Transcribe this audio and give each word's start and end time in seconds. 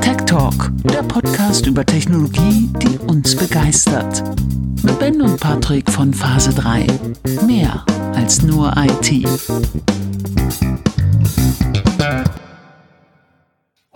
Tech 0.00 0.16
Talk, 0.26 0.70
der 0.84 1.02
Podcast 1.02 1.66
über 1.66 1.84
Technologie, 1.86 2.68
die 2.82 2.98
uns 2.98 3.36
begeistert. 3.36 4.22
Mit 4.82 4.98
Ben 4.98 5.22
und 5.22 5.40
Patrick 5.40 5.90
von 5.90 6.12
Phase 6.12 6.52
3. 6.54 6.86
Mehr 7.46 7.84
als 8.14 8.42
nur 8.42 8.74
IT. 8.76 9.26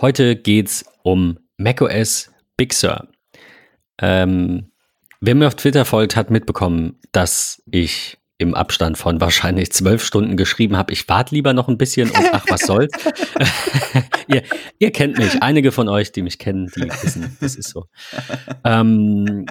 Heute 0.01 0.37
geht's 0.37 0.85
um 1.03 1.39
macOS 1.59 2.31
Big 2.57 2.73
Sur. 2.73 3.09
Ähm, 4.01 4.71
wer 5.21 5.35
mir 5.35 5.47
auf 5.49 5.57
Twitter 5.57 5.85
folgt, 5.85 6.17
hat 6.17 6.31
mitbekommen, 6.31 6.99
dass 7.13 7.63
ich 7.71 8.20
im 8.41 8.55
Abstand 8.55 8.97
von 8.97 9.21
wahrscheinlich 9.21 9.71
zwölf 9.71 10.03
Stunden 10.03 10.39
geschrieben 10.39 10.77
habe, 10.79 10.95
ich 10.95 11.07
warte 11.09 11.35
lieber 11.35 11.53
noch 11.53 11.69
ein 11.69 11.77
bisschen 11.77 12.11
und 12.11 12.31
ach, 12.33 12.47
was 12.49 12.63
soll's. 12.63 12.93
ihr, 14.29 14.43
ihr, 14.79 14.91
kennt 14.93 15.19
mich. 15.19 15.43
Einige 15.43 15.73
von 15.73 15.89
euch, 15.91 16.11
die 16.11 16.23
mich 16.23 16.39
kennen, 16.39 16.71
die 16.75 16.85
wissen, 17.03 17.37
das 17.41 17.55
ist 17.55 17.69
so. 17.69 17.85
Ähm, 18.65 19.45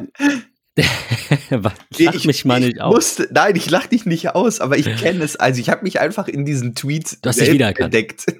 lach 1.50 1.74
ich, 1.98 2.26
mich 2.26 2.46
mal 2.46 2.60
nicht 2.60 2.82
aus. 2.82 2.94
Musste, 2.94 3.28
nein, 3.32 3.56
ich 3.56 3.70
lach 3.70 3.88
dich 3.88 4.06
nicht 4.06 4.36
aus, 4.36 4.60
aber 4.60 4.78
ich 4.78 4.86
kenne 4.98 5.24
es. 5.24 5.36
Also 5.36 5.60
ich 5.60 5.70
habe 5.70 5.84
mich 5.84 6.00
einfach 6.00 6.28
in 6.28 6.46
diesen 6.46 6.76
Tweets 6.76 7.20
du 7.22 7.30
hast 7.30 7.40
dich 7.40 7.60
entdeckt. 7.60 8.26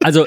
Also 0.00 0.26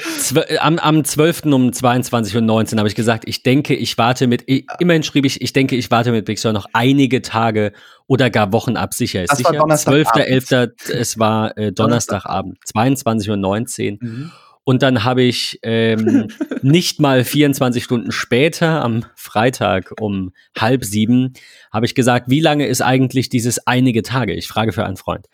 am, 0.60 0.78
am 0.80 1.04
12. 1.04 1.46
um 1.46 1.70
22.19 1.70 2.74
Uhr 2.74 2.78
habe 2.78 2.90
ich 2.90 2.96
gesagt, 2.96 3.24
ich 3.26 3.42
denke, 3.42 3.74
ich 3.74 3.98
warte 3.98 4.28
mit, 4.28 4.44
ich, 4.46 4.66
immerhin 4.80 5.02
schrieb 5.02 5.26
ich, 5.26 5.42
ich 5.42 5.54
denke, 5.54 5.78
ich 5.78 5.90
warte 5.90 6.12
mit 6.12 6.26
Big 6.26 6.40
Sur 6.40 6.52
noch 6.52 6.66
einige 6.74 7.22
Tage 7.22 7.72
oder 8.06 8.30
gar 8.30 8.52
Wochen 8.52 8.76
ab. 8.76 8.94
Sicher 8.94 9.24
ist 9.24 9.32
das 9.32 9.38
sicher. 9.38 9.52
12.11. 9.52 10.92
Es 10.92 11.18
war 11.18 11.58
äh, 11.58 11.72
Donnerstagabend, 11.72 12.58
22.19 12.66 13.30
Uhr. 13.30 13.98
Mhm. 14.02 14.32
Und 14.72 14.84
dann 14.84 15.04
habe 15.04 15.22
ich 15.22 15.60
ähm, 15.64 16.30
nicht 16.62 17.02
mal 17.02 17.26
24 17.26 17.84
Stunden 17.84 18.14
später, 18.14 18.82
am 18.82 19.04
Freitag 19.16 19.92
um 20.00 20.32
halb 20.58 20.86
sieben, 20.86 21.34
habe 21.74 21.86
ich 21.86 21.94
gesagt, 21.94 22.30
wie 22.30 22.40
lange 22.40 22.68
ist 22.68 22.80
eigentlich 22.80 23.28
dieses 23.28 23.68
einige 23.68 24.02
Tage? 24.02 24.34
Ich 24.34 24.48
frage 24.48 24.72
für 24.72 24.86
einen 24.86 24.96
Freund. 24.96 25.28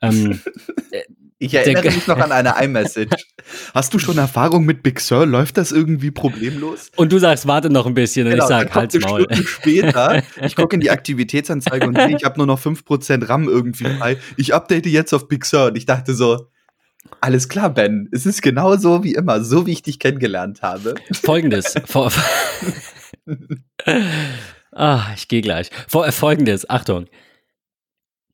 Ähm, 0.00 0.40
äh, 0.92 1.00
ich 1.40 1.54
erinnere 1.54 1.86
mich 1.86 2.06
noch 2.06 2.18
an 2.18 2.30
eine 2.30 2.54
iMessage. 2.62 3.26
Hast 3.74 3.92
du 3.92 3.98
schon 3.98 4.16
Erfahrung 4.16 4.64
mit 4.64 4.84
Big 4.84 5.00
Sur? 5.00 5.26
Läuft 5.26 5.56
das 5.56 5.72
irgendwie 5.72 6.12
problemlos? 6.12 6.92
Und 6.94 7.10
du 7.10 7.18
sagst, 7.18 7.48
warte 7.48 7.70
noch 7.70 7.86
ein 7.86 7.94
bisschen. 7.94 8.30
Genau, 8.30 8.44
und 8.44 8.48
ich 8.48 8.56
sage, 8.56 8.74
halt's 8.76 8.94
Maul. 9.00 9.24
Stunden 9.24 9.44
später, 9.44 10.22
ich 10.40 10.54
gucke 10.54 10.76
in 10.76 10.80
die 10.80 10.92
Aktivitätsanzeige 10.92 11.88
und 11.88 11.96
sehe, 11.96 12.16
ich 12.16 12.22
habe 12.22 12.38
nur 12.38 12.46
noch 12.46 12.60
5% 12.60 13.28
RAM 13.28 13.48
irgendwie 13.48 13.86
frei. 13.86 14.18
Ich 14.36 14.54
update 14.54 14.86
jetzt 14.86 15.12
auf 15.12 15.26
Big 15.26 15.44
Sur. 15.44 15.66
Und 15.66 15.76
ich 15.76 15.84
dachte 15.84 16.14
so, 16.14 16.46
alles 17.20 17.48
klar, 17.48 17.70
Ben. 17.70 18.08
Es 18.12 18.26
ist 18.26 18.42
genau 18.42 18.76
so 18.76 19.02
wie 19.04 19.14
immer, 19.14 19.42
so 19.42 19.66
wie 19.66 19.72
ich 19.72 19.82
dich 19.82 19.98
kennengelernt 19.98 20.62
habe. 20.62 20.94
Folgendes. 21.12 21.74
ah, 24.72 25.06
ich 25.14 25.28
gehe 25.28 25.42
gleich. 25.42 25.70
Folgendes, 25.88 26.68
Achtung. 26.68 27.06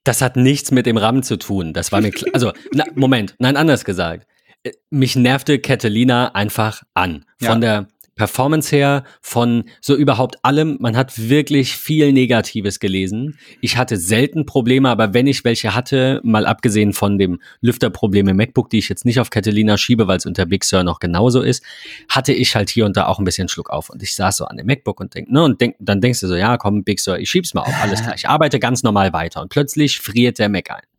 Das 0.04 0.22
hat 0.22 0.36
nichts 0.36 0.70
mit 0.70 0.86
dem 0.86 0.96
RAM 0.96 1.22
zu 1.22 1.36
tun. 1.36 1.72
Das 1.72 1.92
war 1.92 2.00
mir 2.00 2.10
klar. 2.10 2.30
Also, 2.32 2.52
na, 2.72 2.84
Moment, 2.94 3.34
nein, 3.38 3.56
anders 3.56 3.84
gesagt. 3.84 4.26
Äh, 4.62 4.72
mich 4.90 5.14
nervte 5.14 5.58
Catalina 5.58 6.34
einfach 6.34 6.82
an. 6.94 7.26
Von 7.38 7.62
ja. 7.62 7.82
der 7.82 7.88
Performance 8.20 8.76
her, 8.76 9.04
von 9.22 9.64
so 9.80 9.96
überhaupt 9.96 10.44
allem. 10.44 10.76
Man 10.78 10.94
hat 10.94 11.30
wirklich 11.30 11.74
viel 11.74 12.12
Negatives 12.12 12.78
gelesen. 12.78 13.38
Ich 13.62 13.78
hatte 13.78 13.96
selten 13.96 14.44
Probleme, 14.44 14.90
aber 14.90 15.14
wenn 15.14 15.26
ich 15.26 15.42
welche 15.42 15.74
hatte, 15.74 16.20
mal 16.22 16.44
abgesehen 16.44 16.92
von 16.92 17.16
dem 17.16 17.40
Lüfterproblem 17.62 18.28
im 18.28 18.36
MacBook, 18.36 18.68
die 18.68 18.76
ich 18.76 18.90
jetzt 18.90 19.06
nicht 19.06 19.20
auf 19.20 19.30
Catalina 19.30 19.78
schiebe, 19.78 20.06
weil 20.06 20.18
es 20.18 20.26
unter 20.26 20.44
Big 20.44 20.64
Sur 20.64 20.82
noch 20.82 20.98
genauso 21.00 21.40
ist, 21.40 21.64
hatte 22.10 22.34
ich 22.34 22.54
halt 22.54 22.68
hier 22.68 22.84
und 22.84 22.94
da 22.94 23.06
auch 23.06 23.18
ein 23.18 23.24
bisschen 23.24 23.48
Schluck 23.48 23.70
auf. 23.70 23.88
Und 23.88 24.02
ich 24.02 24.14
saß 24.14 24.36
so 24.36 24.44
an 24.44 24.58
dem 24.58 24.66
MacBook 24.66 25.00
und 25.00 25.14
denk, 25.14 25.30
ne, 25.30 25.42
und 25.42 25.58
denk, 25.58 25.76
dann 25.80 26.02
denkst 26.02 26.20
du 26.20 26.26
so, 26.26 26.36
ja, 26.36 26.58
komm, 26.58 26.84
Big 26.84 27.00
Sur, 27.00 27.18
ich 27.18 27.30
schieb's 27.30 27.54
mal 27.54 27.62
auf, 27.62 27.74
alles 27.82 28.02
klar. 28.02 28.14
Ich 28.14 28.28
arbeite 28.28 28.58
ganz 28.58 28.82
normal 28.82 29.14
weiter. 29.14 29.40
Und 29.40 29.48
plötzlich 29.48 29.98
friert 29.98 30.38
der 30.38 30.50
Mac 30.50 30.70
ein 30.70 30.89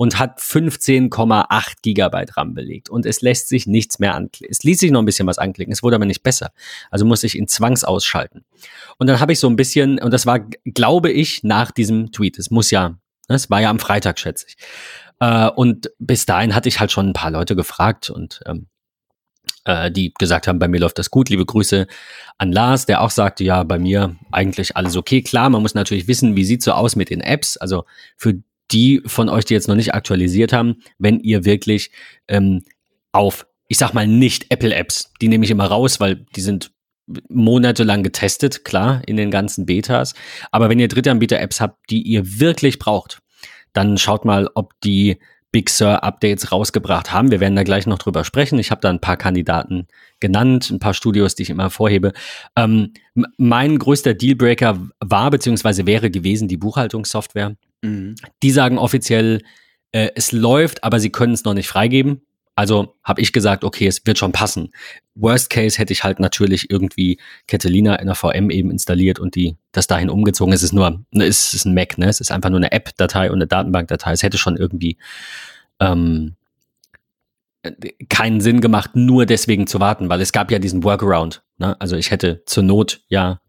und 0.00 0.18
hat 0.18 0.40
15,8 0.40 1.74
Gigabyte 1.82 2.34
RAM 2.34 2.54
belegt. 2.54 2.88
Und 2.88 3.04
es 3.04 3.20
lässt 3.20 3.50
sich 3.50 3.66
nichts 3.66 3.98
mehr 3.98 4.14
anklicken. 4.14 4.50
Es 4.50 4.62
ließ 4.62 4.78
sich 4.78 4.90
noch 4.90 5.02
ein 5.02 5.04
bisschen 5.04 5.26
was 5.26 5.36
anklicken, 5.36 5.74
es 5.74 5.82
wurde 5.82 5.96
aber 5.96 6.06
nicht 6.06 6.22
besser. 6.22 6.52
Also 6.90 7.04
musste 7.04 7.26
ich 7.26 7.36
ihn 7.36 7.48
zwangsausschalten. 7.48 8.46
Und 8.96 9.08
dann 9.08 9.20
habe 9.20 9.34
ich 9.34 9.38
so 9.38 9.46
ein 9.46 9.56
bisschen, 9.56 10.00
und 10.00 10.10
das 10.14 10.24
war, 10.24 10.38
glaube 10.64 11.12
ich, 11.12 11.42
nach 11.42 11.70
diesem 11.70 12.12
Tweet. 12.12 12.38
Es 12.38 12.50
muss 12.50 12.70
ja, 12.70 12.96
es 13.28 13.50
war 13.50 13.60
ja 13.60 13.68
am 13.68 13.78
Freitag, 13.78 14.18
schätze 14.18 14.46
ich. 14.48 14.56
Äh, 15.18 15.50
und 15.50 15.90
bis 15.98 16.24
dahin 16.24 16.54
hatte 16.54 16.70
ich 16.70 16.80
halt 16.80 16.90
schon 16.90 17.10
ein 17.10 17.12
paar 17.12 17.30
Leute 17.30 17.54
gefragt 17.54 18.08
und 18.08 18.40
ähm, 18.46 18.68
äh, 19.66 19.90
die 19.90 20.14
gesagt 20.18 20.48
haben, 20.48 20.58
bei 20.58 20.68
mir 20.68 20.80
läuft 20.80 20.98
das 20.98 21.10
gut. 21.10 21.28
Liebe 21.28 21.44
Grüße 21.44 21.86
an 22.38 22.52
Lars, 22.52 22.86
der 22.86 23.02
auch 23.02 23.10
sagte, 23.10 23.44
ja, 23.44 23.64
bei 23.64 23.78
mir 23.78 24.16
eigentlich 24.32 24.78
alles 24.78 24.96
okay. 24.96 25.20
Klar, 25.20 25.50
man 25.50 25.60
muss 25.60 25.74
natürlich 25.74 26.08
wissen, 26.08 26.36
wie 26.36 26.44
sieht 26.46 26.62
so 26.62 26.72
aus 26.72 26.96
mit 26.96 27.10
den 27.10 27.20
Apps. 27.20 27.58
Also 27.58 27.84
für 28.16 28.42
die 28.72 29.02
von 29.06 29.28
euch, 29.28 29.44
die 29.44 29.54
jetzt 29.54 29.68
noch 29.68 29.74
nicht 29.74 29.94
aktualisiert 29.94 30.52
haben, 30.52 30.76
wenn 30.98 31.20
ihr 31.20 31.44
wirklich 31.44 31.90
ähm, 32.28 32.62
auf, 33.12 33.46
ich 33.68 33.78
sag 33.78 33.94
mal, 33.94 34.06
nicht 34.06 34.46
Apple-Apps, 34.50 35.12
die 35.20 35.28
nehme 35.28 35.44
ich 35.44 35.50
immer 35.50 35.66
raus, 35.66 36.00
weil 36.00 36.26
die 36.36 36.40
sind 36.40 36.72
monatelang 37.28 38.02
getestet, 38.02 38.64
klar, 38.64 39.02
in 39.06 39.16
den 39.16 39.30
ganzen 39.30 39.66
Betas. 39.66 40.14
Aber 40.52 40.68
wenn 40.68 40.78
ihr 40.78 40.88
Drittanbieter-Apps 40.88 41.60
habt, 41.60 41.90
die 41.90 42.02
ihr 42.02 42.40
wirklich 42.40 42.78
braucht, 42.78 43.20
dann 43.72 43.98
schaut 43.98 44.24
mal, 44.24 44.48
ob 44.54 44.72
die 44.80 45.18
Big 45.52 45.68
Sur 45.68 46.04
Updates 46.04 46.52
rausgebracht 46.52 47.12
haben. 47.12 47.32
Wir 47.32 47.40
werden 47.40 47.56
da 47.56 47.64
gleich 47.64 47.86
noch 47.86 47.98
drüber 47.98 48.24
sprechen. 48.24 48.58
Ich 48.60 48.70
habe 48.70 48.80
da 48.80 48.88
ein 48.88 49.00
paar 49.00 49.16
Kandidaten 49.16 49.88
genannt, 50.20 50.70
ein 50.70 50.78
paar 50.78 50.94
Studios, 50.94 51.34
die 51.34 51.42
ich 51.42 51.50
immer 51.50 51.70
vorhebe. 51.70 52.12
Ähm, 52.56 52.92
mein 53.36 53.78
größter 53.78 54.14
Dealbreaker 54.14 54.78
war 55.00 55.30
bzw. 55.30 55.86
wäre 55.86 56.10
gewesen 56.10 56.46
die 56.46 56.56
Buchhaltungssoftware. 56.56 57.56
Mhm. 57.82 58.14
Die 58.42 58.50
sagen 58.50 58.78
offiziell, 58.78 59.42
äh, 59.92 60.10
es 60.14 60.32
läuft, 60.32 60.84
aber 60.84 61.00
sie 61.00 61.10
können 61.10 61.34
es 61.34 61.44
noch 61.44 61.54
nicht 61.54 61.68
freigeben. 61.68 62.22
Also 62.56 62.96
habe 63.04 63.22
ich 63.22 63.32
gesagt, 63.32 63.64
okay, 63.64 63.86
es 63.86 64.04
wird 64.04 64.18
schon 64.18 64.32
passen. 64.32 64.72
Worst 65.14 65.48
Case 65.48 65.78
hätte 65.78 65.92
ich 65.92 66.04
halt 66.04 66.20
natürlich 66.20 66.70
irgendwie 66.70 67.18
Catalina 67.46 67.94
in 67.96 68.06
der 68.06 68.14
VM 68.14 68.50
eben 68.50 68.70
installiert 68.70 69.18
und 69.18 69.34
die 69.34 69.56
das 69.72 69.86
dahin 69.86 70.10
umgezogen. 70.10 70.52
Es 70.52 70.62
ist 70.62 70.72
nur, 70.72 71.02
ne, 71.10 71.24
es 71.24 71.54
ist 71.54 71.64
ein 71.64 71.74
Mac, 71.74 71.96
ne? 71.96 72.08
Es 72.08 72.20
ist 72.20 72.30
einfach 72.30 72.50
nur 72.50 72.58
eine 72.58 72.72
App-Datei 72.72 73.30
und 73.30 73.36
eine 73.36 73.46
Datenbank-Datei. 73.46 74.12
Es 74.12 74.22
hätte 74.22 74.36
schon 74.36 74.56
irgendwie 74.56 74.98
ähm, 75.80 76.36
keinen 78.08 78.40
Sinn 78.40 78.60
gemacht, 78.60 78.90
nur 78.94 79.26
deswegen 79.26 79.66
zu 79.66 79.80
warten, 79.80 80.08
weil 80.08 80.20
es 80.20 80.32
gab 80.32 80.50
ja 80.50 80.58
diesen 80.58 80.82
Workaround. 80.82 81.42
Ne? 81.58 81.80
Also 81.80 81.96
ich 81.96 82.10
hätte 82.10 82.42
zur 82.46 82.62
Not 82.62 83.02
ja 83.08 83.40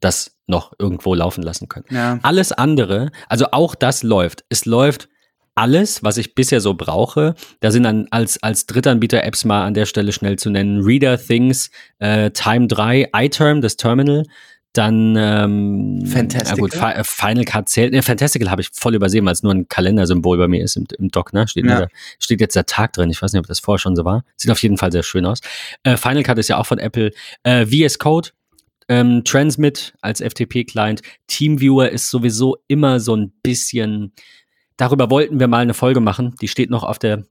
das 0.00 0.35
noch 0.46 0.72
irgendwo 0.78 1.14
laufen 1.14 1.42
lassen 1.42 1.68
können. 1.68 1.86
Ja. 1.90 2.18
Alles 2.22 2.52
andere, 2.52 3.10
also 3.28 3.46
auch 3.52 3.74
das 3.74 4.02
läuft. 4.02 4.44
Es 4.48 4.64
läuft 4.64 5.08
alles, 5.56 6.04
was 6.04 6.18
ich 6.18 6.34
bisher 6.34 6.60
so 6.60 6.74
brauche. 6.74 7.34
Da 7.60 7.70
sind 7.70 7.82
dann 7.82 8.06
als, 8.10 8.42
als 8.42 8.66
Drittanbieter-Apps 8.66 9.44
mal 9.44 9.64
an 9.64 9.74
der 9.74 9.86
Stelle 9.86 10.12
schnell 10.12 10.38
zu 10.38 10.50
nennen. 10.50 10.82
Reader, 10.82 11.18
Things, 11.18 11.70
äh, 11.98 12.30
Time 12.30 12.68
3, 12.68 13.10
iTerm, 13.14 13.62
das 13.62 13.76
Terminal. 13.76 14.24
Dann 14.74 15.16
ähm, 15.16 16.04
Fantastical. 16.04 16.58
gut, 16.58 16.74
Final 16.74 17.44
Cut 17.46 17.66
zählt. 17.70 17.94
Ne, 17.94 18.02
Fantastical 18.02 18.50
habe 18.50 18.60
ich 18.60 18.68
voll 18.74 18.94
übersehen, 18.94 19.24
weil 19.24 19.32
es 19.32 19.42
nur 19.42 19.54
ein 19.54 19.68
Kalendersymbol 19.68 20.36
bei 20.36 20.48
mir 20.48 20.62
ist 20.62 20.76
im, 20.76 20.86
im 20.98 21.08
Doc, 21.08 21.32
ne? 21.32 21.48
Steht, 21.48 21.64
ja. 21.64 21.80
da, 21.80 21.86
steht 22.18 22.42
jetzt 22.42 22.56
der 22.56 22.66
Tag 22.66 22.92
drin. 22.92 23.08
Ich 23.08 23.22
weiß 23.22 23.32
nicht, 23.32 23.40
ob 23.40 23.46
das 23.46 23.58
vorher 23.58 23.78
schon 23.78 23.96
so 23.96 24.04
war. 24.04 24.22
Sieht 24.36 24.50
auf 24.50 24.60
jeden 24.62 24.76
Fall 24.76 24.92
sehr 24.92 25.02
schön 25.02 25.24
aus. 25.24 25.40
Äh, 25.82 25.96
Final 25.96 26.22
Cut 26.24 26.36
ist 26.36 26.48
ja 26.48 26.58
auch 26.58 26.66
von 26.66 26.78
Apple. 26.78 27.12
Äh, 27.42 27.64
VS 27.64 27.98
Code, 27.98 28.28
ähm, 28.88 29.24
Transmit 29.24 29.94
als 30.00 30.20
FTP-Client. 30.20 31.02
TeamViewer 31.26 31.90
ist 31.90 32.10
sowieso 32.10 32.56
immer 32.68 33.00
so 33.00 33.16
ein 33.16 33.32
bisschen. 33.42 34.12
Darüber 34.76 35.10
wollten 35.10 35.40
wir 35.40 35.48
mal 35.48 35.62
eine 35.62 35.74
Folge 35.74 36.00
machen. 36.00 36.34
Die 36.40 36.48
steht 36.48 36.70
noch 36.70 36.84
auf 36.84 36.98
der 36.98 37.24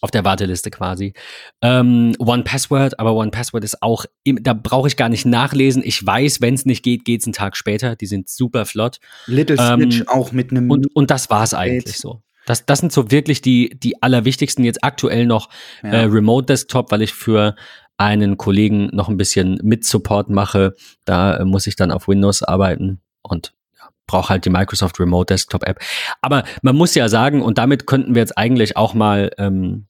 auf 0.00 0.10
der 0.10 0.24
Warteliste 0.24 0.70
quasi. 0.70 1.14
Ähm, 1.62 2.14
One 2.18 2.42
Password, 2.44 3.00
aber 3.00 3.14
One 3.14 3.30
Password 3.30 3.64
ist 3.64 3.82
auch, 3.82 4.04
da 4.24 4.52
brauche 4.52 4.88
ich 4.88 4.96
gar 4.96 5.08
nicht 5.08 5.24
nachlesen. 5.24 5.82
Ich 5.84 6.04
weiß, 6.04 6.40
wenn 6.40 6.54
es 6.54 6.66
nicht 6.66 6.82
geht, 6.82 7.04
geht 7.04 7.20
es 7.20 7.26
einen 7.26 7.32
Tag 7.32 7.56
später. 7.56 7.96
Die 7.96 8.06
sind 8.06 8.28
super 8.28 8.66
flott. 8.66 8.98
Little 9.26 9.56
Snitch 9.56 10.00
ähm, 10.00 10.08
auch 10.08 10.32
mit 10.32 10.50
einem. 10.50 10.70
Und, 10.70 10.94
und 10.94 11.10
das 11.10 11.30
war 11.30 11.42
es 11.42 11.54
eigentlich 11.54 11.96
so. 11.96 12.22
Das, 12.46 12.64
das 12.64 12.78
sind 12.78 12.92
so 12.92 13.10
wirklich 13.10 13.42
die, 13.42 13.78
die 13.78 14.02
allerwichtigsten 14.02 14.64
jetzt 14.64 14.82
aktuell 14.82 15.26
noch 15.26 15.50
ja. 15.82 15.90
äh, 15.90 16.04
Remote 16.04 16.46
Desktop, 16.46 16.90
weil 16.90 17.02
ich 17.02 17.12
für 17.12 17.56
einen 17.98 18.38
Kollegen 18.38 18.86
noch 18.92 19.08
ein 19.08 19.16
bisschen 19.16 19.58
mit 19.62 19.84
Support 19.84 20.30
mache. 20.30 20.74
Da 21.04 21.38
äh, 21.38 21.44
muss 21.44 21.66
ich 21.66 21.76
dann 21.76 21.90
auf 21.90 22.08
Windows 22.08 22.42
arbeiten 22.42 23.00
und 23.22 23.52
ja, 23.76 23.88
brauche 24.06 24.30
halt 24.30 24.44
die 24.44 24.50
Microsoft 24.50 24.98
Remote 25.00 25.34
Desktop 25.34 25.64
App. 25.66 25.80
Aber 26.22 26.44
man 26.62 26.76
muss 26.76 26.94
ja 26.94 27.08
sagen, 27.08 27.42
und 27.42 27.58
damit 27.58 27.86
könnten 27.86 28.14
wir 28.14 28.22
jetzt 28.22 28.38
eigentlich 28.38 28.76
auch 28.76 28.94
mal 28.94 29.30
ähm, 29.36 29.88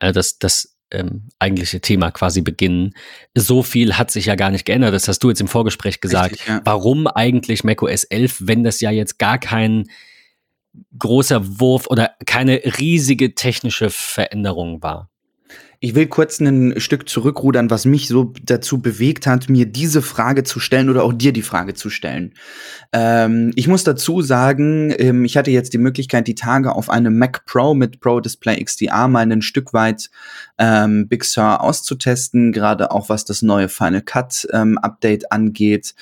äh, 0.00 0.12
das, 0.12 0.38
das 0.38 0.76
ähm, 0.90 1.28
eigentliche 1.38 1.80
Thema 1.80 2.10
quasi 2.10 2.40
beginnen. 2.40 2.94
So 3.34 3.62
viel 3.62 3.96
hat 3.96 4.10
sich 4.10 4.26
ja 4.26 4.34
gar 4.34 4.50
nicht 4.50 4.64
geändert. 4.64 4.92
Das 4.92 5.06
hast 5.06 5.20
du 5.20 5.28
jetzt 5.28 5.40
im 5.40 5.48
Vorgespräch 5.48 6.00
gesagt. 6.00 6.32
Richtig, 6.32 6.48
ja. 6.48 6.60
Warum 6.64 7.06
eigentlich 7.06 7.62
macOS 7.62 8.04
11, 8.04 8.38
wenn 8.40 8.64
das 8.64 8.80
ja 8.80 8.90
jetzt 8.90 9.18
gar 9.18 9.38
kein 9.38 9.88
großer 10.98 11.60
Wurf 11.60 11.86
oder 11.88 12.12
keine 12.26 12.60
riesige 12.78 13.34
technische 13.34 13.90
Veränderung 13.90 14.82
war? 14.82 15.10
Ich 15.80 15.94
will 15.94 16.08
kurz 16.08 16.40
ein 16.40 16.80
Stück 16.80 17.08
zurückrudern, 17.08 17.70
was 17.70 17.84
mich 17.84 18.08
so 18.08 18.32
dazu 18.42 18.82
bewegt 18.82 19.28
hat, 19.28 19.48
mir 19.48 19.64
diese 19.64 20.02
Frage 20.02 20.42
zu 20.42 20.58
stellen 20.58 20.90
oder 20.90 21.04
auch 21.04 21.12
dir 21.12 21.32
die 21.32 21.42
Frage 21.42 21.74
zu 21.74 21.88
stellen. 21.88 22.34
Ähm, 22.92 23.52
ich 23.54 23.68
muss 23.68 23.84
dazu 23.84 24.20
sagen, 24.20 24.92
ähm, 24.98 25.24
ich 25.24 25.36
hatte 25.36 25.52
jetzt 25.52 25.72
die 25.74 25.78
Möglichkeit, 25.78 26.26
die 26.26 26.34
Tage 26.34 26.74
auf 26.74 26.90
einem 26.90 27.16
Mac 27.16 27.44
Pro 27.46 27.74
mit 27.74 28.00
Pro 28.00 28.18
Display 28.18 28.62
XDR 28.62 29.06
mal 29.06 29.30
ein 29.30 29.40
Stück 29.40 29.72
weit 29.72 30.10
ähm, 30.58 31.08
Big 31.08 31.24
Sur 31.24 31.62
auszutesten, 31.62 32.52
gerade 32.52 32.90
auch 32.90 33.08
was 33.08 33.24
das 33.24 33.42
neue 33.42 33.68
Final 33.68 34.02
Cut 34.02 34.46
ähm, 34.52 34.76
Update 34.78 35.30
angeht. 35.30 35.94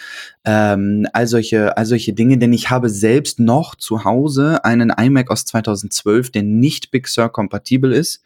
Ähm, 0.44 1.06
all 1.12 1.26
solche, 1.26 1.76
all 1.76 1.86
solche 1.86 2.12
Dinge, 2.12 2.38
denn 2.38 2.52
ich 2.52 2.70
habe 2.70 2.88
selbst 2.88 3.40
noch 3.40 3.74
zu 3.74 4.04
Hause 4.04 4.64
einen 4.64 4.90
iMac 4.90 5.30
aus 5.30 5.44
2012, 5.44 6.30
der 6.30 6.44
nicht 6.44 6.90
Big 6.90 7.08
Sur 7.08 7.28
kompatibel 7.28 7.92
ist. 7.92 8.22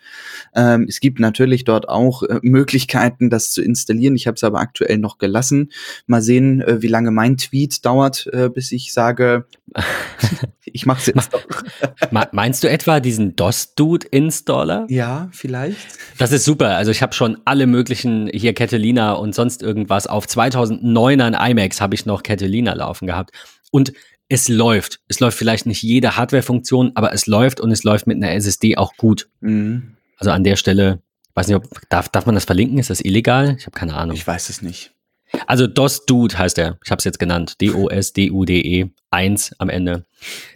Ähm, 0.55 0.87
es 0.89 1.01
gibt 1.01 1.19
natürlich 1.19 1.65
dort 1.65 1.89
auch 1.89 2.23
äh, 2.23 2.39
Möglichkeiten, 2.43 3.31
das 3.31 3.53
zu 3.53 3.63
installieren. 3.63 4.17
Ich 4.17 4.27
habe 4.27 4.35
es 4.35 4.45
aber 4.45 4.61
aktuell 4.61 4.99
noch 4.99 5.19
gelassen. 5.19 5.71
Mal 6.07 6.21
sehen, 6.21 6.61
äh, 6.61 6.83
wie 6.83 6.89
lange 6.89 7.11
mein 7.11 7.39
Tweet 7.39 7.85
dauert, 7.87 8.29
äh, 8.33 8.51
bis 8.51 8.71
ich 8.71 8.93
sage, 8.93 9.47
ich 10.65 10.87
mache 10.87 11.01
es 11.01 11.07
jetzt 11.07 11.33
doch. 11.33 11.43
Meinst 12.33 12.63
du 12.65 12.71
etwa 12.71 13.01
diesen 13.01 13.37
DOS-Dude-Installer? 13.37 14.87
Ja, 14.89 15.29
vielleicht. 15.33 15.79
Das 16.21 16.33
ist 16.33 16.45
super. 16.45 16.77
Also 16.77 16.91
ich 16.91 17.03
habe 17.03 17.15
schon 17.15 17.39
alle 17.45 17.67
möglichen, 17.67 18.29
hier 18.33 18.53
Catalina 18.53 19.13
und 19.13 19.35
sonst 19.35 19.63
irgendwas. 19.63 20.07
Auf 20.07 20.27
2009er 20.27 21.51
iMacs 21.51 21.81
habe 21.81 21.95
ich 21.95 22.07
noch 22.07 22.23
Catalina 22.23 22.75
laufen 22.75 23.07
gehabt. 23.07 23.31
Und 23.71 23.93
es 24.29 24.49
läuft. 24.49 25.01
Es 25.09 25.19
läuft 25.19 25.37
vielleicht 25.37 25.67
nicht 25.67 25.83
jede 25.83 26.17
Hardware-Funktion, 26.17 26.93
aber 26.95 27.13
es 27.13 27.27
läuft 27.27 27.61
und 27.61 27.71
es 27.73 27.85
läuft 27.85 28.07
mit 28.07 28.17
einer 28.17 28.33
SSD 28.35 28.77
auch 28.77 28.97
gut. 28.97 29.29
Mhm. 29.41 29.97
Also 30.19 30.31
an 30.31 30.45
der 30.45 30.57
Stelle 30.57 31.01
Weiß 31.35 31.47
nicht, 31.47 31.57
ob, 31.57 31.69
darf, 31.89 32.09
darf 32.09 32.27
man 32.27 32.35
das 32.35 32.45
verlinken? 32.45 32.79
Ist 32.79 32.91
das 32.91 33.01
illegal? 33.01 33.57
Ich 33.59 33.67
habe 33.67 33.79
keine 33.79 33.95
Ahnung. 33.95 34.17
Ich 34.17 34.27
weiß 34.27 34.49
es 34.51 34.63
nicht. 34.63 34.93
Also 35.47 35.67
DOS 35.67 36.07
Dude 36.07 36.39
heißt 36.39 36.59
er. 36.59 36.79
Ich 36.85 36.91
habe 36.91 36.99
es 36.99 37.05
jetzt 37.05 37.19
genannt. 37.19 37.61
D-O-S-D-U-D-E 37.61 38.91
1 39.11 39.57
am 39.59 39.69
Ende. 39.69 40.05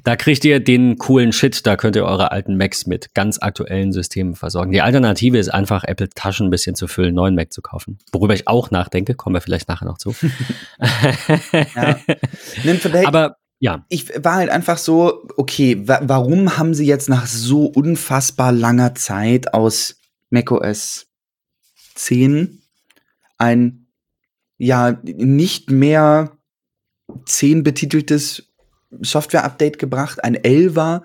Da 0.04 0.16
kriegt 0.16 0.44
ihr 0.44 0.60
den 0.60 0.98
coolen 0.98 1.32
Shit. 1.32 1.66
Da 1.66 1.76
könnt 1.76 1.96
ihr 1.96 2.04
eure 2.04 2.30
alten 2.30 2.56
Macs 2.56 2.86
mit 2.86 3.14
ganz 3.14 3.38
aktuellen 3.38 3.92
Systemen 3.92 4.36
versorgen. 4.36 4.72
Die 4.72 4.82
Alternative 4.82 5.38
ist 5.38 5.48
einfach, 5.48 5.84
Apple 5.84 6.08
Taschen 6.08 6.48
ein 6.48 6.50
bisschen 6.50 6.74
zu 6.74 6.86
füllen, 6.86 7.14
neuen 7.14 7.34
Mac 7.34 7.52
zu 7.52 7.62
kaufen. 7.62 7.98
Worüber 8.12 8.34
ich 8.34 8.46
auch 8.46 8.70
nachdenke. 8.70 9.14
Kommen 9.14 9.34
wir 9.34 9.40
vielleicht 9.40 9.68
nachher 9.68 9.86
noch 9.86 9.98
zu. 9.98 10.14
ja. 11.74 11.98
Aber 13.04 13.36
ja. 13.60 13.86
Ich 13.88 14.08
war 14.22 14.34
halt 14.34 14.50
einfach 14.50 14.78
so, 14.78 15.26
okay, 15.36 15.88
wa 15.88 16.00
warum 16.02 16.58
haben 16.58 16.74
sie 16.74 16.86
jetzt 16.86 17.08
nach 17.08 17.26
so 17.26 17.66
unfassbar 17.66 18.52
langer 18.52 18.94
Zeit 18.94 19.54
aus 19.54 19.96
macOS 20.30 21.06
10 21.94 22.60
ein 23.38 23.83
ja 24.64 24.98
nicht 25.04 25.70
mehr 25.70 26.36
10 27.26 27.62
betiteltes 27.62 28.54
Software-Update 29.00 29.78
gebracht, 29.78 30.22
ein 30.22 30.36
11er, 30.36 31.02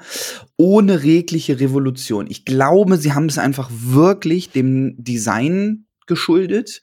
ohne 0.57 1.03
regliche 1.03 1.59
Revolution. 1.59 2.27
Ich 2.29 2.45
glaube, 2.45 2.97
sie 2.97 3.13
haben 3.13 3.25
es 3.25 3.37
einfach 3.37 3.69
wirklich 3.71 4.51
dem 4.51 4.95
Design 4.97 5.87
geschuldet, 6.09 6.81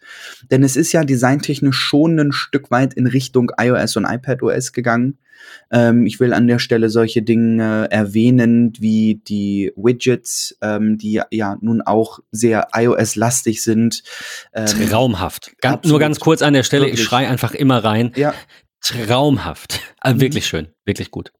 denn 0.50 0.62
es 0.62 0.76
ist 0.76 0.93
ja 0.93 1.05
designtechnisch 1.05 1.76
schon 1.76 2.19
ein 2.19 2.32
Stück 2.32 2.70
weit 2.70 2.94
in 2.94 3.06
Richtung 3.06 3.52
iOS 3.61 3.96
und 3.96 4.06
iPadOS 4.06 4.73
gegangen. 4.73 5.19
Ähm, 5.70 6.06
ich 6.06 6.19
will 6.19 6.32
an 6.32 6.46
der 6.46 6.58
Stelle 6.58 6.88
solche 6.88 7.20
Dinge 7.20 7.88
erwähnen 7.90 8.73
wie 8.78 9.20
die 9.28 9.73
Widgets, 9.76 10.56
ähm, 10.62 10.96
die 10.96 11.20
ja 11.31 11.58
nun 11.61 11.82
auch 11.82 12.20
sehr 12.31 12.69
iOS-lastig 12.73 13.62
sind. 13.62 14.02
Ähm, 14.55 14.88
Traumhaft. 14.88 15.52
Ganz, 15.61 15.87
nur 15.87 15.99
ganz 15.99 16.19
kurz 16.19 16.40
an 16.40 16.55
der 16.55 16.62
Stelle, 16.62 16.84
wirklich. 16.87 17.00
ich 17.00 17.06
schreie 17.06 17.28
einfach 17.28 17.52
immer 17.52 17.84
rein. 17.84 18.12
Ja. 18.17 18.32
Traumhaft. 18.81 19.81
Also 20.00 20.20
wirklich 20.20 20.46
schön, 20.46 20.69
wirklich 20.87 21.11
gut 21.11 21.32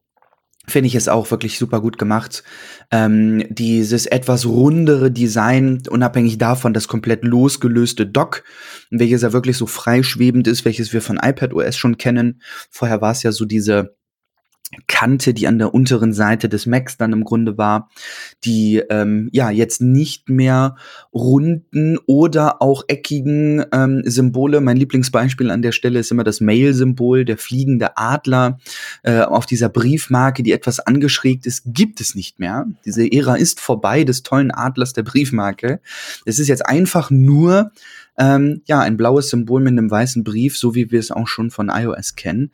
finde 0.69 0.89
ich 0.89 0.95
es 0.95 1.09
auch 1.09 1.31
wirklich 1.31 1.59
super 1.59 1.81
gut 1.81 1.99
gemacht. 1.99 2.43
Ähm, 2.91 3.45
dieses 3.49 4.07
etwas 4.07 4.47
rundere 4.47 5.11
Design, 5.11 5.83
unabhängig 5.89 6.39
davon 6.39 6.75
das 6.75 6.89
komplett 6.89 7.25
losgelöste 7.25 8.07
Dock, 8.07 8.45
welches 8.91 9.23
ja 9.23 9.33
wirklich 9.33 9.57
so 9.57 9.67
freischwebend 9.67 10.49
ist, 10.49 10.65
welches 10.65 10.93
wir 10.93 11.03
von 11.03 11.19
iPadOS 11.23 11.77
schon 11.77 11.99
kennen. 11.99 12.41
Vorher 12.71 13.01
war 13.01 13.13
es 13.13 13.23
ja 13.23 13.33
so 13.33 13.45
diese 13.45 13.97
Kante, 14.87 15.33
die 15.33 15.47
an 15.47 15.59
der 15.59 15.75
unteren 15.75 16.13
Seite 16.13 16.49
des 16.49 16.67
Macs 16.67 16.97
dann 16.97 17.13
im 17.13 17.25
Grunde 17.25 17.57
war, 17.57 17.89
die 18.45 18.83
ähm, 18.91 19.29
ja 19.33 19.51
jetzt 19.51 19.81
nicht 19.81 20.29
mehr 20.29 20.77
runden 21.15 21.99
oder 22.07 22.61
auch 22.61 22.85
eckigen 22.89 23.65
ähm, 23.73 24.03
Symbole. 24.05 24.61
Mein 24.61 24.77
Lieblingsbeispiel 24.77 25.51
an 25.51 25.63
der 25.63 25.73
Stelle 25.73 26.01
ist 26.01 26.11
immer 26.11 26.25
das 26.25 26.41
Mail-Symbol, 26.41 27.25
der 27.25 27.39
fliegende 27.39 27.97
Adler 27.97 28.59
äh, 29.03 29.21
auf 29.21 29.47
dieser 29.47 29.69
Briefmarke, 29.69 30.43
die 30.43 30.53
etwas 30.53 30.81
angeschrägt 30.81 31.47
ist, 31.47 31.63
gibt 31.67 32.01
es 32.01 32.15
nicht 32.15 32.39
mehr. 32.39 32.67
Diese 32.85 33.11
Ära 33.11 33.37
ist 33.37 33.61
vorbei 33.61 34.05
des 34.05 34.23
tollen 34.23 34.51
Adlers 34.51 34.93
der 34.93 35.03
Briefmarke. 35.03 35.81
Es 36.25 36.39
ist 36.39 36.49
jetzt 36.49 36.67
einfach 36.67 37.11
nur 37.11 37.71
ähm, 38.19 38.63
ja, 38.67 38.81
ein 38.81 38.97
blaues 38.97 39.29
Symbol 39.29 39.61
mit 39.61 39.73
einem 39.73 39.91
weißen 39.91 40.25
Brief, 40.25 40.57
so 40.57 40.75
wie 40.75 40.91
wir 40.91 40.99
es 40.99 41.11
auch 41.11 41.29
schon 41.29 41.51
von 41.51 41.69
iOS 41.69 42.17
kennen 42.17 42.51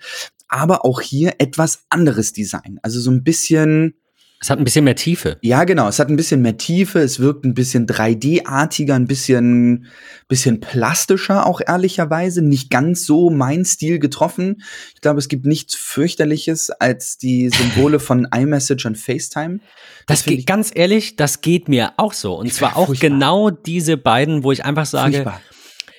aber 0.53 0.85
auch 0.85 1.01
hier 1.01 1.35
etwas 1.39 1.85
anderes 1.89 2.33
Design. 2.33 2.79
Also 2.83 3.01
so 3.01 3.11
ein 3.11 3.25
bisschen. 3.25 3.95
Es 4.41 4.51
hat 4.51 4.59
ein 4.59 4.65
bisschen 4.65 4.85
mehr 4.85 4.97
Tiefe. 4.97 5.39
Ja, 5.41 5.63
genau. 5.63 5.87
Es 5.87 6.01
hat 6.01 6.09
ein 6.09 6.17
bisschen 6.17 6.43
mehr 6.43 6.57
Tiefe. 6.57 6.99
Es 6.99 7.21
wirkt 7.21 7.45
ein 7.45 7.55
bisschen 7.55 7.87
3D-artiger, 7.87 8.97
ein 8.97 9.07
bisschen, 9.07 9.87
bisschen 10.27 10.59
plastischer 10.59 11.47
auch 11.47 11.61
ehrlicherweise. 11.65 12.43
Nicht 12.43 12.69
ganz 12.69 13.07
so 13.07 13.31
mein 13.31 13.65
Stil 13.65 14.01
getroffen. 14.01 14.61
Ich 14.97 15.01
glaube, 15.01 15.21
es 15.21 15.29
gibt 15.29 15.47
nichts 15.47 15.77
fürchterliches 15.77 16.71
als 16.71 17.19
die 17.19 17.51
Symbole 17.51 18.01
von 18.01 18.27
iMessage 18.35 18.85
und 18.85 18.99
FaceTime. 18.99 19.61
Das, 20.09 20.25
das 20.25 20.25
geht, 20.25 20.45
ganz 20.45 20.73
ehrlich, 20.75 21.15
das 21.15 21.41
geht 21.41 21.69
mir 21.69 21.93
auch 21.97 22.13
so. 22.13 22.35
Und 22.35 22.53
zwar 22.53 22.77
auch 22.77 22.87
furchtbar. 22.87 23.11
genau 23.11 23.51
diese 23.51 23.97
beiden, 23.97 24.43
wo 24.43 24.51
ich 24.51 24.65
einfach 24.65 24.87
sage, 24.87 25.23
furchtbar. 25.23 25.41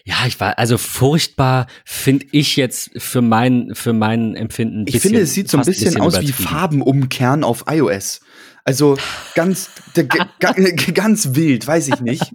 Ja, 0.06 0.26
ich 0.28 0.40
war, 0.40 0.58
also 0.60 0.78
furchtbar 0.78 1.68
finde 1.86 2.26
ich 2.32 2.58
jetzt 2.58 2.92
für 2.98 3.22
mein, 3.22 3.72
für 3.74 3.94
mein 3.94 4.36
Empfinden. 4.36 4.84
Bisschen, 4.84 4.98
ich 4.98 5.02
finde, 5.02 5.22
es 5.22 5.34
sieht 5.34 5.50
so 5.50 5.58
ein 5.58 5.66
bisschen, 5.66 5.94
bisschen 5.94 6.02
aus 6.02 6.20
wie 6.20 6.34
Farbenumkehren 6.34 7.44
auf 7.46 7.66
iOS. 7.70 8.20
Also 8.66 8.98
ganz, 9.34 9.70
ganz 10.94 11.36
wild, 11.36 11.66
weiß 11.66 11.88
ich 11.90 12.00
nicht. 12.02 12.34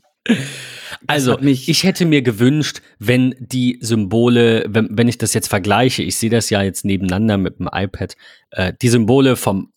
Also, 1.06 1.38
ich 1.40 1.84
hätte 1.84 2.06
mir 2.06 2.22
gewünscht, 2.22 2.80
wenn 2.98 3.34
die 3.38 3.78
Symbole, 3.80 4.64
wenn, 4.68 4.88
wenn 4.90 5.08
ich 5.08 5.18
das 5.18 5.34
jetzt 5.34 5.48
vergleiche, 5.48 6.02
ich 6.02 6.16
sehe 6.16 6.30
das 6.30 6.50
ja 6.50 6.62
jetzt 6.62 6.84
nebeneinander 6.84 7.38
mit 7.38 7.58
dem 7.58 7.68
iPad, 7.72 8.16
äh, 8.50 8.72
die 8.80 8.88
Symbole 8.88 9.36
vom, 9.36 9.72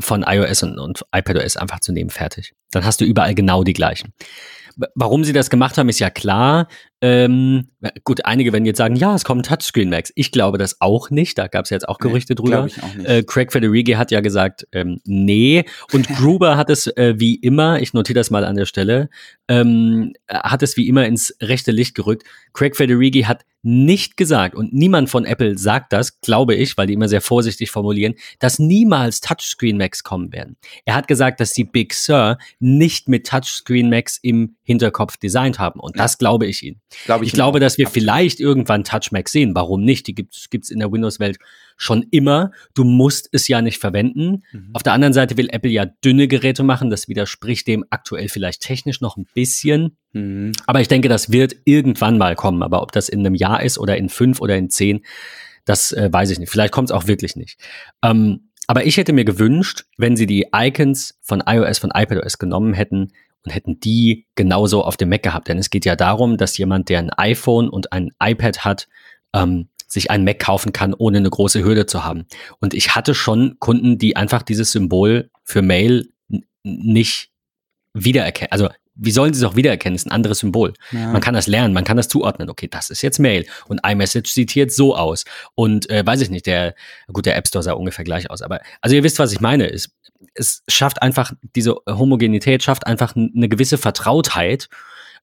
von 0.00 0.24
iOS 0.26 0.62
und, 0.62 0.78
und 0.78 1.04
iPadOS 1.14 1.56
einfach 1.56 1.80
zu 1.80 1.92
nehmen, 1.92 2.10
fertig. 2.10 2.54
Dann 2.70 2.84
hast 2.84 3.00
du 3.00 3.04
überall 3.04 3.34
genau 3.34 3.64
die 3.64 3.72
gleichen. 3.72 4.12
Warum 4.94 5.24
sie 5.24 5.32
das 5.32 5.50
gemacht 5.50 5.78
haben, 5.78 5.88
ist 5.88 6.00
ja 6.00 6.10
klar. 6.10 6.68
Ähm, 7.06 7.68
gut, 8.04 8.24
einige 8.24 8.54
werden 8.54 8.64
jetzt 8.64 8.78
sagen, 8.78 8.96
ja, 8.96 9.14
es 9.14 9.24
kommen 9.24 9.42
Touchscreen 9.42 9.90
Macs. 9.90 10.10
Ich 10.14 10.32
glaube 10.32 10.56
das 10.56 10.80
auch 10.80 11.10
nicht. 11.10 11.36
Da 11.36 11.48
gab 11.48 11.66
es 11.66 11.70
jetzt 11.70 11.86
auch 11.86 11.98
Gerüchte 11.98 12.32
nee, 12.32 12.36
drüber. 12.36 12.64
Ich 12.64 12.82
auch 12.82 12.94
nicht. 12.94 13.06
Äh, 13.06 13.22
Craig 13.24 13.52
Federighi 13.52 13.92
hat 13.92 14.10
ja 14.10 14.22
gesagt, 14.22 14.66
ähm, 14.72 15.02
nee. 15.04 15.66
Und 15.92 16.08
Gruber 16.16 16.56
hat 16.56 16.70
es 16.70 16.86
äh, 16.86 17.12
wie 17.18 17.34
immer, 17.34 17.78
ich 17.82 17.92
notiere 17.92 18.18
das 18.18 18.30
mal 18.30 18.42
an 18.42 18.56
der 18.56 18.64
Stelle, 18.64 19.10
ähm, 19.48 20.14
hat 20.30 20.62
es 20.62 20.78
wie 20.78 20.88
immer 20.88 21.04
ins 21.04 21.36
rechte 21.42 21.72
Licht 21.72 21.94
gerückt. 21.94 22.24
Craig 22.54 22.74
Federighi 22.74 23.24
hat 23.24 23.44
nicht 23.64 24.18
gesagt, 24.18 24.54
und 24.54 24.74
niemand 24.74 25.08
von 25.08 25.24
Apple 25.24 25.56
sagt 25.56 25.92
das, 25.94 26.20
glaube 26.20 26.54
ich, 26.54 26.76
weil 26.76 26.86
die 26.86 26.92
immer 26.92 27.08
sehr 27.08 27.22
vorsichtig 27.22 27.70
formulieren, 27.70 28.14
dass 28.38 28.58
niemals 28.58 29.20
Touchscreen 29.20 29.78
Macs 29.78 30.04
kommen 30.04 30.32
werden. 30.32 30.56
Er 30.84 30.94
hat 30.94 31.08
gesagt, 31.08 31.40
dass 31.40 31.52
die 31.52 31.64
Big 31.64 31.94
Sur 31.94 32.38
nicht 32.60 33.08
mit 33.08 33.26
Touchscreen 33.26 33.88
Macs 33.88 34.18
im 34.18 34.56
Hinterkopf 34.64 35.16
designt 35.16 35.58
haben. 35.58 35.80
Und 35.80 35.98
das 35.98 36.18
glaube 36.18 36.46
ich 36.46 36.62
ihnen. 36.62 36.80
Glaub 37.04 37.22
ich, 37.22 37.28
ich 37.28 37.32
glaube, 37.34 37.60
dass 37.60 37.78
wir 37.78 37.88
vielleicht 37.88 38.40
irgendwann 38.40 38.84
Touch 38.84 39.10
Macs 39.12 39.32
sehen. 39.32 39.54
Warum 39.54 39.82
nicht? 39.82 40.06
Die 40.06 40.14
gibt 40.14 40.34
es 40.34 40.70
in 40.70 40.78
der 40.78 40.92
Windows-Welt 40.92 41.38
schon 41.76 42.04
immer. 42.10 42.50
Du 42.74 42.84
musst 42.84 43.28
es 43.32 43.48
ja 43.48 43.62
nicht 43.62 43.78
verwenden. 43.78 44.44
Mhm. 44.52 44.70
Auf 44.72 44.82
der 44.82 44.92
anderen 44.92 45.12
Seite 45.12 45.36
will 45.36 45.48
Apple 45.50 45.70
ja 45.70 45.86
dünne 45.86 46.28
Geräte 46.28 46.62
machen. 46.62 46.90
Das 46.90 47.08
widerspricht 47.08 47.66
dem 47.66 47.84
aktuell 47.90 48.28
vielleicht 48.28 48.62
technisch 48.62 49.00
noch 49.00 49.16
ein 49.16 49.26
bisschen. 49.34 49.96
Mhm. 50.12 50.52
Aber 50.66 50.80
ich 50.80 50.88
denke, 50.88 51.08
das 51.08 51.32
wird 51.32 51.56
irgendwann 51.64 52.18
mal 52.18 52.34
kommen. 52.34 52.62
Aber 52.62 52.82
ob 52.82 52.92
das 52.92 53.08
in 53.08 53.20
einem 53.20 53.34
Jahr 53.34 53.62
ist 53.62 53.78
oder 53.78 53.96
in 53.96 54.08
fünf 54.08 54.40
oder 54.40 54.56
in 54.56 54.70
zehn, 54.70 55.04
das 55.64 55.92
äh, 55.92 56.12
weiß 56.12 56.30
ich 56.30 56.38
nicht. 56.38 56.50
Vielleicht 56.50 56.72
kommt 56.72 56.90
es 56.90 56.92
auch 56.92 57.06
wirklich 57.06 57.36
nicht. 57.36 57.58
Ähm, 58.02 58.50
aber 58.66 58.86
ich 58.86 58.96
hätte 58.96 59.12
mir 59.12 59.24
gewünscht, 59.24 59.84
wenn 59.98 60.16
sie 60.16 60.26
die 60.26 60.46
Icons 60.54 61.18
von 61.22 61.42
iOS, 61.46 61.78
von 61.78 61.90
iPadOS 61.94 62.38
genommen 62.38 62.72
hätten 62.72 63.12
und 63.44 63.52
hätten 63.52 63.78
die 63.80 64.26
genauso 64.34 64.82
auf 64.82 64.96
dem 64.96 65.10
Mac 65.10 65.22
gehabt. 65.22 65.48
Denn 65.48 65.58
es 65.58 65.70
geht 65.70 65.84
ja 65.84 65.96
darum, 65.96 66.36
dass 66.36 66.56
jemand, 66.58 66.88
der 66.88 66.98
ein 66.98 67.10
iPhone 67.10 67.68
und 67.68 67.92
ein 67.92 68.10
iPad 68.20 68.64
hat, 68.64 68.88
ähm, 69.34 69.68
sich 69.86 70.10
einen 70.10 70.24
Mac 70.24 70.38
kaufen 70.38 70.72
kann, 70.72 70.94
ohne 70.94 71.18
eine 71.18 71.30
große 71.30 71.62
Hürde 71.62 71.86
zu 71.86 72.04
haben. 72.04 72.26
Und 72.60 72.74
ich 72.74 72.94
hatte 72.94 73.14
schon 73.14 73.56
Kunden, 73.60 73.98
die 73.98 74.16
einfach 74.16 74.42
dieses 74.42 74.72
Symbol 74.72 75.30
für 75.44 75.62
Mail 75.62 76.08
nicht 76.62 77.30
wiedererkennen. 77.92 78.50
Also 78.50 78.68
wie 78.96 79.10
sollen 79.10 79.34
sie 79.34 79.44
es 79.44 79.50
auch 79.50 79.56
wiedererkennen? 79.56 79.94
Das 79.94 80.02
ist 80.02 80.06
ein 80.06 80.12
anderes 80.12 80.38
Symbol. 80.38 80.72
Ja. 80.92 81.10
Man 81.10 81.20
kann 81.20 81.34
das 81.34 81.46
lernen, 81.46 81.74
man 81.74 81.84
kann 81.84 81.96
das 81.96 82.08
zuordnen. 82.08 82.48
Okay, 82.48 82.68
das 82.68 82.90
ist 82.90 83.02
jetzt 83.02 83.18
Mail 83.18 83.44
und 83.66 83.80
iMessage 83.84 84.30
sieht 84.30 84.54
jetzt 84.54 84.76
so 84.76 84.96
aus. 84.96 85.24
Und 85.54 85.90
äh, 85.90 86.06
weiß 86.06 86.20
ich 86.20 86.30
nicht, 86.30 86.46
der, 86.46 86.74
gut, 87.12 87.26
der 87.26 87.36
App 87.36 87.48
Store 87.48 87.62
sah 87.62 87.72
ungefähr 87.72 88.04
gleich 88.04 88.30
aus. 88.30 88.40
Aber 88.40 88.60
also 88.80 88.94
ihr 88.94 89.02
wisst, 89.02 89.18
was 89.18 89.32
ich 89.32 89.40
meine. 89.40 89.70
Es, 89.70 89.90
es 90.34 90.62
schafft 90.68 91.02
einfach, 91.02 91.32
diese 91.54 91.76
Homogenität 91.88 92.62
schafft 92.62 92.86
einfach 92.86 93.14
eine 93.16 93.48
gewisse 93.48 93.78
Vertrautheit, 93.78 94.68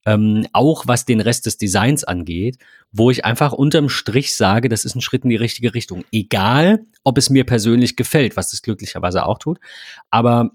ähm, 0.06 0.48
auch 0.54 0.88
was 0.88 1.06
den 1.06 1.22
Rest 1.22 1.46
des 1.46 1.58
Designs 1.58 2.04
angeht, 2.04 2.58
wo 2.92 3.12
ich 3.12 3.24
einfach 3.24 3.54
unterm 3.54 3.88
Strich 3.90 4.36
sage, 4.36 4.68
das 4.68 4.86
ist 4.86 4.96
ein 4.96 5.02
Schritt 5.02 5.24
in 5.24 5.30
die 5.30 5.36
richtige 5.36 5.74
Richtung. 5.74 6.06
Egal, 6.12 6.86
ob 7.04 7.18
es 7.18 7.30
mir 7.30 7.46
persönlich 7.46 7.96
gefällt, 7.96 8.36
was 8.36 8.52
es 8.54 8.62
glücklicherweise 8.62 9.26
auch 9.26 9.38
tut. 9.38 9.60
Aber 10.10 10.52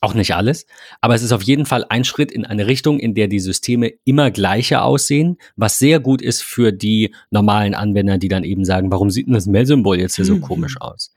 auch 0.00 0.14
nicht 0.14 0.34
alles, 0.34 0.66
aber 1.02 1.14
es 1.14 1.22
ist 1.22 1.32
auf 1.32 1.42
jeden 1.42 1.66
Fall 1.66 1.84
ein 1.88 2.04
Schritt 2.04 2.32
in 2.32 2.46
eine 2.46 2.66
Richtung, 2.66 2.98
in 2.98 3.14
der 3.14 3.28
die 3.28 3.38
Systeme 3.38 3.92
immer 4.04 4.30
gleicher 4.30 4.82
aussehen, 4.82 5.36
was 5.56 5.78
sehr 5.78 6.00
gut 6.00 6.22
ist 6.22 6.42
für 6.42 6.72
die 6.72 7.14
normalen 7.30 7.74
Anwender, 7.74 8.16
die 8.16 8.28
dann 8.28 8.44
eben 8.44 8.64
sagen, 8.64 8.90
warum 8.90 9.10
sieht 9.10 9.26
denn 9.26 9.34
das 9.34 9.46
Mail-Symbol 9.46 10.00
jetzt 10.00 10.16
hier 10.16 10.24
so 10.24 10.36
Mhm. 10.36 10.40
komisch 10.40 10.80
aus? 10.80 11.13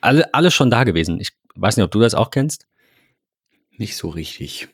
Alle, 0.00 0.32
alles 0.34 0.54
schon 0.54 0.70
da 0.70 0.84
gewesen. 0.84 1.20
Ich 1.20 1.30
weiß 1.54 1.76
nicht, 1.76 1.84
ob 1.84 1.90
du 1.90 2.00
das 2.00 2.14
auch 2.14 2.30
kennst. 2.30 2.66
Nicht 3.76 3.96
so 3.96 4.08
richtig. 4.08 4.68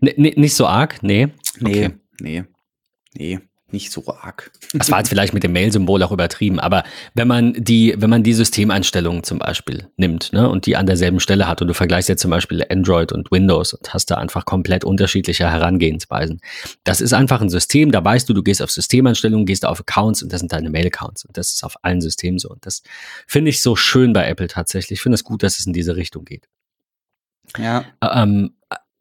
N 0.00 0.14
nicht 0.16 0.54
so 0.54 0.66
arg, 0.66 1.02
nee. 1.02 1.28
Nee, 1.60 1.86
Okay. 1.86 1.90
nee, 2.20 2.44
nee, 3.14 3.40
nicht 3.70 3.92
so 3.92 4.04
arg. 4.06 4.50
Das 4.72 4.90
war 4.90 4.98
jetzt 4.98 5.08
vielleicht 5.08 5.34
mit 5.34 5.42
dem 5.42 5.52
Mail-Symbol 5.52 6.02
auch 6.02 6.12
übertrieben, 6.12 6.58
aber 6.58 6.84
wenn 7.14 7.28
man 7.28 7.52
die, 7.52 7.94
wenn 7.98 8.08
man 8.08 8.22
die 8.22 8.32
Systemeinstellungen 8.32 9.24
zum 9.24 9.38
Beispiel 9.38 9.88
nimmt, 9.96 10.32
ne, 10.32 10.48
und 10.48 10.66
die 10.66 10.76
an 10.76 10.86
derselben 10.86 11.20
Stelle 11.20 11.46
hat 11.46 11.60
und 11.60 11.68
du 11.68 11.74
vergleichst 11.74 12.08
jetzt 12.08 12.22
zum 12.22 12.30
Beispiel 12.30 12.64
Android 12.70 13.12
und 13.12 13.30
Windows 13.30 13.74
und 13.74 13.92
hast 13.92 14.06
da 14.10 14.16
einfach 14.16 14.44
komplett 14.44 14.84
unterschiedliche 14.84 15.50
Herangehensweisen. 15.50 16.40
Das 16.84 17.00
ist 17.00 17.12
einfach 17.12 17.40
ein 17.40 17.50
System, 17.50 17.92
da 17.92 18.02
weißt 18.02 18.28
du, 18.28 18.34
du 18.34 18.42
gehst 18.42 18.62
auf 18.62 18.70
Systemeinstellungen, 18.70 19.44
gehst 19.44 19.66
auf 19.66 19.80
Accounts 19.80 20.22
und 20.22 20.32
das 20.32 20.40
sind 20.40 20.52
deine 20.52 20.70
Mail-Accounts 20.70 21.26
und 21.26 21.36
das 21.36 21.52
ist 21.52 21.64
auf 21.64 21.76
allen 21.82 22.00
Systemen 22.00 22.38
so 22.38 22.48
und 22.48 22.64
das 22.64 22.82
finde 23.26 23.50
ich 23.50 23.62
so 23.62 23.76
schön 23.76 24.12
bei 24.12 24.26
Apple 24.26 24.48
tatsächlich. 24.48 24.98
Ich 24.98 25.02
finde 25.02 25.14
es 25.16 25.24
gut, 25.24 25.42
dass 25.42 25.58
es 25.58 25.66
in 25.66 25.72
diese 25.72 25.96
Richtung 25.96 26.24
geht. 26.24 26.48
Ja. 27.56 27.84
Ähm, 28.02 28.52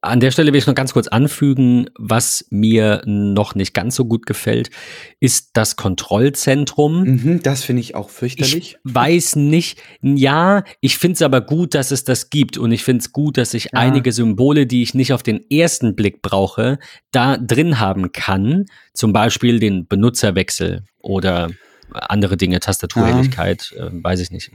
an 0.08 0.20
der 0.20 0.32
Stelle 0.32 0.52
will 0.54 0.60
ich 0.60 0.68
noch 0.68 0.76
ganz 0.76 0.94
kurz 0.94 1.08
anfügen, 1.08 1.90
was 1.98 2.46
mir 2.50 3.02
noch 3.06 3.56
nicht 3.56 3.74
ganz 3.74 3.96
so 3.96 4.06
gut 4.06 4.26
gefällt, 4.26 4.70
ist 5.20 5.52
das 5.54 5.76
Kontrollzentrum. 5.76 7.04
Mhm, 7.04 7.44
das 7.44 7.64
finde 7.64 7.82
ich 7.82 7.96
auch 7.96 8.10
fürchterlich. 8.10 8.56
Ich 8.56 8.78
weiß 8.84 9.36
nicht, 9.36 9.80
ja, 10.02 10.64
ich 10.82 10.98
finde 10.98 11.14
es 11.16 11.22
aber 11.22 11.42
gut, 11.42 11.74
dass 11.74 11.92
es 11.92 12.04
das 12.04 12.30
gibt 12.30 12.58
und 12.58 12.72
ich 12.72 12.84
finde 12.84 13.02
es 13.02 13.12
gut, 13.12 13.38
dass 13.38 13.54
ich 13.54 13.66
Ja. 13.66 13.70
einige 13.74 14.12
Symbole, 14.12 14.66
die 14.68 14.82
ich 14.82 14.94
nicht 14.94 15.14
auf 15.14 15.24
den 15.24 15.42
ersten 15.50 15.96
Blick 15.96 16.22
brauche, 16.22 16.80
da 17.12 17.38
drin 17.38 17.80
haben 17.80 18.12
kann. 18.12 18.66
Zum 18.94 19.14
Beispiel 19.14 19.60
den 19.60 19.88
Benutzerwechsel 19.88 20.84
oder 21.00 21.50
andere 21.92 22.38
Dinge, 22.38 22.60
Tastaturhelligkeit, 22.60 23.74
äh, 23.78 23.90
weiß 23.92 24.20
ich 24.20 24.32
nicht. 24.32 24.52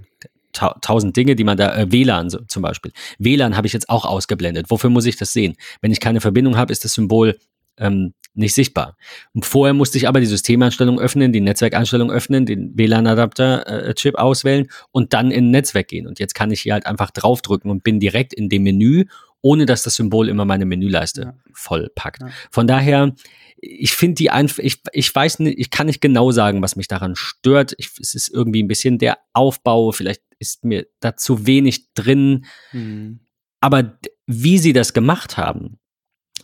Ta 0.52 0.76
tausend 0.80 1.16
Dinge, 1.16 1.34
die 1.36 1.44
man 1.44 1.56
da, 1.56 1.74
äh, 1.76 1.90
WLAN 1.90 2.28
so, 2.30 2.38
zum 2.46 2.62
Beispiel. 2.62 2.92
WLAN 3.18 3.56
habe 3.56 3.66
ich 3.66 3.72
jetzt 3.72 3.88
auch 3.88 4.04
ausgeblendet. 4.04 4.70
Wofür 4.70 4.90
muss 4.90 5.06
ich 5.06 5.16
das 5.16 5.32
sehen? 5.32 5.56
Wenn 5.80 5.92
ich 5.92 6.00
keine 6.00 6.20
Verbindung 6.20 6.56
habe, 6.56 6.72
ist 6.72 6.84
das 6.84 6.92
Symbol 6.94 7.38
ähm, 7.78 8.12
nicht 8.34 8.54
sichtbar. 8.54 8.96
Und 9.34 9.44
vorher 9.44 9.74
musste 9.74 9.98
ich 9.98 10.08
aber 10.08 10.20
die 10.20 10.26
Systemeinstellung 10.26 10.98
öffnen, 10.98 11.32
die 11.32 11.40
Netzwerkeinstellung 11.40 12.10
öffnen, 12.10 12.46
den 12.46 12.76
WLAN-Adapter-Chip 12.76 14.16
auswählen 14.16 14.68
und 14.90 15.12
dann 15.12 15.30
in 15.30 15.50
Netzwerk 15.50 15.88
gehen. 15.88 16.06
Und 16.06 16.18
jetzt 16.18 16.34
kann 16.34 16.50
ich 16.50 16.62
hier 16.62 16.74
halt 16.74 16.86
einfach 16.86 17.10
draufdrücken 17.10 17.70
und 17.70 17.84
bin 17.84 18.00
direkt 18.00 18.32
in 18.34 18.48
dem 18.48 18.62
Menü, 18.62 19.04
ohne 19.42 19.66
dass 19.66 19.82
das 19.82 19.96
Symbol 19.96 20.28
immer 20.28 20.44
meine 20.44 20.64
Menüleiste 20.64 21.22
Ja. 21.22 21.34
vollpackt. 21.52 22.22
Ja. 22.22 22.28
Von 22.50 22.66
daher, 22.66 23.14
ich 23.60 23.92
finde 23.92 24.14
die 24.14 24.30
einfach, 24.30 24.58
ich, 24.58 24.80
ich 24.92 25.14
weiß 25.14 25.40
nicht, 25.40 25.58
ich 25.58 25.70
kann 25.70 25.86
nicht 25.86 26.00
genau 26.00 26.30
sagen, 26.30 26.62
was 26.62 26.76
mich 26.76 26.88
daran 26.88 27.16
stört. 27.16 27.74
Ich, 27.78 27.90
es 28.00 28.14
ist 28.14 28.28
irgendwie 28.28 28.62
ein 28.62 28.68
bisschen 28.68 28.98
der 28.98 29.18
Aufbau, 29.32 29.92
vielleicht 29.92 30.22
ist 30.42 30.64
mir 30.64 30.86
da 31.00 31.16
zu 31.16 31.46
wenig 31.46 31.94
drin. 31.94 32.44
Mhm. 32.72 33.20
Aber 33.60 33.98
wie 34.26 34.58
sie 34.58 34.72
das 34.72 34.92
gemacht 34.92 35.36
haben, 35.36 35.78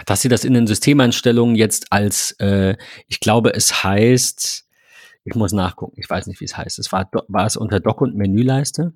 dass 0.06 0.22
sie 0.22 0.28
das 0.28 0.44
in 0.44 0.54
den 0.54 0.66
Systemeinstellungen 0.66 1.56
jetzt 1.56 1.92
als, 1.92 2.32
äh, 2.38 2.76
ich 3.08 3.20
glaube, 3.20 3.52
es 3.54 3.82
heißt, 3.82 4.66
ich 5.24 5.34
muss 5.34 5.52
nachgucken, 5.52 6.00
ich 6.00 6.08
weiß 6.08 6.26
nicht, 6.26 6.40
wie 6.40 6.44
es 6.44 6.56
heißt. 6.56 6.78
Es 6.78 6.92
war, 6.92 7.10
war 7.28 7.46
es 7.46 7.56
unter 7.56 7.80
Dock 7.80 8.00
und 8.00 8.14
Menüleiste? 8.14 8.94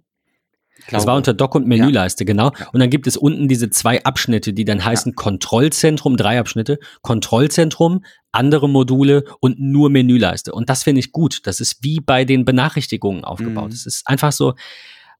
Es 0.91 1.07
war 1.07 1.17
unter 1.17 1.35
Dock 1.35 1.55
und 1.55 1.67
Menüleiste, 1.67 2.25
genau. 2.25 2.51
Und 2.73 2.81
dann 2.81 2.91
gibt 2.91 3.07
es 3.07 3.17
unten 3.17 3.47
diese 3.47 3.71
zwei 3.71 4.03
Abschnitte, 4.05 4.53
die 4.53 4.65
dann 4.65 4.85
heißen 4.85 5.15
Kontrollzentrum, 5.15 6.17
drei 6.17 6.39
Abschnitte, 6.41 6.79
Kontrollzentrum, 7.03 8.05
andere 8.33 8.69
Module 8.69 9.25
und 9.41 9.61
nur 9.61 9.91
Menüleiste. 9.91 10.53
Und 10.53 10.71
das 10.71 10.83
finde 10.83 11.01
ich 11.01 11.13
gut. 11.13 11.47
Das 11.47 11.61
ist 11.61 11.85
wie 11.85 12.01
bei 12.01 12.25
den 12.25 12.45
Benachrichtigungen 12.45 13.25
aufgebaut. 13.25 13.69
Mhm. 13.69 13.75
Es 13.75 13.87
ist 13.87 14.07
einfach 14.09 14.33
so, 14.33 14.55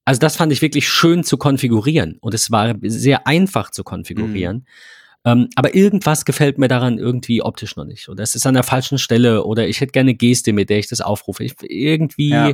also 0.05 0.19
das 0.19 0.35
fand 0.35 0.51
ich 0.51 0.61
wirklich 0.61 0.87
schön 0.87 1.23
zu 1.23 1.37
konfigurieren. 1.37 2.17
Und 2.19 2.33
es 2.33 2.51
war 2.51 2.75
sehr 2.81 3.25
einfach 3.27 3.71
zu 3.71 3.83
konfigurieren. 3.83 4.65
Ähm, 5.25 5.47
aber 5.55 5.73
irgendwas 5.73 6.25
gefällt 6.25 6.57
mir 6.57 6.67
daran 6.67 6.97
irgendwie 6.97 7.41
optisch 7.41 7.75
noch 7.77 7.85
nicht. 7.85 8.09
Oder 8.09 8.23
es 8.23 8.35
ist 8.35 8.45
an 8.45 8.55
der 8.55 8.63
falschen 8.63 8.97
Stelle 8.97 9.45
oder 9.45 9.67
ich 9.67 9.79
hätte 9.79 9.93
gerne 9.93 10.13
Geste, 10.13 10.51
mit 10.51 10.69
der 10.69 10.79
ich 10.79 10.87
das 10.87 10.99
aufrufe. 10.99 11.43
Ich, 11.45 11.53
irgendwie 11.61 12.29
Ja. 12.29 12.49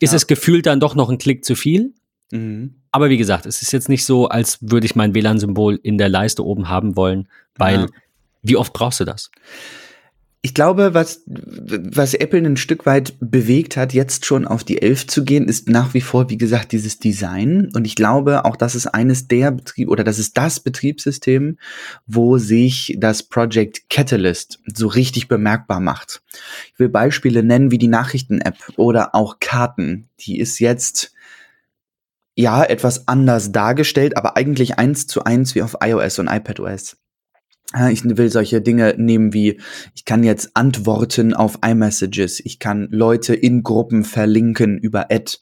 ist 0.00 0.10
Ja. 0.12 0.16
es 0.16 0.26
gefühlt 0.26 0.66
dann 0.66 0.80
doch 0.80 0.94
noch 0.94 1.08
ein 1.08 1.16
Klick 1.18 1.44
zu 1.46 1.54
viel. 1.54 1.94
Mhm. 2.30 2.74
Aber 2.90 3.08
wie 3.08 3.16
gesagt, 3.16 3.46
es 3.46 3.62
ist 3.62 3.72
jetzt 3.72 3.88
nicht 3.88 4.04
so, 4.04 4.28
als 4.28 4.58
würde 4.60 4.84
ich 4.86 4.94
mein 4.94 5.14
WLAN-Symbol 5.14 5.80
in 5.82 5.96
der 5.96 6.10
Leiste 6.10 6.44
oben 6.44 6.68
haben 6.68 6.94
wollen, 6.96 7.28
weil 7.56 7.80
Ja. 7.80 7.86
wie 8.42 8.56
oft 8.56 8.74
brauchst 8.74 9.00
du 9.00 9.04
das? 9.06 9.30
Ich 10.46 10.52
glaube, 10.52 10.92
was, 10.92 11.22
was 11.24 12.12
Apple 12.12 12.40
ein 12.40 12.58
Stück 12.58 12.84
weit 12.84 13.14
bewegt 13.18 13.78
hat, 13.78 13.94
jetzt 13.94 14.26
schon 14.26 14.46
auf 14.46 14.62
die 14.62 14.82
11 14.82 15.06
zu 15.06 15.24
gehen, 15.24 15.48
ist 15.48 15.70
nach 15.70 15.94
wie 15.94 16.02
vor, 16.02 16.28
wie 16.28 16.36
gesagt, 16.36 16.72
dieses 16.72 16.98
Design. 16.98 17.70
Und 17.74 17.86
ich 17.86 17.94
glaube 17.94 18.44
auch, 18.44 18.54
das 18.54 18.74
ist 18.74 18.86
eines 18.86 19.26
der 19.26 19.52
Betrieb 19.52 19.88
oder 19.88 20.04
das 20.04 20.18
ist 20.18 20.36
das 20.36 20.60
Betriebssystem, 20.60 21.56
wo 22.06 22.36
sich 22.36 22.94
das 22.98 23.22
Project 23.22 23.88
Catalyst 23.88 24.60
so 24.66 24.86
richtig 24.86 25.28
bemerkbar 25.28 25.80
macht. 25.80 26.22
Ich 26.74 26.78
will 26.78 26.90
Beispiele 26.90 27.42
nennen 27.42 27.70
wie 27.70 27.78
die 27.78 27.88
Nachrichten-App 27.88 28.58
oder 28.76 29.14
auch 29.14 29.38
Karten. 29.40 30.10
Die 30.20 30.38
ist 30.38 30.58
jetzt 30.58 31.14
ja 32.36 32.62
etwas 32.62 33.08
anders 33.08 33.50
dargestellt, 33.50 34.18
aber 34.18 34.36
eigentlich 34.36 34.78
eins 34.78 35.06
zu 35.06 35.24
eins 35.24 35.54
wie 35.54 35.62
auf 35.62 35.78
iOS 35.82 36.18
und 36.18 36.28
iPadOS. 36.28 36.98
Ja, 37.76 37.88
Ich 37.88 38.04
will 38.04 38.30
solche 38.30 38.60
Dinge 38.60 38.94
nehmen 38.98 39.32
wie, 39.32 39.58
ich 39.96 40.04
kann 40.04 40.22
jetzt 40.22 40.50
antworten 40.54 41.34
auf 41.34 41.58
iMessages, 41.66 42.38
ich 42.38 42.60
kann 42.60 42.86
Leute 42.92 43.34
in 43.34 43.64
Gruppen 43.64 44.04
verlinken 44.04 44.78
über 44.78 45.10
Ad, 45.10 45.38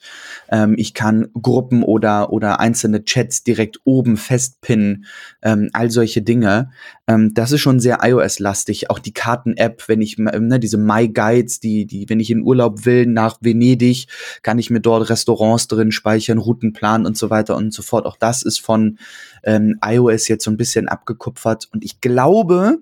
ähm, 0.50 0.74
ich 0.78 0.94
kann 0.94 1.28
Gruppen 1.34 1.82
oder, 1.82 2.32
oder 2.32 2.58
einzelne 2.58 3.04
Chats 3.04 3.44
direkt 3.44 3.80
oben 3.84 4.16
festpinnen, 4.16 5.04
ähm, 5.42 5.68
all 5.74 5.90
solche 5.90 6.22
Dinge. 6.22 6.70
Ähm, 7.06 7.34
das 7.34 7.52
ist 7.52 7.60
schon 7.60 7.80
sehr 7.80 7.98
iOS-lastig. 8.02 8.88
Auch 8.88 8.98
die 8.98 9.12
Karten-App, 9.12 9.88
wenn 9.88 10.00
ich, 10.00 10.16
ne, 10.16 10.58
diese 10.58 10.78
My 10.78 11.08
Guides, 11.08 11.60
die, 11.60 11.84
die, 11.84 12.08
wenn 12.08 12.20
ich 12.20 12.30
in 12.30 12.42
Urlaub 12.42 12.86
will 12.86 13.04
nach 13.04 13.38
Venedig, 13.42 14.06
kann 14.42 14.58
ich 14.58 14.70
mir 14.70 14.80
dort 14.80 15.10
Restaurants 15.10 15.68
drin 15.68 15.92
speichern, 15.92 16.38
Routenplan 16.38 17.04
und 17.04 17.18
so 17.18 17.28
weiter 17.28 17.56
und 17.56 17.74
so 17.74 17.82
fort. 17.82 18.06
Auch 18.06 18.16
das 18.16 18.42
ist 18.42 18.58
von 18.58 18.98
ähm, 19.42 19.78
iOS 19.84 20.28
jetzt 20.28 20.44
so 20.44 20.50
ein 20.50 20.56
bisschen 20.56 20.88
abgekupfert. 20.88 21.68
Und 21.72 21.84
ich 21.84 22.00
glaube, 22.00 22.78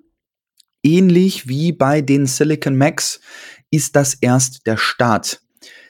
ähnlich 0.83 1.49
wie 1.49 1.73
bei 1.73 2.01
den 2.01 2.27
Silicon 2.27 2.77
Macs 2.77 3.21
ist 3.71 3.97
das 3.97 4.15
erst 4.15 4.67
der 4.67 4.77
Start. 4.77 5.43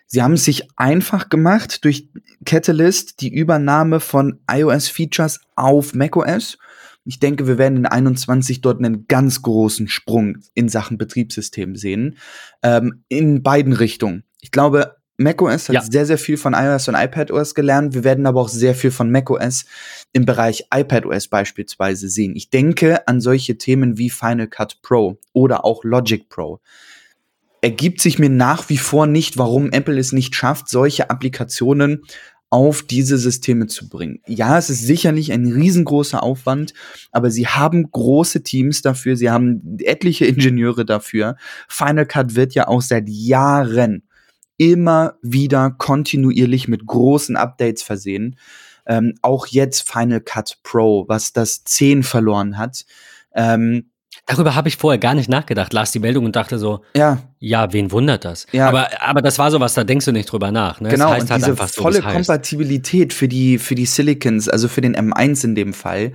Sie 0.06 0.22
haben 0.22 0.32
es 0.32 0.44
sich 0.44 0.68
einfach 0.76 1.28
gemacht 1.28 1.84
durch 1.84 2.08
Catalyst, 2.44 3.20
die 3.20 3.32
Übernahme 3.32 4.00
von 4.00 4.40
iOS-Features 4.50 5.40
auf 5.54 5.94
macOS. 5.94 6.58
Ich 7.04 7.20
denke, 7.20 7.46
wir 7.46 7.58
werden 7.58 7.78
in 7.78 7.86
21 7.86 8.60
dort 8.60 8.78
einen 8.78 9.06
ganz 9.06 9.42
großen 9.42 9.88
Sprung 9.88 10.38
in 10.54 10.68
Sachen 10.68 10.98
Betriebssystem 10.98 11.76
sehen. 11.76 12.16
Ähm, 12.62 13.04
in 13.08 13.42
beiden 13.42 13.72
Richtungen. 13.72 14.24
Ich 14.40 14.50
glaube, 14.50 14.96
macOS 15.20 15.68
hat 15.68 15.74
Ja. 15.74 15.82
sehr, 15.82 16.06
sehr 16.06 16.18
viel 16.18 16.36
von 16.36 16.54
iOS 16.54 16.88
und 16.88 16.94
iPadOS 16.94 17.54
gelernt. 17.54 17.94
Wir 17.94 18.04
werden 18.04 18.26
aber 18.26 18.40
auch 18.40 18.48
sehr 18.48 18.74
viel 18.74 18.90
von 18.90 19.10
macOS 19.10 19.64
im 20.12 20.24
Bereich 20.24 20.64
iPadOS 20.74 21.28
beispielsweise 21.28 22.08
sehen. 22.08 22.34
Ich 22.34 22.50
denke 22.50 23.06
an 23.06 23.20
solche 23.20 23.58
Themen 23.58 23.98
wie 23.98 24.10
Final 24.10 24.48
Cut 24.48 24.80
Pro 24.82 25.18
oder 25.32 25.64
auch 25.64 25.84
Logic 25.84 26.28
Pro. 26.28 26.60
Ergibt 27.60 28.00
sich 28.00 28.18
mir 28.18 28.30
nach 28.30 28.70
wie 28.70 28.78
vor 28.78 29.06
nicht, 29.06 29.36
warum 29.36 29.70
Apple 29.70 29.98
es 29.98 30.12
nicht 30.12 30.34
schafft, 30.34 30.68
solche 30.70 31.10
Applikationen 31.10 32.02
auf 32.48 32.82
diese 32.82 33.16
Systeme 33.16 33.66
zu 33.68 33.88
bringen. 33.88 34.20
Ja, 34.26 34.58
es 34.58 34.70
ist 34.70 34.82
sicherlich 34.84 35.32
ein 35.32 35.46
riesengroßer 35.46 36.22
Aufwand, 36.22 36.74
aber 37.12 37.30
sie 37.30 37.46
haben 37.46 37.88
große 37.90 38.42
Teams 38.42 38.82
dafür, 38.82 39.16
sie 39.16 39.30
haben 39.30 39.78
etliche 39.80 40.24
Ingenieure 40.26 40.84
dafür. 40.84 41.36
Final 41.68 42.06
Cut 42.06 42.34
wird 42.34 42.54
ja 42.54 42.66
auch 42.66 42.82
seit 42.82 43.08
Jahren 43.08 44.02
immer 44.60 45.14
wieder 45.22 45.70
kontinuierlich 45.70 46.68
mit 46.68 46.86
großen 46.86 47.34
Updates 47.34 47.82
versehen. 47.82 48.36
Ähm, 48.84 49.14
auch 49.22 49.46
jetzt 49.46 49.90
Final 49.90 50.20
Cut 50.20 50.58
Pro, 50.62 51.06
was 51.08 51.32
das 51.32 51.64
10 51.64 52.02
verloren 52.02 52.58
hat. 52.58 52.84
Ähm, 53.34 53.90
Darüber 54.26 54.54
habe 54.54 54.68
ich 54.68 54.76
vorher 54.76 54.98
gar 54.98 55.14
nicht 55.14 55.28
nachgedacht. 55.28 55.72
Las 55.72 55.90
die 55.92 55.98
Meldung 55.98 56.24
und 56.24 56.36
dachte 56.36 56.58
so, 56.58 56.82
Ja, 56.94 57.18
ja, 57.38 57.72
wen 57.72 57.90
wundert 57.90 58.24
das? 58.24 58.46
Ja. 58.52 58.68
Aber, 58.68 58.88
aber 59.02 59.22
das 59.22 59.38
war 59.38 59.50
sowas, 59.50 59.74
da 59.74 59.82
denkst 59.82 60.04
du 60.04 60.12
nicht 60.12 60.30
drüber 60.30 60.52
nach. 60.52 60.80
Ne? 60.80 60.90
genau. 60.90 61.06
Es 61.08 61.12
heißt 61.12 61.22
und 61.22 61.30
halt 61.30 61.40
diese 61.42 61.50
einfach 61.52 61.68
so, 61.68 61.82
volle 61.82 62.04
heißt. 62.04 62.14
Kompatibilität 62.14 63.12
für 63.12 63.28
die, 63.28 63.58
für 63.58 63.74
die 63.74 63.86
Silicons, 63.86 64.48
also 64.48 64.68
für 64.68 64.82
den 64.82 64.94
M1 64.96 65.44
in 65.44 65.54
dem 65.54 65.72
Fall, 65.72 66.12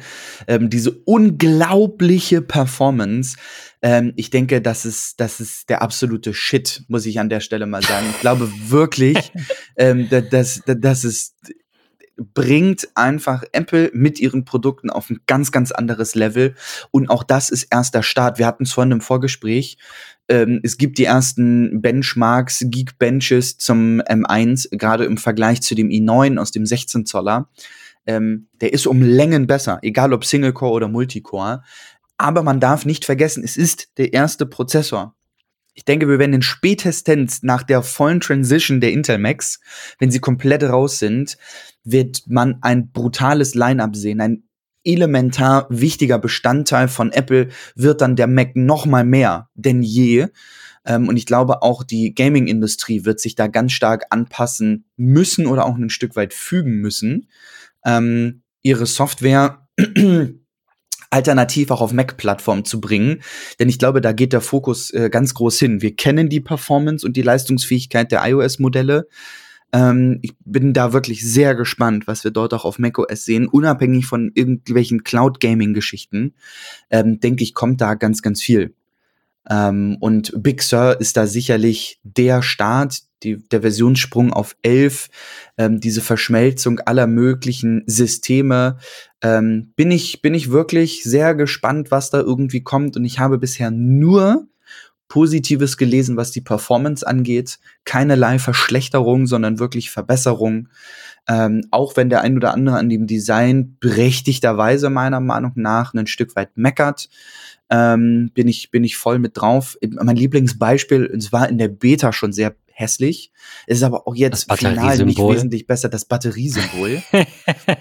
ähm, 0.48 0.70
diese 0.70 0.92
unglaubliche 1.06 2.42
Performance. 2.42 3.38
Ähm, 3.82 4.14
ich 4.16 4.30
denke, 4.30 4.62
das 4.62 4.86
ist, 4.86 5.20
das 5.20 5.40
ist 5.40 5.70
der 5.70 5.82
absolute 5.82 6.34
Shit, 6.34 6.84
muss 6.88 7.06
ich 7.06 7.20
an 7.20 7.30
der 7.30 7.40
Stelle 7.40 7.66
mal 7.66 7.82
sagen. 7.84 8.06
Ich 8.12 8.20
glaube 8.22 8.50
wirklich, 8.68 9.32
ähm, 9.78 10.08
da- 10.10 10.22
das, 10.22 10.62
da- 10.66 10.74
das 10.76 11.04
ist 11.04 11.36
bringt 12.18 12.88
einfach 12.96 13.44
Apple 13.52 13.92
mit 13.94 14.20
ihren 14.20 14.46
Produkten 14.46 14.90
auf 14.90 15.10
ein 15.10 15.20
ganz, 15.28 15.52
ganz 15.52 15.72
anderes 15.72 16.16
Level. 16.16 16.56
Und 16.92 17.10
auch 17.10 17.24
das 17.24 17.50
ist 17.50 17.68
erst 17.72 17.94
der 17.94 18.04
Start. 18.04 18.40
Wir 18.40 18.48
hatten 18.48 18.64
es 18.64 18.74
vorhin 18.74 18.92
im 18.92 19.02
Vorgespräch. 19.02 19.78
Ähm, 20.28 20.62
es 20.64 20.78
gibt 20.78 20.98
die 20.98 21.06
ersten 21.06 21.82
Benchmarks, 21.82 22.66
Geekbenches 22.68 23.58
zum 23.58 24.02
M1, 24.02 24.76
gerade 24.78 25.06
im 25.06 25.18
Vergleich 25.18 25.62
zu 25.62 25.76
dem 25.76 25.90
i9 25.90 26.38
aus 26.38 26.52
dem 26.52 26.66
16 26.66 27.06
Zoller. 27.06 27.50
Ähm, 28.08 28.48
der 28.62 28.74
ist 28.74 28.88
um 28.88 29.02
Längen 29.02 29.48
besser, 29.48 29.80
egal 29.82 30.14
ob 30.14 30.26
Single-Core 30.26 30.72
oder 30.72 30.88
Multicore. 30.88 31.64
Aber 32.18 32.44
man 32.44 32.60
darf 32.60 32.86
nicht 32.86 33.04
vergessen, 33.04 33.44
es 33.44 33.58
ist 33.58 33.90
der 33.98 34.14
erste 34.14 34.46
Prozessor. 34.46 35.15
Ich 35.76 35.84
denke, 35.84 36.08
wir 36.08 36.20
werden 36.20 36.32
den 36.32 36.42
spätestens 36.42 37.44
nach 37.44 37.62
der 37.62 37.84
vollen 37.84 38.22
Transition 38.22 38.80
der 38.80 38.94
Intel 38.94 39.18
Macs, 39.18 39.60
wenn 40.00 40.10
sie 40.10 40.20
komplett 40.20 40.64
raus 40.64 41.00
sind, 41.00 41.38
wird 41.84 42.24
man 42.28 42.58
ein 42.62 42.92
brutales 42.92 43.56
Line-up 43.56 43.96
sehen. 43.96 44.22
Ein 44.22 44.44
elementar 44.86 45.68
wichtiger 45.70 46.18
Bestandteil 46.18 46.88
von 46.88 47.12
Apple 47.12 47.50
wird 47.76 48.02
dann 48.02 48.16
der 48.16 48.28
Mac 48.28 48.56
noch 48.56 48.86
mal 48.86 49.04
mehr 49.04 49.50
denn 49.54 49.84
je. 49.84 50.28
Ähm, 50.86 51.10
und 51.10 51.18
ich 51.18 51.26
glaube, 51.26 51.62
auch 51.62 51.84
die 51.84 52.16
Gaming-Industrie 52.16 53.04
wird 53.04 53.20
sich 53.20 53.36
da 53.36 53.48
ganz 53.48 53.74
stark 53.74 54.06
anpassen 54.12 54.86
müssen 54.96 55.46
oder 55.46 55.66
auch 55.66 55.76
ein 55.76 55.90
Stück 55.90 56.16
weit 56.16 56.34
fügen 56.34 56.80
müssen, 56.80 57.28
ähm, 57.84 58.44
ihre 58.62 58.86
Software 58.86 59.68
alternativ 61.16 61.72
auch 61.72 61.80
auf 61.80 61.94
Mac-Plattformen 61.94 62.66
zu 62.66 62.82
bringen. 62.82 63.22
Denn 63.60 63.70
ich 63.70 63.80
glaube, 63.80 64.02
da 64.02 64.12
geht 64.12 64.34
der 64.34 64.42
Fokus 64.42 64.92
äh, 64.92 65.10
ganz 65.10 65.34
groß 65.34 65.58
hin. 65.58 65.82
Wir 65.82 65.96
kennen 65.96 66.28
die 66.28 66.42
Performance 66.42 67.06
und 67.08 67.16
die 67.16 67.22
Leistungsfähigkeit 67.22 68.12
der 68.12 68.28
iOS-Modelle. 68.28 69.08
Ähm, 69.72 70.20
ich 70.24 70.34
bin 70.44 70.74
da 70.74 70.92
wirklich 70.92 71.26
sehr 71.26 71.56
gespannt, 71.56 72.06
was 72.06 72.26
wir 72.26 72.32
dort 72.32 72.54
auch 72.54 72.66
auf 72.66 72.80
macOS 72.80 73.24
sehen. 73.24 73.48
Unabhängig 73.48 74.06
von 74.06 74.32
irgendwelchen 74.36 75.04
Cloud-Gaming-Geschichten, 75.04 76.36
ähm, 76.90 77.22
denke 77.22 77.44
ich, 77.44 77.54
kommt 77.54 77.80
da 77.80 77.94
ganz, 77.94 78.22
ganz 78.22 78.42
viel. 78.42 78.76
Ähm, 79.50 79.96
und 80.02 80.34
Big 80.44 80.62
Sur 80.64 81.00
ist 81.00 81.16
da 81.16 81.28
sicherlich 81.28 82.02
der 82.04 82.42
Start, 82.42 83.04
die, 83.24 83.38
der 83.50 83.62
Versionssprung 83.62 84.34
auf 84.34 84.56
11, 84.62 85.10
ähm, 85.58 85.80
diese 85.80 86.02
Verschmelzung 86.02 86.80
aller 86.80 87.08
möglichen 87.08 87.84
Systeme. 87.88 88.78
Ähm, 89.22 89.74
bin, 89.76 89.92
ich, 89.92 90.22
bin 90.22 90.34
ich 90.34 90.52
wirklich 90.52 91.04
sehr 91.04 91.36
gespannt, 91.36 91.92
was 91.92 92.10
da 92.10 92.20
irgendwie 92.20 92.62
kommt. 92.62 92.98
Und 92.98 93.06
ich 93.06 93.20
habe 93.20 93.38
bisher 93.38 93.72
nur 93.72 94.48
Positives 95.08 95.78
gelesen, 95.78 96.18
was 96.18 96.32
die 96.32 96.42
Performance 96.42 97.06
angeht. 97.06 97.60
Keinerlei 97.86 98.40
Verschlechterung, 98.40 99.28
sondern 99.28 99.60
wirklich 99.60 99.92
Verbesserung. 99.92 100.70
Ähm, 101.28 101.66
auch 101.72 101.96
wenn 101.96 102.10
der 102.10 102.22
ein 102.22 102.36
oder 102.36 102.54
andere 102.54 102.78
an 102.78 102.90
dem 102.90 103.08
Design 103.08 103.78
berechtigterweise 103.80 104.90
meiner 104.90 105.20
Meinung 105.20 105.54
nach 105.56 105.94
ein 105.94 106.08
Stück 106.08 106.36
weit 106.36 106.56
meckert, 106.56 107.10
ähm, 107.70 108.32
bin 108.34 108.48
ich 108.48 108.70
bin 108.72 108.84
ich 108.84 108.98
voll 108.98 109.20
mit 109.20 109.38
drauf. 109.38 109.78
Mein 109.82 110.16
Lieblingsbeispiel, 110.16 111.06
es 111.18 111.32
war 111.32 111.50
in 111.50 111.58
der 111.58 111.70
Beta 111.70 112.14
schon 112.14 112.32
sehr 112.32 112.56
hässlich, 112.76 113.32
es 113.68 113.78
ist 113.78 113.84
aber 113.84 114.08
auch 114.08 114.16
jetzt 114.16 114.52
final 114.54 114.98
nicht 115.06 115.18
wesentlich 115.18 115.66
besser, 115.66 115.88
das 115.90 116.06
Batteriesymbol. 116.06 117.02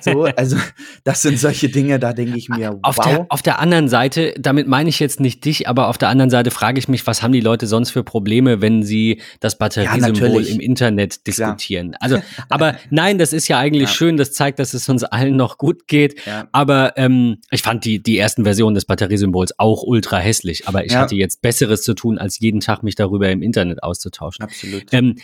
so, 0.00 0.24
also 0.24 0.56
das 1.02 1.22
sind 1.22 1.38
solche 1.38 1.68
Dinge, 1.68 1.98
da 1.98 2.12
denke 2.12 2.38
ich 2.38 2.48
mir, 2.48 2.78
Auf, 2.82 2.98
wow. 2.98 3.04
der, 3.04 3.26
auf 3.28 3.42
der 3.42 3.58
anderen 3.58 3.88
Seite, 3.88 4.34
damit 4.38 4.68
meine 4.68 4.88
ich 4.88 5.00
jetzt 5.00 5.18
nicht 5.20 5.44
dich, 5.44 5.68
aber 5.68 5.88
auf 5.88 5.98
der 5.98 6.08
anderen 6.08 6.30
Seite 6.30 6.50
frage 6.50 6.78
ich 6.78 6.88
mich, 6.88 7.06
was 7.06 7.22
haben 7.22 7.32
die 7.32 7.40
Leute 7.40 7.66
sonst 7.66 7.90
für 7.90 8.04
Probleme, 8.04 8.60
wenn 8.60 8.82
sie 8.84 9.20
das 9.40 9.58
Batteriesymbol 9.58 10.28
natürlich. 10.28 10.50
im 10.54 10.60
Internet 10.60 11.26
diskutieren? 11.26 11.96
Also, 12.00 12.22
aber 12.48 12.76
nein, 12.90 13.18
das 13.18 13.32
ist 13.32 13.48
ja 13.48 13.58
eigentlich 13.58 13.88
Ja. 13.88 13.94
schön, 13.94 14.16
das 14.16 14.32
zeigt, 14.32 14.58
dass 14.60 14.74
es 14.74 14.88
uns 14.88 15.02
allen 15.04 15.36
noch 15.36 15.58
gut 15.58 15.88
geht. 15.88 16.24
ja. 16.26 16.46
Aber 16.52 16.96
ähm, 16.96 17.38
ich 17.50 17.62
fand 17.62 17.84
die, 17.84 18.00
die 18.02 18.16
ersten 18.16 18.44
Versionen 18.44 18.74
des 18.76 18.84
Batteriesymbols 18.84 19.58
auch 19.58 19.82
ultra 19.82 20.18
hässlich. 20.18 20.68
Aber 20.68 20.84
ich 20.84 20.92
Ja. 20.92 21.00
hatte 21.00 21.16
jetzt 21.16 21.42
Besseres 21.42 21.82
zu 21.82 21.94
tun, 21.94 22.18
als 22.18 22.38
jeden 22.38 22.60
Tag 22.60 22.82
mich 22.84 22.94
darüber 22.94 23.28
im 23.30 23.42
Internet 23.42 23.82
auszutauschen. 23.82 24.44
Absolut. 24.44 24.83
Ähm, 24.92 25.16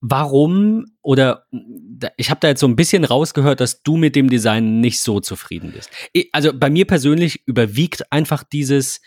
warum 0.00 0.86
oder 1.02 1.46
ich 2.16 2.30
habe 2.30 2.40
da 2.40 2.48
jetzt 2.48 2.60
so 2.60 2.68
ein 2.68 2.76
bisschen 2.76 3.04
rausgehört, 3.04 3.60
dass 3.60 3.82
du 3.82 3.96
mit 3.96 4.14
dem 4.14 4.30
Design 4.30 4.80
nicht 4.80 5.00
so 5.00 5.20
zufrieden 5.20 5.72
bist. 5.72 5.90
Also 6.32 6.52
bei 6.54 6.70
mir 6.70 6.86
persönlich 6.86 7.42
überwiegt 7.46 8.12
einfach 8.12 8.44
dieses, 8.44 9.00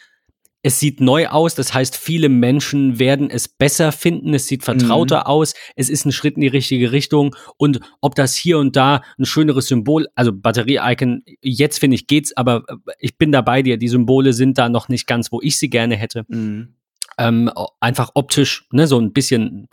es 0.64 0.80
sieht 0.80 1.00
neu 1.00 1.28
aus, 1.28 1.56
das 1.56 1.74
heißt, 1.74 1.96
viele 1.96 2.28
Menschen 2.28 3.00
werden 3.00 3.30
es 3.30 3.48
besser 3.48 3.94
finden, 3.94 4.34
es 4.34 4.48
sieht 4.48 4.64
vertrauter 4.66 5.28
aus, 5.28 5.54
es 5.78 5.90
ist 5.90 6.06
ein 6.06 6.12
Schritt 6.12 6.36
in 6.36 6.42
die 6.42 6.48
richtige 6.48 6.92
Richtung 6.92 7.36
und 7.56 7.80
ob 8.02 8.16
das 8.16 8.36
hier 8.36 8.58
und 8.58 8.76
da 8.76 9.04
ein 9.18 9.26
schöneres 9.26 9.68
Symbol, 9.68 10.08
also 10.16 10.34
Batterie-Icon, 10.34 11.24
jetzt 11.42 11.80
finde 11.80 11.96
ich 11.96 12.08
geht's, 12.08 12.36
aber 12.36 12.64
äh, 12.68 12.76
ich 13.00 13.18
bin 13.18 13.32
da 13.32 13.42
bei 13.42 13.62
dir, 13.62 13.78
die 13.78 13.88
Symbole 13.88 14.34
sind 14.34 14.58
da 14.58 14.68
noch 14.68 14.90
nicht 14.90 15.08
ganz, 15.08 15.32
wo 15.32 15.40
ich 15.42 15.58
sie 15.58 15.70
gerne 15.70 15.96
hätte 15.96 16.26
Mhm. 16.28 16.74
ähm, 17.18 17.50
einfach 17.80 18.12
optisch 18.16 18.68
ne, 18.72 18.88
so 18.88 19.00
ein 19.00 19.14
bisschen 19.14 19.70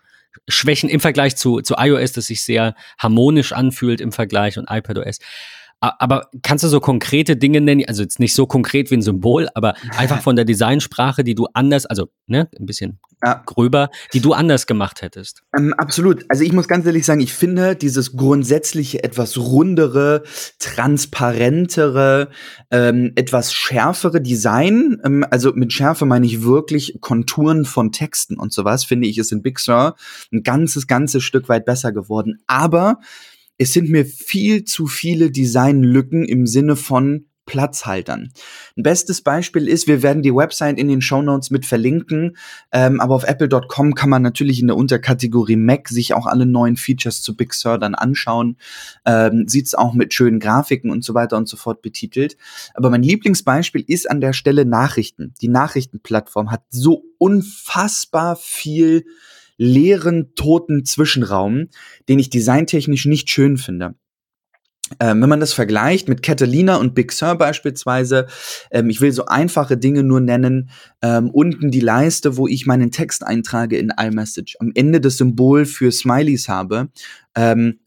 Schwächen 0.48 0.88
im 0.88 1.00
Vergleich 1.00 1.36
zu, 1.36 1.60
zu 1.60 1.74
iOS, 1.78 2.12
das 2.12 2.26
sich 2.26 2.42
sehr 2.44 2.74
harmonisch 2.98 3.52
anfühlt 3.52 4.00
im 4.00 4.12
Vergleich 4.12 4.58
und 4.58 4.68
iPadOS. 4.70 5.18
Aber 5.98 6.28
kannst 6.42 6.64
du 6.64 6.68
so 6.68 6.80
konkrete 6.80 7.36
Dinge 7.36 7.60
nennen, 7.60 7.84
also 7.86 8.02
jetzt 8.02 8.20
nicht 8.20 8.34
so 8.34 8.46
konkret 8.46 8.90
wie 8.90 8.96
ein 8.96 9.02
Symbol, 9.02 9.48
aber 9.54 9.74
einfach 9.96 10.22
von 10.22 10.36
der 10.36 10.44
Designsprache, 10.44 11.24
die 11.24 11.34
du 11.34 11.46
anders, 11.52 11.86
also 11.86 12.08
ne, 12.26 12.48
ein 12.58 12.66
bisschen 12.66 12.98
Ja. 13.24 13.42
gröber, 13.46 13.90
die 14.12 14.20
du 14.20 14.32
anders 14.32 14.66
gemacht 14.66 15.02
hättest? 15.02 15.42
Ähm, 15.56 15.74
absolut. 15.74 16.24
Also 16.28 16.44
ich 16.44 16.52
muss 16.52 16.68
ganz 16.68 16.86
ehrlich 16.86 17.04
sagen, 17.06 17.20
ich 17.20 17.32
finde 17.32 17.76
dieses 17.76 18.16
grundsätzliche 18.16 19.02
etwas 19.02 19.36
rundere, 19.38 20.22
transparentere, 20.58 22.28
ähm, 22.70 23.12
etwas 23.14 23.52
schärfere 23.52 24.20
Design, 24.20 25.00
ähm, 25.04 25.24
also 25.30 25.52
mit 25.54 25.72
Schärfe 25.72 26.06
meine 26.06 26.26
ich 26.26 26.42
wirklich 26.42 26.98
Konturen 27.00 27.64
von 27.64 27.92
Texten 27.92 28.38
und 28.38 28.52
sowas, 28.52 28.84
finde 28.84 29.08
ich, 29.08 29.18
ist 29.18 29.32
in 29.32 29.42
Big 29.42 29.58
Sur 29.58 29.96
ein 30.32 30.42
ganzes, 30.42 30.86
ganzes 30.86 31.22
Stück 31.22 31.48
weit 31.48 31.64
besser 31.64 31.92
geworden. 31.92 32.38
Aber 32.46 32.98
es 33.58 33.72
sind 33.72 33.88
mir 33.88 34.04
viel 34.04 34.64
zu 34.64 34.86
viele 34.86 35.30
Designlücken 35.30 36.24
im 36.24 36.46
Sinne 36.46 36.76
von 36.76 37.26
Platzhaltern. 37.46 38.32
Ein 38.76 38.82
bestes 38.82 39.20
Beispiel 39.20 39.68
ist, 39.68 39.86
wir 39.86 40.02
werden 40.02 40.22
die 40.22 40.34
Website 40.34 40.78
in 40.78 40.88
den 40.88 41.02
Shownotes 41.02 41.50
mit 41.50 41.66
verlinken, 41.66 42.36
ähm, 42.72 43.00
aber 43.00 43.14
auf 43.14 43.24
apple.com 43.24 43.94
kann 43.94 44.10
man 44.10 44.22
natürlich 44.22 44.60
in 44.60 44.68
der 44.68 44.76
Unterkategorie 44.76 45.56
Mac 45.56 45.88
sich 45.88 46.14
auch 46.14 46.26
alle 46.26 46.46
neuen 46.46 46.76
Features 46.76 47.22
zu 47.22 47.36
Big 47.36 47.52
Sur 47.52 47.78
dann 47.78 47.94
anschauen. 47.94 48.56
Ähm, 49.04 49.46
Sieht 49.46 49.66
es 49.66 49.74
auch 49.74 49.92
mit 49.94 50.14
schönen 50.14 50.40
Grafiken 50.40 50.90
und 50.90 51.04
so 51.04 51.14
weiter 51.14 51.36
und 51.36 51.48
so 51.48 51.56
fort 51.56 51.82
betitelt. 51.82 52.36
Aber 52.72 52.90
mein 52.90 53.02
Lieblingsbeispiel 53.02 53.84
ist 53.86 54.10
an 54.10 54.20
der 54.20 54.32
Stelle 54.32 54.64
Nachrichten. 54.64 55.34
Die 55.42 55.48
Nachrichtenplattform 55.48 56.50
hat 56.50 56.62
so 56.70 57.04
unfassbar 57.18 58.36
viel 58.36 59.04
leeren, 59.56 60.34
toten 60.34 60.84
Zwischenraum, 60.84 61.68
den 62.08 62.18
ich 62.18 62.30
designtechnisch 62.30 63.06
nicht 63.06 63.30
schön 63.30 63.56
finde. 63.56 63.94
Ähm, 65.00 65.22
wenn 65.22 65.30
man 65.30 65.40
das 65.40 65.54
vergleicht 65.54 66.08
mit 66.08 66.22
Catalina 66.22 66.76
und 66.76 66.94
Big 66.94 67.10
Sur 67.10 67.36
beispielsweise, 67.36 68.26
ähm, 68.70 68.90
ich 68.90 69.00
will 69.00 69.12
so 69.12 69.24
einfache 69.24 69.78
Dinge 69.78 70.02
nur 70.02 70.20
nennen, 70.20 70.68
ähm, 71.00 71.30
unten 71.30 71.70
die 71.70 71.80
Leiste, 71.80 72.36
wo 72.36 72.46
ich 72.46 72.66
meinen 72.66 72.90
Text 72.90 73.26
eintrage 73.26 73.78
in 73.78 73.90
iMessage, 73.98 74.56
am 74.60 74.72
Ende 74.74 75.00
das 75.00 75.16
Symbol 75.16 75.64
für 75.64 75.90
Smileys 75.90 76.48
habe, 76.48 76.88
ähm, 77.34 77.80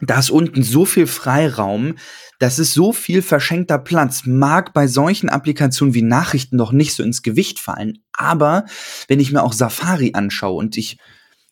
da 0.00 0.18
ist 0.18 0.30
unten 0.30 0.62
so 0.62 0.84
viel 0.84 1.06
Freiraum, 1.06 1.94
das 2.38 2.58
ist 2.58 2.72
so 2.72 2.92
viel 2.92 3.22
verschenkter 3.22 3.78
Platz, 3.78 4.22
mag 4.24 4.72
bei 4.72 4.86
solchen 4.86 5.28
Applikationen 5.28 5.94
wie 5.94 6.02
Nachrichten 6.02 6.56
noch 6.56 6.72
nicht 6.72 6.94
so 6.94 7.02
ins 7.02 7.22
Gewicht 7.22 7.58
fallen, 7.58 7.98
aber 8.12 8.64
wenn 9.08 9.20
ich 9.20 9.32
mir 9.32 9.42
auch 9.42 9.52
Safari 9.52 10.12
anschaue 10.14 10.58
und 10.58 10.76
ich 10.76 10.98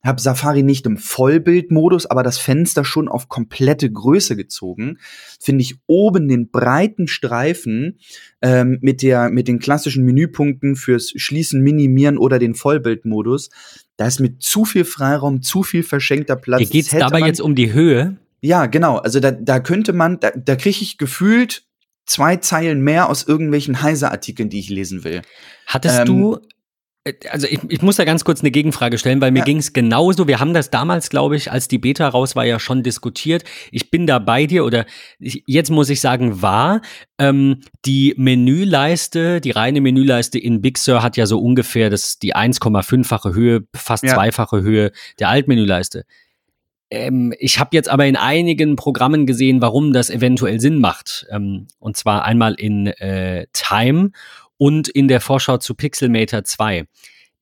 habe 0.06 0.20
Safari 0.20 0.62
nicht 0.62 0.86
im 0.86 0.96
Vollbildmodus, 0.96 2.06
aber 2.06 2.22
das 2.22 2.38
Fenster 2.38 2.84
schon 2.84 3.08
auf 3.08 3.28
komplette 3.28 3.90
Größe 3.90 4.36
gezogen, 4.36 4.98
finde 5.40 5.62
ich 5.62 5.76
oben 5.86 6.28
den 6.28 6.50
breiten 6.50 7.08
Streifen 7.08 7.98
ähm, 8.40 8.78
mit, 8.80 9.02
der, 9.02 9.30
mit 9.30 9.48
den 9.48 9.58
klassischen 9.58 10.04
Menüpunkten 10.04 10.76
fürs 10.76 11.12
Schließen, 11.16 11.60
Minimieren 11.60 12.18
oder 12.18 12.38
den 12.38 12.54
Vollbildmodus. 12.54 13.50
Da 13.96 14.06
ist 14.06 14.20
mit 14.20 14.42
zu 14.42 14.64
viel 14.64 14.84
Freiraum, 14.84 15.42
zu 15.42 15.62
viel 15.62 15.82
verschenkter 15.82 16.36
Platz. 16.36 16.68
Hier 16.70 16.82
Das 16.82 16.92
hätte 16.92 17.00
dabei 17.00 17.20
jetzt 17.20 17.40
um 17.40 17.54
die 17.54 17.72
Höhe. 17.72 18.16
Ja, 18.40 18.66
genau. 18.66 18.96
Also 18.98 19.20
da, 19.20 19.30
da 19.30 19.60
könnte 19.60 19.92
man, 19.92 20.20
da, 20.20 20.30
da 20.30 20.56
kriege 20.56 20.78
ich 20.82 20.98
gefühlt 20.98 21.64
zwei 22.06 22.36
Zeilen 22.36 22.80
mehr 22.82 23.08
aus 23.08 23.24
irgendwelchen 23.24 23.82
Heise-Artikeln, 23.82 24.48
die 24.48 24.60
ich 24.60 24.68
lesen 24.68 25.02
will. 25.04 25.22
Hattest 25.66 26.00
Ähm, 26.00 26.06
du, 26.06 26.38
äh, 27.04 27.14
also 27.30 27.48
ich, 27.48 27.58
ich 27.68 27.82
muss 27.82 27.96
da 27.96 28.04
ganz 28.04 28.24
kurz 28.24 28.40
eine 28.42 28.52
Gegenfrage 28.52 28.98
stellen, 28.98 29.20
weil 29.20 29.32
mir 29.32 29.40
Ja. 29.40 29.44
ging 29.44 29.56
es 29.58 29.72
genauso. 29.72 30.28
Wir 30.28 30.38
haben 30.38 30.54
das 30.54 30.70
damals, 30.70 31.08
glaube 31.10 31.34
ich, 31.36 31.50
als 31.50 31.66
die 31.66 31.78
Beta 31.78 32.06
raus 32.08 32.36
war, 32.36 32.44
ja 32.44 32.60
schon 32.60 32.84
diskutiert. 32.84 33.42
Ich 33.72 33.90
bin 33.90 34.06
da 34.06 34.20
bei 34.20 34.46
dir 34.46 34.64
oder 34.64 34.86
ich, 35.18 35.42
jetzt 35.46 35.70
muss 35.70 35.88
ich 35.90 36.00
sagen, 36.00 36.42
war. 36.42 36.80
Ähm, 37.18 37.62
die 37.84 38.14
Menüleiste, 38.16 39.40
die 39.40 39.50
reine 39.50 39.80
Menüleiste 39.80 40.38
in 40.38 40.60
Big 40.60 40.78
Sur 40.78 41.02
hat 41.02 41.16
ja 41.16 41.26
so 41.26 41.40
ungefähr 41.40 41.90
das, 41.90 42.18
die 42.18 42.36
1,5-fache 42.36 43.34
Höhe, 43.34 43.62
fast 43.74 44.04
Ja. 44.04 44.14
zweifache 44.14 44.62
Höhe 44.62 44.92
der 45.18 45.28
Altmenüleiste. 45.28 46.04
Ähm, 46.90 47.32
ich 47.38 47.58
habe 47.58 47.70
jetzt 47.72 47.88
aber 47.88 48.06
in 48.06 48.16
einigen 48.16 48.76
Programmen 48.76 49.26
gesehen, 49.26 49.60
warum 49.60 49.92
das 49.92 50.10
eventuell 50.10 50.60
Sinn 50.60 50.78
macht. 50.78 51.26
Ähm, 51.30 51.66
und 51.78 51.96
zwar 51.96 52.24
einmal 52.24 52.54
in 52.54 52.86
äh, 52.86 53.46
Time 53.52 54.10
und 54.56 54.88
in 54.88 55.08
der 55.08 55.20
Vorschau 55.20 55.58
zu 55.58 55.74
Pixelmator 55.74 56.44
2. 56.44 56.84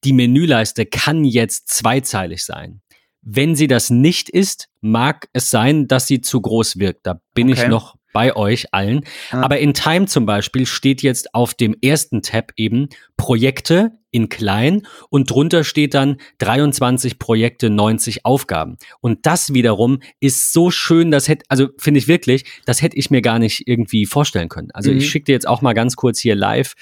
Die 0.05 0.13
Menüleiste 0.13 0.87
kann 0.87 1.25
jetzt 1.25 1.69
zweizeilig 1.69 2.45
sein. 2.45 2.81
Wenn 3.23 3.55
sie 3.57 3.69
das 3.69 3.89
nicht 3.89 4.29
ist, 4.29 4.69
mag 4.81 5.29
es 5.33 5.51
sein, 5.51 5.89
dass 5.89 6.07
sie 6.07 6.21
zu 6.21 6.41
groß 6.41 6.79
wirkt. 6.79 7.07
Da 7.07 7.21
bin 7.35 7.49
ich 7.49 7.61
Okay. 7.61 7.69
noch 7.69 7.97
bei 8.13 8.37
euch 8.37 8.73
allen. 8.73 9.05
Ja. 9.33 9.43
Aber 9.43 9.59
in 9.59 9.75
Time 9.75 10.07
zum 10.07 10.27
Beispiel 10.27 10.67
steht 10.67 11.03
jetzt 11.03 11.35
auf 11.35 11.55
dem 11.55 11.75
ersten 11.83 12.23
Tab 12.23 12.53
eben 12.57 12.89
Projekte 13.17 13.93
in 14.15 14.29
klein 14.29 14.87
und 15.11 15.29
drunter 15.31 15.65
steht 15.65 15.93
dann 15.93 16.19
23 16.39 17.19
Projekte, 17.19 17.69
90 17.69 18.25
Aufgaben. 18.25 18.77
Und 19.01 19.27
das 19.27 19.53
wiederum 19.53 19.99
ist 20.21 20.53
so 20.53 20.71
schön, 20.71 21.11
das 21.11 21.27
hätte, 21.29 21.45
also 21.49 21.69
finde 21.79 21.99
ich 21.99 22.07
wirklich, 22.09 22.45
das 22.65 22.81
hätte 22.81 22.97
ich 22.97 23.11
mir 23.11 23.21
gar 23.23 23.39
nicht 23.41 23.67
irgendwie 23.67 24.07
vorstellen 24.07 24.49
können. 24.49 24.71
Also 24.73 24.91
Mhm. 24.93 24.99
ich 24.99 25.11
schicke 25.11 25.27
dir 25.27 25.33
jetzt 25.33 25.49
auch 25.49 25.63
mal 25.63 25.73
ganz 25.75 25.97
kurz 25.97 26.21
hier 26.21 26.37
live 26.37 26.75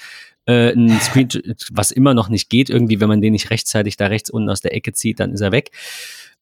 äh, 0.45 0.73
ein 0.73 0.99
Screen, 0.99 1.29
was 1.71 1.91
immer 1.91 2.13
noch 2.13 2.29
nicht 2.29 2.49
geht, 2.49 2.69
irgendwie, 2.69 2.99
wenn 2.99 3.07
man 3.07 3.21
den 3.21 3.31
nicht 3.33 3.49
rechtzeitig 3.49 3.97
da 3.97 4.07
rechts 4.07 4.29
unten 4.29 4.49
aus 4.49 4.61
der 4.61 4.75
Ecke 4.75 4.93
zieht, 4.93 5.19
dann 5.19 5.31
ist 5.33 5.41
er 5.41 5.51
weg. 5.51 5.71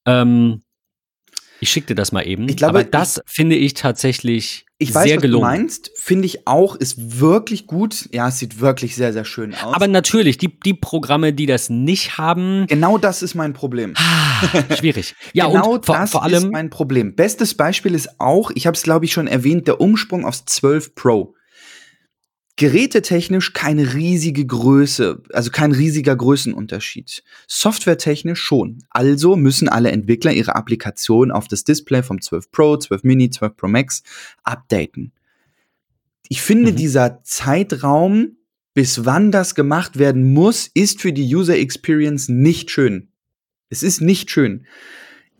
Ähm, 0.04 0.62
ich 1.62 1.70
schicke 1.70 1.86
dir 1.88 1.94
das 1.94 2.10
mal 2.10 2.26
eben. 2.26 2.48
Ich 2.48 2.56
glaube, 2.56 2.80
Aber 2.80 2.84
das 2.84 3.22
finde 3.24 3.54
ich 3.54 3.74
tatsächlich 3.74 4.66
Ich 4.78 4.92
weiß, 4.92 5.04
sehr 5.04 5.16
was 5.16 5.22
gelungen. 5.22 5.42
du 5.44 5.46
meinst. 5.48 5.92
Finde 5.94 6.26
ich 6.26 6.44
auch, 6.48 6.74
ist 6.74 7.20
wirklich 7.20 7.68
gut. 7.68 8.08
Ja, 8.12 8.26
es 8.28 8.40
sieht 8.40 8.58
wirklich 8.60 8.96
sehr, 8.96 9.12
sehr 9.12 9.24
schön 9.24 9.54
aus. 9.54 9.72
Aber 9.72 9.86
natürlich, 9.86 10.38
die, 10.38 10.58
die 10.58 10.74
Programme, 10.74 11.32
die 11.32 11.46
das 11.46 11.70
nicht 11.70 12.18
haben, 12.18 12.66
genau 12.66 12.98
das 12.98 13.22
ist 13.22 13.36
mein 13.36 13.52
Problem. 13.52 13.94
schwierig. 14.76 15.14
Ja, 15.34 15.46
genau 15.46 15.74
und 15.74 15.86
vor, 15.86 15.96
das 15.96 16.10
vor 16.10 16.26
ist 16.26 16.34
allem, 16.34 16.50
mein 16.50 16.68
Problem. 16.68 17.14
Bestes 17.14 17.54
Beispiel 17.54 17.94
ist 17.94 18.20
auch, 18.20 18.50
ich 18.54 18.66
habe 18.66 18.76
es 18.76 18.82
glaube 18.82 19.04
ich 19.04 19.12
schon 19.12 19.28
erwähnt, 19.28 19.68
der 19.68 19.80
Umsprung 19.80 20.26
aufs 20.26 20.44
12 20.46 20.96
Pro. 20.96 21.34
Gerätetechnisch 22.56 23.54
keine 23.54 23.94
riesige 23.94 24.44
Größe, 24.44 25.22
also 25.32 25.50
kein 25.50 25.72
riesiger 25.72 26.14
Größenunterschied. 26.14 27.24
Softwaretechnisch 27.48 28.40
schon. 28.40 28.84
Also 28.90 29.36
müssen 29.36 29.68
alle 29.68 29.90
Entwickler 29.90 30.32
ihre 30.32 30.54
Applikation 30.54 31.30
auf 31.30 31.48
das 31.48 31.64
Display 31.64 32.02
vom 32.02 32.20
12 32.20 32.50
Pro, 32.50 32.76
12 32.76 33.04
Mini, 33.04 33.30
12 33.30 33.56
Pro 33.56 33.68
Max 33.68 34.02
updaten. 34.44 35.12
Ich 36.28 36.42
finde, 36.42 36.72
Mhm. 36.72 36.76
dieser 36.76 37.22
Zeitraum, 37.24 38.36
bis 38.74 39.04
wann 39.06 39.32
das 39.32 39.54
gemacht 39.54 39.98
werden 39.98 40.32
muss, 40.32 40.68
ist 40.72 41.00
für 41.00 41.12
die 41.12 41.34
User 41.34 41.56
Experience 41.56 42.28
nicht 42.28 42.70
schön. 42.70 43.08
Es 43.70 43.82
ist 43.82 44.00
nicht 44.02 44.30
schön. 44.30 44.66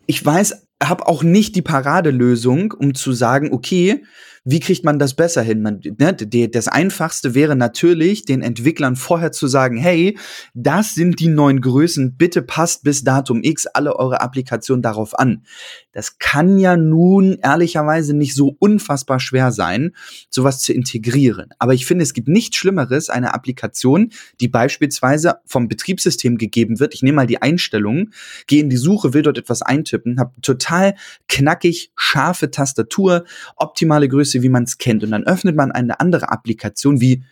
Ich 0.07 0.23
weiß, 0.23 0.67
habe 0.81 1.07
auch 1.07 1.23
nicht 1.23 1.55
die 1.55 1.61
Paradelösung, 1.61 2.71
um 2.73 2.93
zu 2.95 3.13
sagen, 3.13 3.51
okay, 3.51 4.03
wie 4.45 4.59
kriegt 4.59 4.83
man 4.83 4.99
das 4.99 5.15
besser 5.15 5.41
hin? 5.41 5.61
Man, 5.61 5.79
ne, 5.97 6.13
die, 6.13 6.51
das 6.51 6.67
Einfachste 6.67 7.33
wäre 7.33 7.55
natürlich, 7.55 8.25
den 8.25 8.41
Entwicklern 8.41 8.97
vorher 8.97 9.31
zu 9.31 9.47
sagen, 9.47 9.77
hey, 9.77 10.17
das 10.53 10.95
sind 10.95 11.19
die 11.19 11.29
neuen 11.29 11.61
Größen, 11.61 12.17
bitte 12.17 12.41
passt 12.41 12.83
bis 12.83 13.03
Datum 13.03 13.41
X 13.43 13.67
alle 13.67 13.95
eure 13.95 14.19
Applikationen 14.19 14.81
darauf 14.81 15.17
an. 15.17 15.43
Das 15.93 16.17
kann 16.17 16.57
ja 16.57 16.75
nun 16.75 17.37
ehrlicherweise 17.41 18.13
nicht 18.13 18.35
so 18.35 18.55
unfassbar 18.59 19.19
schwer 19.19 19.51
sein, 19.51 19.95
sowas 20.29 20.59
zu 20.59 20.73
integrieren. 20.73 21.49
Aber 21.59 21.73
ich 21.73 21.85
finde, 21.85 22.03
es 22.03 22.13
gibt 22.13 22.27
nichts 22.27 22.57
Schlimmeres, 22.57 23.09
eine 23.09 23.33
Applikation, 23.33 24.11
die 24.41 24.49
beispielsweise 24.49 25.35
vom 25.45 25.67
Betriebssystem 25.69 26.37
gegeben 26.37 26.79
wird. 26.79 26.93
Ich 26.93 27.03
nehme 27.03 27.17
mal 27.17 27.27
die 27.27 27.41
Einstellungen, 27.41 28.13
gehe 28.47 28.61
in 28.61 28.69
die 28.69 28.77
Suche, 28.77 29.13
will 29.13 29.21
dort 29.21 29.37
etwas 29.37 29.61
eintippen, 29.61 30.19
habe 30.19 30.33
total 30.41 30.95
knackig 31.29 31.91
scharfe 31.95 32.51
Tastatur, 32.51 33.23
optimale 33.55 34.09
Größe, 34.09 34.32
wie 34.41 34.49
man 34.49 34.63
es 34.63 34.77
kennt. 34.77 35.03
Und 35.03 35.11
dann 35.11 35.25
öffnet 35.25 35.55
man 35.55 35.71
eine 35.71 35.99
andere 35.99 36.31
Applikation 36.31 37.01
wie 37.01 37.23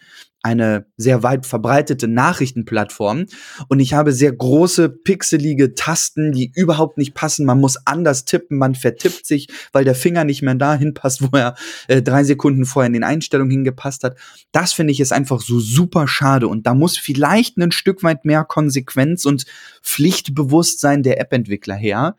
eine 0.44 0.86
sehr 0.98 1.22
weit 1.22 1.46
verbreitete 1.46 2.08
Nachrichtenplattform 2.08 3.26
und 3.68 3.80
ich 3.80 3.94
habe 3.94 4.12
sehr 4.12 4.32
große 4.32 4.90
pixelige 4.90 5.76
Tasten, 5.76 6.32
die 6.32 6.52
überhaupt 6.56 6.98
nicht 6.98 7.14
passen. 7.14 7.46
Man 7.46 7.60
muss 7.60 7.78
anders 7.86 8.26
tippen, 8.26 8.58
man 8.58 8.74
vertippt 8.74 9.26
sich, 9.26 9.50
weil 9.72 9.84
der 9.84 9.94
Finger 9.94 10.24
nicht 10.24 10.42
mehr 10.42 10.56
dahin 10.56 10.94
passt, 10.94 11.22
wo 11.22 11.38
er 11.38 11.56
äh, 11.88 12.02
drei 12.02 12.24
Sekunden 12.24 12.66
vorher 12.66 12.88
in 12.88 12.94
den 12.94 13.04
Einstellungen 13.04 13.52
hingepasst 13.52 14.04
hat. 14.04 14.18
Das 14.52 14.74
finde 14.74 14.94
ich 14.94 15.00
ist 15.00 15.14
einfach 15.14 15.42
so 15.42 15.60
super 15.60 16.08
schade 16.08 16.48
und 16.48 16.66
da 16.66 16.74
muss 16.74 16.98
vielleicht 16.98 17.58
ein 17.58 17.72
Stück 17.72 18.02
weit 18.02 18.26
mehr 18.26 18.44
Konsequenz 18.44 19.26
und 19.26 19.46
Pflichtbewusstsein 19.84 21.04
der 21.04 21.20
App-Entwickler 21.20 21.76
her. 21.76 22.16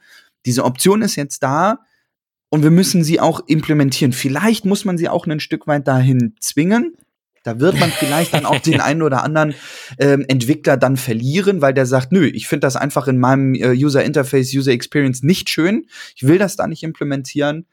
Diese 0.46 0.64
Option 0.64 1.02
ist 1.02 1.16
jetzt 1.16 1.42
da 1.42 1.78
und 2.52 2.62
wir 2.62 2.70
müssen 2.70 3.02
sie 3.02 3.18
auch 3.18 3.40
implementieren. 3.46 4.12
Vielleicht 4.12 4.66
muss 4.66 4.84
man 4.84 4.98
sie 4.98 5.08
auch 5.08 5.26
ein 5.26 5.40
Stück 5.40 5.66
weit 5.66 5.88
dahin 5.88 6.34
zwingen. 6.38 6.98
Da 7.44 7.60
wird 7.60 7.80
man 7.80 7.90
vielleicht 7.90 8.34
dann 8.34 8.44
auch 8.44 8.58
den 8.58 8.78
einen 8.82 9.00
oder 9.00 9.24
anderen 9.24 9.54
ähm, 9.98 10.26
Entwickler 10.28 10.76
dann 10.76 10.98
verlieren, 10.98 11.62
weil 11.62 11.72
der 11.72 11.86
sagt, 11.86 12.12
nö, 12.12 12.26
ich 12.26 12.46
finde 12.48 12.66
das 12.66 12.76
einfach 12.76 13.08
in 13.08 13.18
meinem 13.18 13.54
äh, 13.54 13.70
User 13.70 14.04
Interface, 14.04 14.52
User 14.54 14.70
Experience 14.70 15.22
nicht 15.22 15.48
schön. 15.48 15.86
Ich 16.14 16.24
will 16.24 16.36
das 16.36 16.56
da 16.56 16.66
nicht 16.66 16.82
implementieren. 16.82 17.64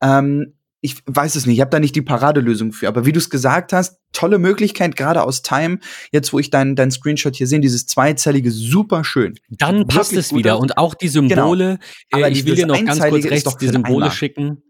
Ähm, 0.00 0.54
ich 0.84 0.96
weiß 1.06 1.36
es 1.36 1.46
nicht, 1.46 1.56
ich 1.56 1.60
habe 1.60 1.70
da 1.70 1.78
nicht 1.78 1.94
die 1.94 2.02
Paradelösung 2.02 2.72
für. 2.72 2.88
Aber 2.88 3.06
wie 3.06 3.12
du 3.12 3.18
es 3.18 3.30
gesagt 3.30 3.72
hast, 3.72 3.98
tolle 4.12 4.38
Möglichkeit, 4.38 4.96
gerade 4.96 5.22
aus 5.22 5.40
Time, 5.40 5.78
jetzt 6.10 6.32
wo 6.32 6.40
ich 6.40 6.50
dein, 6.50 6.74
dein 6.74 6.90
Screenshot 6.90 7.36
hier 7.36 7.46
sehe, 7.46 7.60
dieses 7.60 7.86
zweizellige, 7.86 8.50
super 8.50 9.04
schön. 9.04 9.38
dann 9.48 9.86
passt 9.86 10.10
wirklich 10.10 10.26
es 10.26 10.34
wieder. 10.34 10.56
aus. 10.56 10.60
Und 10.62 10.78
auch 10.78 10.94
die 10.94 11.08
Symbole, 11.08 11.78
Aber 12.10 12.28
äh, 12.28 12.32
ich 12.32 12.44
will 12.44 12.56
dir 12.56 12.66
noch 12.66 12.84
ganz 12.84 12.98
kurz 13.00 13.24
rechts 13.26 13.56
die 13.58 13.68
Symbole 13.68 14.06
Eimer. 14.06 14.10
schicken. 14.10 14.62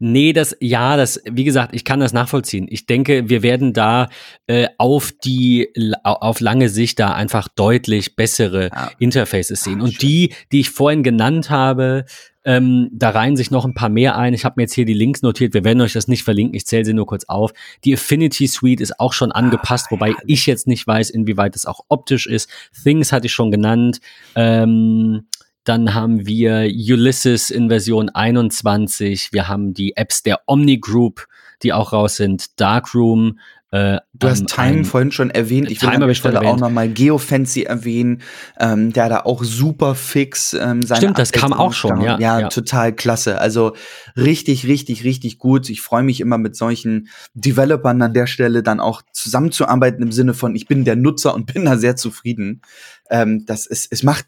Nee, 0.00 0.32
das, 0.32 0.56
ja, 0.60 0.96
das, 0.96 1.20
wie 1.28 1.42
gesagt, 1.44 1.74
ich 1.74 1.84
kann 1.84 1.98
das 1.98 2.12
nachvollziehen. 2.12 2.66
Ich 2.70 2.86
denke, 2.86 3.28
wir 3.28 3.42
werden 3.42 3.72
da 3.72 4.08
äh, 4.46 4.68
auf 4.78 5.10
die, 5.12 5.70
auf 6.04 6.38
lange 6.40 6.68
Sicht 6.68 7.00
da 7.00 7.14
einfach 7.14 7.48
deutlich 7.48 8.14
bessere 8.14 8.70
Ja. 8.72 8.90
Interfaces 9.00 9.64
sehen. 9.64 9.80
Ah, 9.80 9.84
Und 9.84 10.00
die, 10.02 10.32
die 10.52 10.60
ich 10.60 10.70
vorhin 10.70 11.02
genannt 11.02 11.50
habe, 11.50 12.04
ähm, 12.44 12.88
da 12.92 13.10
reihen 13.10 13.36
sich 13.36 13.50
noch 13.50 13.64
ein 13.64 13.74
paar 13.74 13.88
mehr 13.88 14.16
ein. 14.16 14.34
Ich 14.34 14.44
habe 14.44 14.54
mir 14.56 14.62
jetzt 14.62 14.74
hier 14.74 14.84
die 14.84 14.94
Links 14.94 15.20
notiert. 15.22 15.52
Wir 15.52 15.64
werden 15.64 15.80
euch 15.80 15.92
das 15.92 16.06
nicht 16.08 16.22
verlinken. 16.22 16.54
Ich 16.54 16.66
zähle 16.66 16.84
sie 16.84 16.94
nur 16.94 17.06
kurz 17.06 17.24
auf. 17.24 17.52
Die 17.84 17.92
Affinity 17.92 18.46
Suite 18.46 18.80
ist 18.80 19.00
auch 19.00 19.12
schon 19.12 19.32
angepasst, 19.32 19.88
wobei 19.90 20.14
ich 20.26 20.46
jetzt 20.46 20.66
nicht 20.68 20.86
weiß, 20.86 21.10
inwieweit 21.10 21.56
es 21.56 21.66
auch 21.66 21.80
optisch 21.88 22.26
ist. 22.26 22.48
Things 22.84 23.12
hatte 23.12 23.26
ich 23.26 23.32
schon 23.32 23.50
genannt. 23.50 24.00
Ähm, 24.36 25.26
dann 25.68 25.94
haben 25.94 26.26
wir 26.26 26.62
Ulysses 26.62 27.50
in 27.50 27.68
Version 27.68 28.08
21. 28.08 29.32
Wir 29.32 29.48
haben 29.48 29.74
die 29.74 29.96
Apps 29.96 30.22
der 30.22 30.40
Omni 30.46 30.78
Group, 30.78 31.26
die 31.62 31.72
auch 31.72 31.92
raus 31.92 32.16
sind. 32.16 32.58
Darkroom. 32.60 33.38
Äh, 33.70 33.98
Du 34.14 34.28
hast 34.28 34.40
ähm, 34.40 34.46
Time 34.46 34.66
ein- 34.78 34.84
vorhin 34.86 35.12
schon 35.12 35.30
erwähnt. 35.30 35.70
Ich 35.70 35.82
will 35.82 35.90
Time 35.90 35.96
an 35.96 36.00
der 36.00 36.08
ich 36.10 36.18
schon 36.18 36.30
Stelle 36.32 36.48
auch 36.48 36.58
nochmal 36.58 36.88
GeoFancy 36.88 37.64
erwähnen, 37.64 38.22
ähm, 38.58 38.94
der 38.94 39.10
da 39.10 39.20
auch 39.20 39.44
super 39.44 39.94
fix 39.94 40.54
ähm, 40.54 40.80
seine 40.82 41.00
Stimmt, 41.02 41.18
das 41.18 41.28
Updates 41.28 41.50
kam 41.50 41.52
auch 41.52 41.74
schon, 41.74 42.00
ja, 42.00 42.18
ja. 42.18 42.40
ja. 42.40 42.48
total 42.48 42.94
klasse. 42.94 43.38
Also 43.38 43.74
richtig, 44.16 44.66
richtig, 44.66 45.04
richtig 45.04 45.36
gut. 45.38 45.68
Ich 45.68 45.82
freue 45.82 46.02
mich 46.02 46.20
immer 46.20 46.38
mit 46.38 46.56
solchen 46.56 47.08
Developern 47.34 48.00
an 48.00 48.14
der 48.14 48.26
Stelle 48.26 48.62
dann 48.62 48.80
auch 48.80 49.02
zusammenzuarbeiten 49.12 50.02
im 50.02 50.12
Sinne 50.12 50.32
von, 50.32 50.56
ich 50.56 50.66
bin 50.66 50.86
der 50.86 50.96
Nutzer 50.96 51.34
und 51.34 51.52
bin 51.52 51.66
da 51.66 51.76
sehr 51.76 51.94
zufrieden. 51.94 52.62
Ähm, 53.10 53.44
das 53.44 53.66
ist, 53.66 53.92
es 53.92 54.02
macht, 54.02 54.24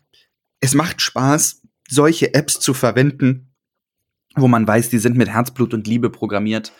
es 0.61 0.75
macht 0.75 1.01
Spaß, 1.01 1.63
solche 1.89 2.35
Apps 2.35 2.61
zu 2.61 2.75
verwenden, 2.75 3.55
wo 4.37 4.49
man 4.49 4.67
weiß, 4.67 4.91
die 4.91 4.99
sind 4.99 5.17
mit 5.17 5.29
Herzblut 5.29 5.75
und 5.75 5.87
Liebe 5.87 6.11
programmiert. 6.11 6.73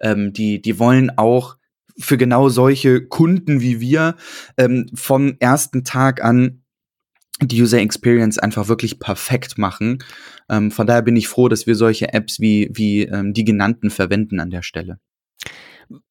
Ähm, 0.00 0.32
die, 0.32 0.60
die 0.60 0.78
wollen 0.78 1.16
auch 1.16 1.56
für 1.98 2.16
genau 2.16 2.48
solche 2.48 3.04
Kunden 3.06 3.60
wie 3.60 3.80
wir 3.80 4.16
ähm, 4.56 4.86
vom 4.94 5.36
ersten 5.40 5.84
Tag 5.84 6.22
an 6.22 6.62
die 7.40 7.62
User 7.62 7.78
Experience 7.78 8.38
einfach 8.38 8.68
wirklich 8.68 8.98
perfekt 8.98 9.58
machen. 9.58 9.98
Ähm, 10.48 10.70
von 10.70 10.86
daher 10.86 11.02
bin 11.02 11.16
ich 11.16 11.28
froh, 11.28 11.48
dass 11.48 11.66
wir 11.66 11.74
solche 11.74 12.12
Apps 12.12 12.40
wie, 12.40 12.70
wie 12.72 13.02
ähm, 13.02 13.32
die 13.32 13.44
genannten 13.44 13.90
verwenden 13.90 14.40
an 14.40 14.50
der 14.50 14.62
Stelle. 14.62 14.98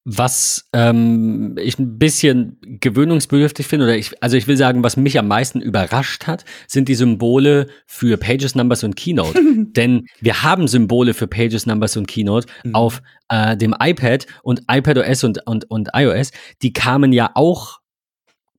Was 0.05 0.69
ähm, 0.73 1.55
ich 1.59 1.77
ein 1.77 1.99
bisschen 1.99 2.57
gewöhnungsbedürftig 2.61 3.67
finde, 3.67 3.85
oder 3.85 3.95
ich, 3.97 4.23
also 4.23 4.37
ich 4.37 4.47
will 4.47 4.57
sagen, 4.57 4.83
was 4.83 4.97
mich 4.97 5.19
am 5.19 5.27
meisten 5.27 5.61
überrascht 5.61 6.27
hat, 6.27 6.45
sind 6.67 6.87
die 6.89 6.95
Symbole 6.95 7.67
für 7.85 8.17
Pages, 8.17 8.55
Numbers 8.55 8.83
und 8.83 8.95
Keynote. 8.95 9.39
Denn 9.75 10.07
wir 10.19 10.43
haben 10.43 10.67
Symbole 10.67 11.13
für 11.13 11.27
Pages, 11.27 11.65
Numbers 11.65 11.97
und 11.97 12.07
Keynote 12.07 12.47
Mhm. 12.63 12.75
auf 12.75 13.01
äh, 13.29 13.55
dem 13.57 13.75
iPad 13.79 14.25
und 14.43 14.63
iPadOS 14.69 15.23
und, 15.23 15.45
und, 15.45 15.69
und 15.69 15.89
iOS. 15.93 16.31
Die 16.61 16.73
kamen 16.73 17.13
ja 17.13 17.31
auch, 17.35 17.79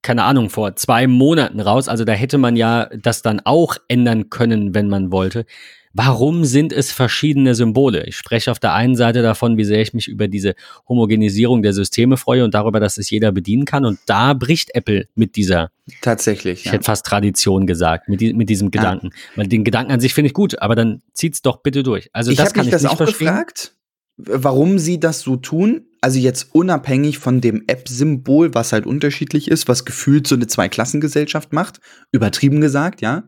keine 0.03 0.25
Ahnung, 0.25 0.51
vor 0.51 0.77
zwei 0.77 1.07
Monaten 1.07 1.61
raus. 1.61 1.89
Also 1.89 2.05
da 2.05 2.13
hätte 2.13 2.39
man 2.39 2.57
ja 2.57 2.89
das 2.97 3.23
dann 3.23 3.41
auch 3.45 3.77
ändern 3.89 4.31
können, 4.31 4.75
wenn 4.75 4.89
man 4.89 5.11
wollte. 5.11 5.47
Warum 5.95 6.45
sind 6.45 6.73
es 6.73 6.93
verschiedene 6.93 7.55
Symbole? 7.55 8.07
Ich 8.07 8.17
spreche 8.17 8.51
auf 8.51 8.59
der 8.59 8.75
einen 8.75 8.95
Seite 8.97 9.23
davon, 9.23 9.57
wie 9.57 9.65
sehr 9.65 9.81
ich 9.81 9.95
mich 9.95 10.07
über 10.09 10.29
diese 10.29 10.55
Homogenisierung 10.89 11.63
der 11.63 11.73
Systeme 11.73 12.17
freue 12.17 12.45
und 12.45 12.55
darüber, 12.55 12.79
dass 12.81 12.99
es 12.99 13.11
jeder 13.11 13.33
bedienen 13.33 13.65
kann. 13.65 13.85
Und 13.85 13.99
da 14.07 14.35
bricht 14.35 14.75
Apple 14.75 15.09
mit 15.15 15.37
dieser, 15.37 15.71
Tatsächlich. 16.03 16.61
ich 16.61 16.65
Ja. 16.67 16.73
hätte 16.73 16.85
fast 16.85 17.07
Tradition 17.07 17.67
gesagt, 17.67 18.09
mit, 18.09 18.21
die, 18.21 18.35
mit 18.35 18.49
diesem 18.51 18.71
Gedanken. 18.71 19.11
Weil 19.37 19.47
den 19.49 19.65
Gedanken 19.65 19.93
an 19.93 20.01
sich 20.01 20.15
finde 20.15 20.27
ich 20.29 20.35
gut, 20.35 20.61
aber 20.61 20.75
dann 20.75 21.03
zieht's 21.13 21.43
doch 21.43 21.63
bitte 21.63 21.83
durch. 21.83 22.11
Also 22.13 22.31
ich 22.31 22.37
das 22.37 22.47
habe 22.49 22.55
kann 22.55 22.67
mich 22.67 22.69
ich 22.69 22.73
das 22.73 22.83
nicht 22.83 22.93
auch 22.93 22.97
verstehen. 22.99 23.29
gefragt, 23.29 23.75
warum 24.19 24.79
sie 24.79 25.01
das 25.01 25.21
so 25.21 25.37
tun. 25.37 25.87
Also 26.01 26.19
jetzt 26.21 26.55
unabhängig 26.55 27.19
von 27.19 27.41
dem 27.41 27.65
App-Symbol, 27.67 28.55
was 28.55 28.73
halt 28.73 28.87
unterschiedlich 28.87 29.49
ist, 29.51 29.67
was 29.67 29.85
gefühlt 29.85 30.27
so 30.29 30.37
eine 30.37 30.47
Zweiklassengesellschaft 30.47 31.53
macht, 31.53 31.81
übertrieben 32.13 32.61
gesagt, 32.61 33.01
ja. 33.01 33.25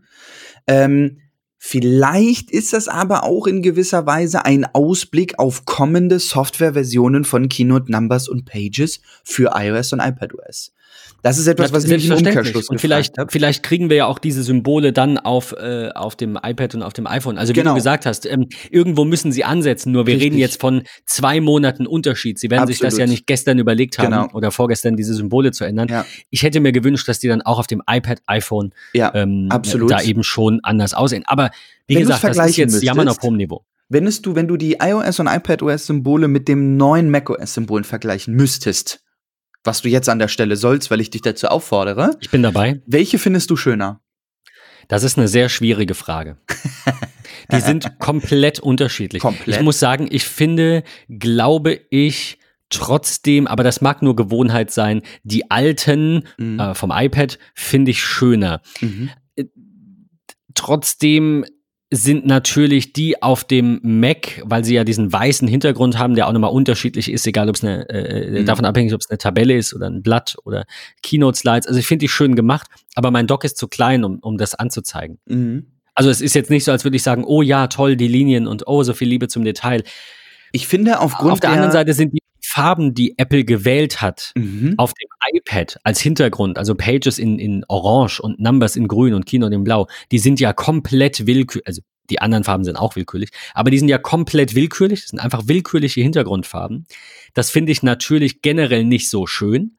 Ähm, 0.66 1.18
vielleicht 1.62 2.50
ist 2.50 2.72
das 2.72 2.88
aber 2.88 3.22
auch 3.22 3.46
in 3.46 3.62
gewisser 3.62 4.06
Weise 4.06 4.44
ein 4.44 4.64
Ausblick 4.64 5.38
auf 5.38 5.66
kommende 5.66 6.18
Softwareversionen 6.18 7.24
von 7.24 7.48
Keynote 7.48 7.92
Numbers 7.92 8.28
und 8.28 8.46
Pages 8.46 9.00
für 9.22 9.52
iOS 9.54 9.92
und 9.92 10.00
iPadOS. 10.00 10.72
Das 11.22 11.38
ist 11.38 11.46
etwas, 11.46 11.72
was 11.72 11.84
ich 11.84 11.90
mich 11.90 12.06
im. 12.08 12.16
Umkehrschluss 12.16 12.68
Und 12.68 12.80
vielleicht, 12.80 13.14
vielleicht 13.28 13.62
kriegen 13.62 13.90
wir 13.90 13.96
ja 13.96 14.06
auch 14.06 14.18
diese 14.18 14.42
Symbole 14.42 14.92
dann 14.92 15.18
auf, 15.18 15.52
äh, 15.52 15.90
auf 15.94 16.16
dem 16.16 16.38
iPad 16.42 16.74
und 16.76 16.82
auf 16.82 16.92
dem 16.92 17.06
iPhone. 17.06 17.36
Also 17.38 17.50
wie 17.54 17.58
Genau. 17.58 17.72
du 17.72 17.76
gesagt 17.76 18.06
hast, 18.06 18.26
ähm, 18.26 18.48
irgendwo 18.70 19.04
müssen 19.04 19.32
sie 19.32 19.44
ansetzen. 19.44 19.92
Nur 19.92 20.06
wir 20.06 20.14
Richtig. 20.14 20.26
reden 20.32 20.38
jetzt 20.38 20.60
von 20.60 20.82
zwei 21.06 21.40
Monaten 21.40 21.86
Unterschied. 21.86 22.38
Sie 22.38 22.50
werden 22.50 22.66
sich 22.66 22.78
das 22.78 22.94
Absolut. 22.94 23.08
ja 23.08 23.12
nicht 23.12 23.26
gestern 23.26 23.58
überlegt 23.58 23.98
haben 23.98 24.06
Genau. 24.12 24.28
oder 24.32 24.50
vorgestern 24.50 24.96
diese 24.96 25.14
Symbole 25.14 25.50
zu 25.52 25.64
ändern. 25.64 25.88
Ja. 25.88 26.06
Ich 26.30 26.42
hätte 26.42 26.60
mir 26.60 26.72
gewünscht, 26.72 27.06
dass 27.08 27.18
die 27.18 27.28
dann 27.28 27.42
auch 27.42 27.58
auf 27.58 27.66
dem 27.66 27.82
iPad, 27.88 28.20
iPhone 28.26 28.72
Ja, 28.94 29.12
ähm, 29.14 29.48
absolut. 29.50 29.90
da 29.90 30.00
eben 30.00 30.22
schon 30.22 30.60
anders 30.62 30.94
aussehen. 30.94 31.24
Aber 31.26 31.50
wie 31.86 31.96
Wenn 31.96 32.02
gesagt, 32.02 32.24
das 32.24 32.38
ist 32.50 32.56
jetzt 32.56 32.82
Jammern 32.82 33.08
auf 33.08 33.16
müsstest, 33.16 33.24
hohem 33.26 33.36
Niveau. 33.36 33.64
Wennest 33.88 34.24
du, 34.24 34.36
wenn 34.36 34.46
du 34.48 34.56
die 34.56 34.76
iOS 34.80 35.18
und 35.20 35.26
iPadOS-Symbole 35.26 36.28
mit 36.28 36.48
dem 36.48 36.76
neuen 36.76 37.10
macOS-Symbolen 37.10 37.84
vergleichen 37.84 38.34
müsstest, 38.34 39.00
was 39.64 39.82
du 39.82 39.88
jetzt 39.88 40.08
an 40.08 40.18
der 40.18 40.28
Stelle 40.28 40.56
sollst, 40.56 40.90
weil 40.90 41.00
ich 41.00 41.10
dich 41.10 41.22
dazu 41.22 41.48
auffordere, 41.48 42.16
Ich 42.20 42.30
bin 42.30 42.42
dabei. 42.42 42.80
welche 42.86 43.18
findest 43.18 43.50
du 43.50 43.56
schöner? 43.56 44.00
Das 44.88 45.02
ist 45.04 45.18
eine 45.18 45.28
sehr 45.28 45.48
schwierige 45.48 45.94
Frage. 45.94 46.36
Die 47.52 47.60
sind 47.60 47.98
komplett 47.98 48.58
unterschiedlich. 48.60 49.22
Komplett. 49.22 49.56
Ich 49.56 49.62
muss 49.62 49.78
sagen, 49.78 50.08
ich 50.10 50.24
finde, 50.24 50.82
glaube 51.08 51.80
ich, 51.90 52.38
trotzdem, 52.70 53.46
aber 53.46 53.64
das 53.64 53.80
mag 53.80 54.02
nur 54.02 54.14
Gewohnheit 54.16 54.70
sein, 54.70 55.02
die 55.24 55.50
alten 55.50 56.24
Mhm. 56.38 56.60
äh, 56.60 56.74
vom 56.74 56.90
iPad 56.94 57.38
finde 57.54 57.90
ich 57.90 58.02
schöner. 58.02 58.62
Mhm. 58.80 59.10
Trotzdem 60.54 61.44
sind 61.92 62.24
natürlich 62.24 62.92
die 62.92 63.20
auf 63.20 63.42
dem 63.42 63.80
Mac, 63.82 64.40
weil 64.44 64.64
sie 64.64 64.74
ja 64.74 64.84
diesen 64.84 65.12
weißen 65.12 65.48
Hintergrund 65.48 65.98
haben, 65.98 66.14
der 66.14 66.28
auch 66.28 66.32
nochmal 66.32 66.52
unterschiedlich 66.52 67.10
ist, 67.10 67.26
egal 67.26 67.48
ob 67.48 67.56
es 67.56 67.64
eine, 67.64 67.88
äh, 67.88 68.40
Mhm. 68.40 68.46
davon 68.46 68.64
abhängig, 68.64 68.94
ob 68.94 69.00
es 69.00 69.10
eine 69.10 69.18
Tabelle 69.18 69.56
ist 69.56 69.74
oder 69.74 69.88
ein 69.88 70.02
Blatt 70.02 70.36
oder 70.44 70.66
Keynote-Slides. 71.02 71.66
Also 71.66 71.80
ich 71.80 71.86
finde 71.86 72.04
die 72.04 72.08
schön 72.08 72.36
gemacht, 72.36 72.68
aber 72.94 73.10
mein 73.10 73.26
Dock 73.26 73.42
ist 73.44 73.58
zu 73.58 73.66
klein, 73.66 74.04
um, 74.04 74.20
um 74.20 74.38
das 74.38 74.54
anzuzeigen. 74.54 75.18
Mhm. 75.26 75.66
Also 75.96 76.10
es 76.10 76.20
ist 76.20 76.34
jetzt 76.34 76.48
nicht 76.48 76.64
so, 76.64 76.70
als 76.70 76.84
würde 76.84 76.96
ich 76.96 77.02
sagen, 77.02 77.24
oh 77.24 77.42
ja, 77.42 77.66
toll, 77.66 77.96
die 77.96 78.08
Linien 78.08 78.46
und 78.46 78.68
oh, 78.68 78.84
so 78.84 78.94
viel 78.94 79.08
Liebe 79.08 79.26
zum 79.26 79.44
Detail. 79.44 79.82
Ich 80.52 80.68
finde 80.68 81.00
aufgrund 81.00 81.32
Auf 81.32 81.40
der 81.40 81.50
anderen 81.50 81.72
Seite 81.72 81.92
sind 81.92 82.14
die 82.14 82.20
Farben, 82.52 82.94
die 82.94 83.14
Apple 83.16 83.44
gewählt 83.44 84.02
hat, 84.02 84.32
Mhm. 84.36 84.74
auf 84.76 84.92
dem 84.94 85.08
iPad 85.34 85.78
als 85.84 86.00
Hintergrund, 86.00 86.58
also 86.58 86.74
Pages 86.74 87.18
in, 87.18 87.38
in 87.38 87.64
Orange 87.68 88.20
und 88.20 88.40
Numbers 88.40 88.74
in 88.74 88.88
Grün 88.88 89.14
und 89.14 89.24
Keynote 89.24 89.54
in 89.54 89.62
Blau, 89.64 89.86
die 90.10 90.18
sind 90.18 90.40
ja 90.40 90.52
komplett 90.52 91.26
willkürlich, 91.26 91.66
also 91.66 91.82
die 92.10 92.20
anderen 92.20 92.42
Farben 92.42 92.64
sind 92.64 92.74
auch 92.76 92.96
willkürlich, 92.96 93.30
aber 93.54 93.70
die 93.70 93.78
sind 93.78 93.88
ja 93.88 93.98
komplett 93.98 94.56
willkürlich, 94.56 95.02
das 95.02 95.10
sind 95.10 95.20
einfach 95.20 95.44
willkürliche 95.46 96.00
Hintergrundfarben. 96.00 96.86
Das 97.34 97.50
finde 97.50 97.70
ich 97.70 97.84
natürlich 97.84 98.42
generell 98.42 98.84
nicht 98.84 99.08
so 99.08 99.26
schön, 99.28 99.76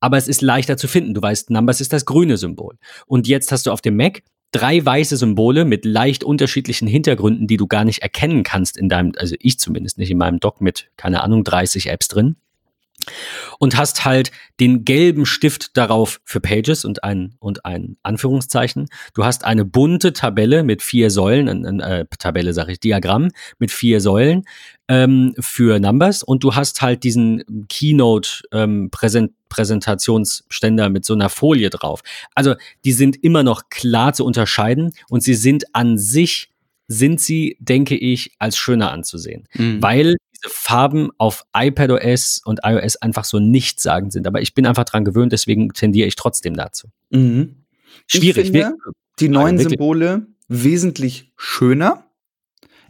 aber 0.00 0.16
es 0.16 0.26
ist 0.26 0.40
leichter 0.40 0.78
zu 0.78 0.88
finden. 0.88 1.12
Du 1.12 1.20
weißt, 1.20 1.50
Numbers 1.50 1.82
ist 1.82 1.92
das 1.92 2.06
grüne 2.06 2.38
Symbol. 2.38 2.78
Und 3.06 3.28
jetzt 3.28 3.52
hast 3.52 3.66
du 3.66 3.70
auf 3.70 3.82
dem 3.82 3.96
Mac 3.96 4.22
drei 4.54 4.84
weiße 4.84 5.16
Symbole 5.16 5.64
mit 5.64 5.84
leicht 5.84 6.22
unterschiedlichen 6.22 6.86
Hintergründen, 6.86 7.48
die 7.48 7.56
du 7.56 7.66
gar 7.66 7.84
nicht 7.84 8.02
erkennen 8.02 8.44
kannst 8.44 8.76
in 8.76 8.88
deinem, 8.88 9.12
also 9.16 9.34
ich 9.40 9.58
zumindest 9.58 9.98
nicht 9.98 10.10
in 10.10 10.18
meinem 10.18 10.38
Dock 10.38 10.60
mit, 10.60 10.90
keine 10.96 11.22
Ahnung, 11.22 11.42
30 11.42 11.88
Apps 11.88 12.06
drin. 12.06 12.36
Und 13.58 13.76
hast 13.76 14.04
halt 14.04 14.30
den 14.60 14.84
gelben 14.84 15.26
Stift 15.26 15.76
darauf 15.76 16.20
für 16.24 16.40
Pages 16.40 16.84
und 16.84 17.04
ein, 17.04 17.34
und 17.38 17.64
ein 17.64 17.96
Anführungszeichen. 18.02 18.88
Du 19.14 19.24
hast 19.24 19.44
eine 19.44 19.64
bunte 19.64 20.12
Tabelle 20.12 20.62
mit 20.62 20.82
vier 20.82 21.10
Säulen, 21.10 21.48
ein, 21.48 21.80
äh, 21.80 22.06
Tabelle 22.18 22.52
sage 22.52 22.72
ich, 22.72 22.80
Diagramm 22.80 23.30
mit 23.58 23.70
vier 23.70 24.00
Säulen 24.00 24.44
ähm, 24.88 25.34
für 25.40 25.80
Numbers 25.80 26.22
und 26.22 26.44
du 26.44 26.54
hast 26.54 26.82
halt 26.82 27.04
diesen 27.04 27.66
Keynote 27.68 28.42
ähm, 28.52 28.90
Präsent 28.90 29.32
Präsentationsständer 29.48 30.88
mit 30.88 31.04
so 31.04 31.14
einer 31.14 31.28
Folie 31.28 31.70
drauf. 31.70 32.02
Also 32.34 32.56
die 32.84 32.90
sind 32.90 33.22
immer 33.22 33.44
noch 33.44 33.68
klar 33.70 34.12
zu 34.12 34.24
unterscheiden 34.24 34.92
und 35.08 35.22
sie 35.22 35.34
sind 35.34 35.76
an 35.76 35.96
sich, 35.96 36.50
sind 36.88 37.20
sie, 37.20 37.56
denke 37.60 37.96
ich, 37.96 38.32
als 38.40 38.56
schöner 38.56 38.90
anzusehen. 38.90 39.46
Mhm. 39.54 39.80
Weil 39.80 40.16
Farben 40.46 41.10
auf 41.18 41.46
iPadOS 41.56 42.42
und 42.44 42.60
iOS 42.64 42.96
einfach 42.96 43.24
so 43.24 43.38
nichtssagend 43.38 44.12
sind. 44.12 44.26
Aber 44.26 44.42
ich 44.42 44.54
bin 44.54 44.66
einfach 44.66 44.84
dran 44.84 45.04
gewöhnt, 45.04 45.32
deswegen 45.32 45.70
tendiere 45.70 46.06
ich 46.06 46.16
trotzdem 46.16 46.54
dazu. 46.54 46.88
Mhm. 47.10 47.64
Schwierig. 48.06 48.46
Ich 48.46 48.52
finde, 48.52 48.74
die 49.20 49.28
neuen 49.28 49.58
wirklich. 49.58 49.78
Symbole 49.78 50.26
wesentlich 50.48 51.32
schöner. 51.36 52.04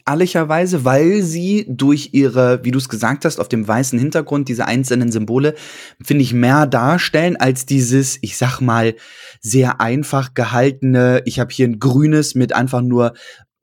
Ehrlicherweise, 0.07 0.85
weil 0.85 1.23
sie 1.23 1.65
durch 1.67 2.11
ihre, 2.13 2.63
wie 2.63 2.71
du 2.71 2.79
es 2.79 2.91
gesagt 2.91 3.25
hast, 3.25 3.41
auf 3.41 3.49
dem 3.49 3.67
weißen 3.67 3.99
Hintergrund 3.99 4.49
diese 4.51 4.67
einzelnen 4.67 5.11
Symbole, 5.11 5.55
finde 6.03 6.23
ich, 6.23 6.35
mehr 6.35 6.67
darstellen 6.67 7.37
als 7.37 7.65
dieses, 7.65 8.19
ich 8.21 8.37
sag 8.37 8.61
mal, 8.61 8.97
sehr 9.41 9.81
einfach 9.81 10.35
gehaltene, 10.35 11.23
ich 11.25 11.41
habe 11.41 11.55
hier 11.55 11.67
ein 11.67 11.79
grünes 11.79 12.35
mit 12.35 12.55
einfach 12.55 12.83
nur 12.83 13.15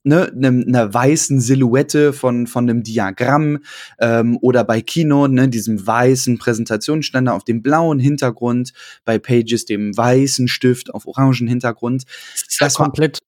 ne, 0.04 0.32
ne, 0.36 0.48
einer 0.68 0.94
weißen 0.94 1.40
Silhouette 1.40 2.14
von, 2.14 2.48
von 2.48 2.70
einem 2.70 2.84
Diagramm 2.84 3.60
ähm, 4.00 4.38
oder 4.42 4.64
bei 4.64 4.82
Kino, 4.82 5.28
ne, 5.28 5.50
diesem 5.50 5.86
weißen 5.86 6.38
Präsentationsständer 6.38 7.34
auf 7.34 7.44
dem 7.44 7.62
blauen 7.62 8.00
Hintergrund, 8.00 8.74
bei 9.06 9.20
Pages 9.20 9.66
dem 9.66 9.96
weißen 9.96 10.48
Stift 10.48 10.94
auf 10.94 11.08
orangen 11.08 11.48
Hintergrund. 11.48 12.06
das 12.34 12.58
das 12.60 12.80
war- 12.80 12.86
komplett. 12.86 13.20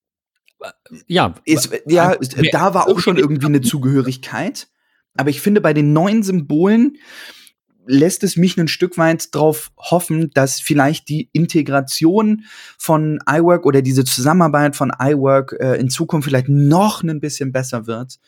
Ja, 1.08 1.36
Ist, 1.44 1.70
ja, 1.88 2.14
äh, 2.14 2.18
ist, 2.22 2.36
da 2.54 2.74
war 2.74 2.88
auch 2.88 3.00
schon 3.00 3.18
irgendwie 3.18 3.48
eine 3.48 3.60
Zugehörigkeit. 3.60 4.70
Aber 5.16 5.30
ich 5.30 5.42
finde, 5.42 5.60
bei 5.60 5.74
den 5.74 5.92
neuen 5.94 6.24
Symbolen 6.24 6.98
lässt 7.86 8.24
es 8.24 8.38
mich 8.38 8.58
ein 8.58 8.67
Stück 8.67 8.98
weit 8.98 9.34
drauf 9.34 9.72
hoffen, 9.78 10.32
dass 10.34 10.60
vielleicht 10.60 11.10
die 11.10 11.30
Integration 11.34 12.43
von 12.78 13.19
iWork 13.30 13.65
oder 13.65 13.82
diese 13.82 14.04
Zusammenarbeit 14.04 14.76
von 14.76 14.91
iWork 15.00 15.56
äh, 15.60 15.80
in 15.80 15.89
Zukunft 15.89 16.28
vielleicht 16.28 16.50
noch 16.50 17.04
ein 17.04 17.19
bisschen 17.19 17.52
besser 17.52 17.88
wird. 17.88 18.19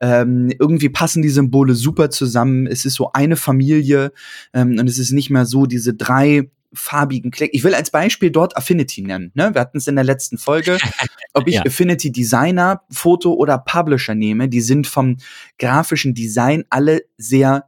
Ähm, 0.00 0.50
irgendwie 0.58 0.88
passen 0.88 1.22
die 1.22 1.28
Symbole 1.28 1.74
super 1.74 2.10
zusammen. 2.10 2.66
Es 2.66 2.84
ist 2.84 2.94
so 2.94 3.10
eine 3.12 3.36
Familie 3.36 4.12
ähm, 4.52 4.78
und 4.78 4.88
es 4.88 4.98
ist 4.98 5.12
nicht 5.12 5.30
mehr 5.30 5.46
so 5.46 5.66
diese 5.66 5.94
drei 5.94 6.50
farbigen 6.74 7.30
Klick. 7.30 7.50
Ich 7.52 7.64
will 7.64 7.74
als 7.74 7.90
Beispiel 7.90 8.30
dort 8.30 8.56
Affinity 8.56 9.02
nennen. 9.02 9.30
Ne? 9.34 9.50
Wir 9.52 9.60
hatten 9.60 9.76
es 9.76 9.86
in 9.86 9.94
der 9.94 10.04
letzten 10.04 10.38
Folge. 10.38 10.78
Ob 11.34 11.46
ich 11.46 11.56
Ja. 11.56 11.64
Affinity 11.66 12.10
Designer, 12.10 12.82
Foto 12.90 13.34
oder 13.34 13.58
Publisher 13.58 14.14
nehme, 14.14 14.48
die 14.48 14.60
sind 14.60 14.86
vom 14.86 15.18
grafischen 15.58 16.14
Design 16.14 16.64
alle 16.70 17.02
sehr 17.18 17.66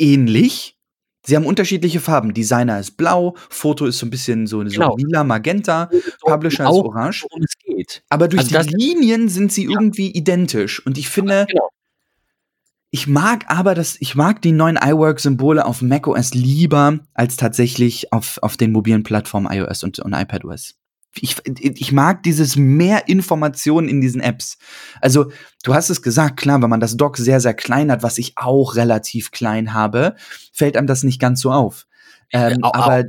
ähnlich. 0.00 0.76
Sie 1.26 1.36
haben 1.36 1.44
unterschiedliche 1.44 2.00
Farben. 2.00 2.32
Designer 2.32 2.80
ist 2.80 2.96
blau, 2.96 3.36
Foto 3.50 3.84
ist 3.86 3.98
so 3.98 4.06
ein 4.06 4.10
bisschen 4.10 4.46
so, 4.46 4.66
so 4.66 4.80
Genau. 4.80 4.96
lila, 4.96 5.22
magenta, 5.22 5.90
Publisher 6.22 6.64
ist 6.64 6.70
auch, 6.70 6.84
orange. 6.86 7.24
worum 7.30 7.42
es 7.44 7.58
geht. 7.58 8.02
Aber 8.08 8.26
durch 8.26 8.54
Also 8.54 8.70
die 8.70 8.74
Linien 8.74 9.28
sind 9.28 9.52
sie 9.52 9.64
irgendwie 9.64 10.10
identisch. 10.10 10.84
Und 10.86 10.96
ich 10.96 11.10
finde, 11.10 11.44
Genau. 11.48 11.68
ich 12.90 13.06
mag 13.06 13.44
aber 13.48 13.74
das, 13.74 13.96
ich 14.00 14.14
mag 14.14 14.40
die 14.40 14.52
neuen 14.52 14.78
iWork-Symbole 14.78 15.64
auf 15.66 15.82
macOS 15.82 16.32
lieber 16.32 17.00
als 17.12 17.36
tatsächlich 17.36 18.12
auf, 18.14 18.38
auf 18.42 18.56
den 18.56 18.72
mobilen 18.72 19.02
Plattformen 19.02 19.52
iOS 19.52 19.84
und, 19.84 19.98
und 19.98 20.14
iPadOS. 20.14 20.74
Ich, 21.14 21.36
ich 21.44 21.92
mag 21.92 22.22
dieses 22.22 22.56
mehr 22.56 23.08
Informationen 23.08 23.88
in 23.88 24.00
diesen 24.00 24.20
Apps. 24.20 24.58
Also, 25.00 25.30
du 25.64 25.74
hast 25.74 25.90
es 25.90 26.02
gesagt, 26.02 26.38
klar, 26.38 26.62
wenn 26.62 26.70
man 26.70 26.80
das 26.80 26.96
Dock 26.96 27.16
sehr, 27.16 27.40
sehr 27.40 27.54
klein 27.54 27.90
hat, 27.90 28.02
was 28.02 28.18
ich 28.18 28.34
auch 28.36 28.76
relativ 28.76 29.30
klein 29.30 29.74
habe, 29.74 30.14
fällt 30.52 30.76
einem 30.76 30.86
das 30.86 31.02
nicht 31.02 31.20
ganz 31.20 31.40
so 31.40 31.50
auf. 31.50 31.86
Ähm, 32.32 32.62
aber 32.62 33.04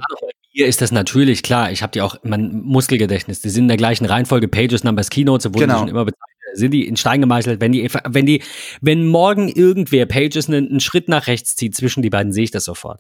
hier 0.53 0.67
ist 0.67 0.81
das 0.81 0.91
natürlich 0.91 1.43
klar. 1.43 1.71
Ich 1.71 1.81
habe 1.81 1.91
die 1.91 2.01
auch 2.01 2.15
mein 2.23 2.61
Muskelgedächtnis. 2.63 3.41
Die 3.41 3.49
sind 3.49 3.65
in 3.65 3.67
der 3.69 3.77
gleichen 3.77 4.05
Reihenfolge. 4.05 4.47
Pages, 4.47 4.83
Numbers, 4.83 5.09
Keynotes, 5.09 5.45
wurden 5.45 5.59
genau. 5.59 5.79
schon 5.79 5.87
immer 5.87 6.05
bezeichnet. 6.05 6.27
Sind 6.53 6.71
die 6.71 6.85
in 6.85 6.97
Stein 6.97 7.21
gemeißelt? 7.21 7.61
Wenn 7.61 7.71
die, 7.71 7.87
wenn 8.09 8.25
die, 8.25 8.43
wenn 8.81 9.07
morgen 9.07 9.47
irgendwer 9.47 10.05
Pages 10.05 10.49
einen, 10.49 10.69
einen 10.69 10.79
Schritt 10.81 11.07
nach 11.07 11.27
rechts 11.27 11.55
zieht 11.55 11.75
zwischen 11.75 12.03
die 12.03 12.09
beiden, 12.09 12.33
sehe 12.33 12.43
ich 12.43 12.51
das 12.51 12.65
sofort. 12.65 12.99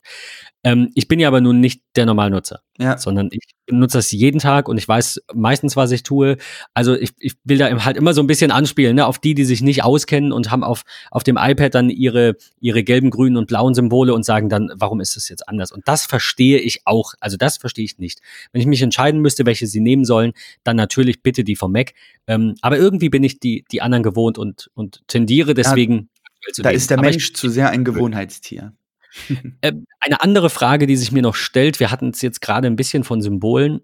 Ähm, 0.63 0.91
ich 0.93 1.07
bin 1.07 1.19
ja 1.19 1.27
aber 1.27 1.41
nun 1.41 1.59
nicht 1.59 1.81
der 1.95 2.05
Normalnutzer, 2.05 2.61
ja. 2.77 2.97
sondern 2.97 3.29
ich 3.31 3.55
nutze 3.69 3.97
das 3.97 4.11
jeden 4.11 4.39
Tag 4.39 4.69
und 4.69 4.77
ich 4.77 4.87
weiß 4.87 5.21
meistens, 5.33 5.75
was 5.75 5.91
ich 5.91 6.03
tue. 6.03 6.37
Also 6.75 6.93
ich, 6.95 7.11
ich 7.17 7.33
will 7.43 7.57
da 7.57 7.83
halt 7.83 7.97
immer 7.97 8.13
so 8.13 8.21
ein 8.21 8.27
bisschen 8.27 8.51
anspielen, 8.51 8.95
ne, 8.95 9.07
auf 9.07 9.17
die, 9.17 9.33
die 9.33 9.43
sich 9.43 9.61
nicht 9.61 9.83
auskennen 9.83 10.31
und 10.31 10.51
haben 10.51 10.63
auf, 10.63 10.83
auf 11.09 11.23
dem 11.23 11.37
iPad 11.37 11.73
dann 11.73 11.89
ihre, 11.89 12.35
ihre 12.59 12.83
gelben, 12.83 13.09
grünen 13.09 13.37
und 13.37 13.47
blauen 13.47 13.73
Symbole 13.73 14.13
und 14.13 14.23
sagen 14.23 14.49
dann, 14.49 14.71
warum 14.75 14.99
ist 14.99 15.15
das 15.15 15.29
jetzt 15.29 15.47
anders? 15.49 15.71
Und 15.71 15.87
das 15.87 16.05
verstehe 16.05 16.59
ich 16.59 16.81
auch. 16.85 17.13
Also 17.19 17.37
das 17.37 17.57
verstehe 17.57 17.85
ich 17.85 17.97
nicht. 17.97 18.19
Wenn 18.51 18.61
ich 18.61 18.67
mich 18.67 18.81
entscheiden 18.83 19.19
müsste, 19.19 19.47
welche 19.47 19.65
sie 19.65 19.79
nehmen 19.79 20.05
sollen, 20.05 20.33
dann 20.63 20.75
natürlich 20.75 21.23
bitte 21.23 21.43
die 21.43 21.55
vom 21.55 21.71
Mac. 21.71 21.93
Ähm, 22.27 22.55
aber 22.61 22.77
irgendwie 22.77 23.09
bin 23.09 23.23
ich 23.23 23.39
die, 23.39 23.65
die 23.71 23.81
anderen 23.81 24.03
gewohnt 24.03 24.37
und, 24.37 24.69
und 24.75 25.01
tendiere 25.07 25.55
deswegen. 25.55 26.09
Ja, 26.55 26.63
da 26.63 26.69
ist 26.69 26.89
der 26.89 26.99
Mensch 26.99 27.29
ich, 27.29 27.35
zu 27.35 27.49
sehr 27.49 27.69
ein 27.69 27.83
Gewohnheitstier. 27.83 28.73
Äh, 29.61 29.73
eine 29.99 30.21
andere 30.21 30.49
Frage, 30.49 30.87
die 30.87 30.95
sich 30.95 31.11
mir 31.11 31.21
noch 31.21 31.35
stellt, 31.35 31.79
wir 31.79 31.91
hatten 31.91 32.09
es 32.09 32.21
jetzt 32.21 32.41
gerade 32.41 32.67
ein 32.67 32.75
bisschen 32.75 33.03
von 33.03 33.21
Symbolen. 33.21 33.81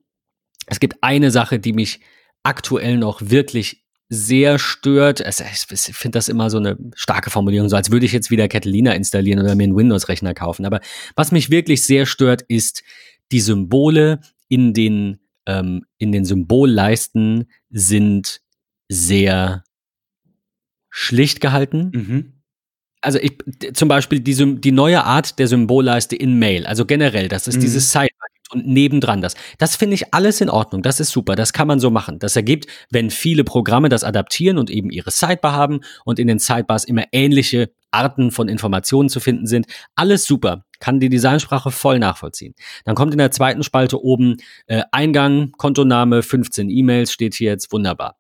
Es 0.66 0.80
gibt 0.80 0.98
eine 1.02 1.32
Sache, 1.32 1.60
die 1.60 1.74
mich 1.74 2.00
aktuell 2.44 2.98
noch 2.98 3.22
wirklich 3.22 3.86
sehr 4.10 4.58
stört. 4.58 5.22
Ich 5.22 5.96
finde 5.96 6.18
das 6.18 6.30
immer 6.30 6.50
so 6.50 6.58
eine 6.58 6.78
starke 6.96 7.30
Formulierung, 7.30 7.68
so 7.68 7.76
als 7.76 7.92
würde 7.92 8.06
ich 8.06 8.14
jetzt 8.14 8.32
wieder 8.32 8.48
Catalina 8.48 8.94
installieren 8.94 9.40
oder 9.42 9.56
mir 9.56 9.64
einen 9.64 9.76
Windows-Rechner 9.76 10.34
kaufen. 10.34 10.66
Aber 10.66 10.80
was 11.16 11.32
mich 11.32 11.50
wirklich 11.50 11.84
sehr 11.84 12.06
stört, 12.06 12.42
ist 12.44 12.84
die 13.32 13.42
Symbole 13.42 14.22
in 14.48 14.74
den, 14.74 15.20
ähm, 15.46 15.86
in 15.98 16.14
den 16.14 16.24
Symbolleisten 16.24 17.50
sind 17.70 18.42
sehr 18.88 19.64
schlicht 20.90 21.42
gehalten. 21.42 21.92
Mhm 21.94 22.37
also 23.02 23.20
ich, 23.20 23.38
zum 23.74 23.88
Beispiel 23.88 24.20
die, 24.20 24.60
die 24.60 24.72
neue 24.72 25.04
Art 25.04 25.40
der 25.40 25.48
Symbolleiste 25.48 26.16
in 26.16 26.40
Mail, 26.40 26.66
also 26.66 26.86
generell, 26.86 27.28
dass 27.28 27.48
es 27.48 27.56
mhm. 27.56 27.62
dieses 27.62 27.92
Sidebar 27.92 28.28
und 28.52 28.68
nebendran 28.68 29.22
das. 29.22 29.36
Das 29.58 29.76
finde 29.76 29.96
ich 29.96 30.14
alles 30.14 30.42
in 30.42 30.50
Ordnung. 30.50 30.82
Das 30.82 31.00
ist 31.00 31.10
super. 31.10 31.36
Das 31.36 31.54
kann 31.54 31.68
man 31.68 31.80
so 31.80 31.90
machen. 31.90 32.20
Das 32.20 32.36
ergibt, 32.36 32.68
wenn 32.90 33.10
viele 33.10 33.44
Programme 33.44 33.90
das 33.90 34.04
adaptieren 34.04 34.58
und 34.58 34.70
eben 34.70 34.90
ihre 34.90 35.12
Sidebar 35.12 35.54
haben 35.54 35.82
und 36.06 36.20
in 36.20 36.28
den 36.28 36.40
Sidebars 36.40 36.86
immer 36.86 37.04
ähnliche 37.12 37.72
Arten 37.92 38.32
von 38.32 38.48
Informationen 38.48 39.10
zu 39.10 39.20
finden 39.20 39.48
sind. 39.48 39.66
Alles 39.96 40.26
super. 40.26 40.66
Kann 40.80 41.00
die 41.00 41.10
Designsprache 41.10 41.72
voll 41.72 42.00
nachvollziehen. 42.00 42.54
Dann 42.86 42.96
kommt 42.96 43.14
in 43.14 43.18
der 43.18 43.32
zweiten 43.32 43.64
Spalte 43.64 44.02
oben 44.02 44.38
äh, 44.68 44.84
Eingang, 44.92 45.52
Kontoname, 45.54 46.22
15 46.22 46.70
E-Mails, 46.70 47.12
steht 47.12 47.34
hier 47.34 47.52
jetzt 47.52 47.72
wunderbar. 47.72 48.18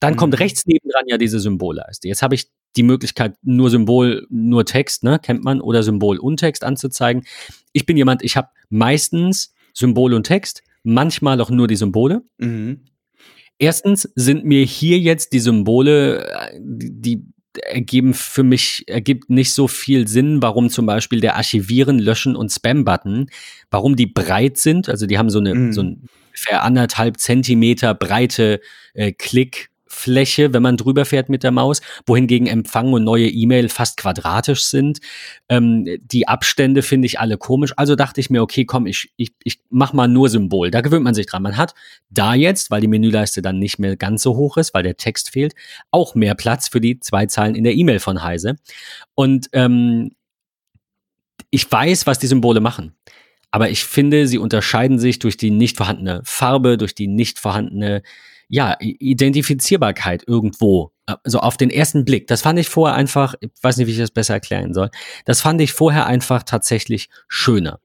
Dann 0.00 0.14
mhm. 0.14 0.18
kommt 0.18 0.38
rechts 0.38 0.66
nebendran 0.66 1.04
ja 1.06 1.16
diese 1.16 1.40
Symbolleiste. 1.40 2.08
Jetzt 2.08 2.22
habe 2.22 2.34
ich 2.34 2.48
die 2.76 2.82
Möglichkeit, 2.82 3.36
nur 3.42 3.70
Symbol, 3.70 4.26
nur 4.30 4.64
Text, 4.64 5.04
ne, 5.04 5.18
kennt 5.18 5.44
man, 5.44 5.60
oder 5.60 5.82
Symbol 5.82 6.18
und 6.18 6.38
Text 6.38 6.64
anzuzeigen. 6.64 7.24
Ich 7.72 7.86
bin 7.86 7.96
jemand, 7.96 8.22
ich 8.22 8.36
habe 8.36 8.48
meistens 8.68 9.54
Symbol 9.72 10.14
und 10.14 10.24
Text, 10.24 10.62
manchmal 10.82 11.40
auch 11.40 11.50
nur 11.50 11.66
die 11.66 11.76
Symbole. 11.76 12.22
Mhm. 12.38 12.80
Erstens 13.58 14.10
sind 14.14 14.44
mir 14.44 14.64
hier 14.64 14.98
jetzt 14.98 15.32
die 15.32 15.40
Symbole, 15.40 16.26
äh, 16.26 16.58
die 16.60 17.24
ergeben 17.62 18.14
für 18.14 18.42
mich, 18.42 18.82
ergibt 18.88 19.30
nicht 19.30 19.52
so 19.52 19.68
viel 19.68 20.08
Sinn, 20.08 20.42
warum 20.42 20.70
zum 20.70 20.86
Beispiel 20.86 21.20
der 21.20 21.36
Archivieren, 21.36 22.00
Löschen 22.00 22.34
und 22.34 22.50
Spam-Button, 22.50 23.28
warum 23.70 23.94
die 23.94 24.06
breit 24.06 24.58
sind. 24.58 24.88
Also 24.88 25.06
die 25.06 25.18
haben 25.18 25.30
so 25.30 25.38
eine, 25.38 25.54
mm. 25.54 25.72
so 25.72 25.82
ein 25.82 26.08
ungefähr 26.28 26.64
anderthalb 26.64 27.18
Zentimeter 27.18 27.94
breite 27.94 28.60
äh, 28.94 29.12
Klick, 29.12 29.70
Fläche, 29.94 30.52
wenn 30.52 30.62
man 30.62 30.76
drüber 30.76 31.04
fährt 31.04 31.28
mit 31.28 31.42
der 31.42 31.50
Maus, 31.50 31.80
wohingegen 32.06 32.46
Empfang 32.46 32.92
und 32.92 33.04
neue 33.04 33.28
E-Mail 33.28 33.68
fast 33.68 33.96
quadratisch 33.96 34.64
sind. 34.64 35.00
Ähm, 35.48 35.86
die 36.02 36.28
Abstände 36.28 36.82
finde 36.82 37.06
ich 37.06 37.20
alle 37.20 37.38
komisch. 37.38 37.72
Also 37.76 37.94
dachte 37.94 38.20
ich 38.20 38.30
mir, 38.30 38.42
okay, 38.42 38.64
komm, 38.64 38.86
ich, 38.86 39.12
ich, 39.16 39.32
ich 39.42 39.60
mach 39.70 39.92
mal 39.92 40.08
nur 40.08 40.28
Symbol. 40.28 40.70
Da 40.70 40.80
gewöhnt 40.80 41.04
man 41.04 41.14
sich 41.14 41.26
dran. 41.26 41.42
Man 41.42 41.56
hat 41.56 41.74
da 42.10 42.34
jetzt, 42.34 42.70
weil 42.70 42.80
die 42.80 42.88
Menüleiste 42.88 43.40
dann 43.42 43.58
nicht 43.58 43.78
mehr 43.78 43.96
ganz 43.96 44.22
so 44.22 44.36
hoch 44.36 44.56
ist, 44.56 44.74
weil 44.74 44.82
der 44.82 44.96
Text 44.96 45.30
fehlt, 45.30 45.54
auch 45.90 46.14
mehr 46.14 46.34
Platz 46.34 46.68
für 46.68 46.80
die 46.80 47.00
zwei 47.00 47.26
Zeilen 47.26 47.54
in 47.54 47.64
der 47.64 47.74
E-Mail 47.74 48.00
von 48.00 48.22
Heise. 48.22 48.56
Und 49.14 49.48
ähm, 49.52 50.10
ich 51.50 51.70
weiß, 51.70 52.06
was 52.06 52.18
die 52.18 52.26
Symbole 52.26 52.60
machen. 52.60 52.94
Aber 53.54 53.70
ich 53.70 53.84
finde, 53.84 54.26
sie 54.26 54.38
unterscheiden 54.38 54.98
sich 54.98 55.20
durch 55.20 55.36
die 55.36 55.52
nicht 55.52 55.76
vorhandene 55.76 56.22
Farbe, 56.24 56.76
durch 56.76 56.96
die 56.96 57.06
nicht 57.06 57.38
vorhandene 57.38 58.02
ja, 58.54 58.76
Identifizierbarkeit 58.78 60.22
irgendwo. 60.28 60.92
Also 61.06 61.40
auf 61.40 61.56
den 61.56 61.70
ersten 61.70 62.04
Blick. 62.04 62.28
Das 62.28 62.42
fand 62.42 62.56
ich 62.56 62.68
vorher 62.68 62.94
einfach, 62.94 63.34
ich 63.40 63.50
weiß 63.60 63.76
nicht, 63.78 63.88
wie 63.88 63.90
ich 63.90 63.98
das 63.98 64.12
besser 64.12 64.34
erklären 64.34 64.72
soll. 64.74 64.90
Das 65.24 65.40
fand 65.40 65.60
ich 65.60 65.72
vorher 65.72 66.06
einfach 66.06 66.44
tatsächlich 66.44 67.08
schöner. 67.26 67.80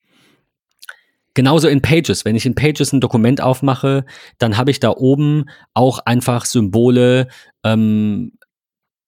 Genauso 1.34 1.68
in 1.70 1.82
Pages. 1.82 2.24
Wenn 2.24 2.36
ich 2.36 2.46
in 2.46 2.54
Pages 2.54 2.94
ein 2.94 3.02
Dokument 3.02 3.42
aufmache, 3.42 4.06
dann 4.38 4.58
habe 4.58 4.70
ich 4.70 4.80
da 4.80 4.92
oben 4.92 5.46
auch 5.74 6.00
einfach 6.06 6.46
Symbole, 6.46 7.30
ähm, 7.64 8.34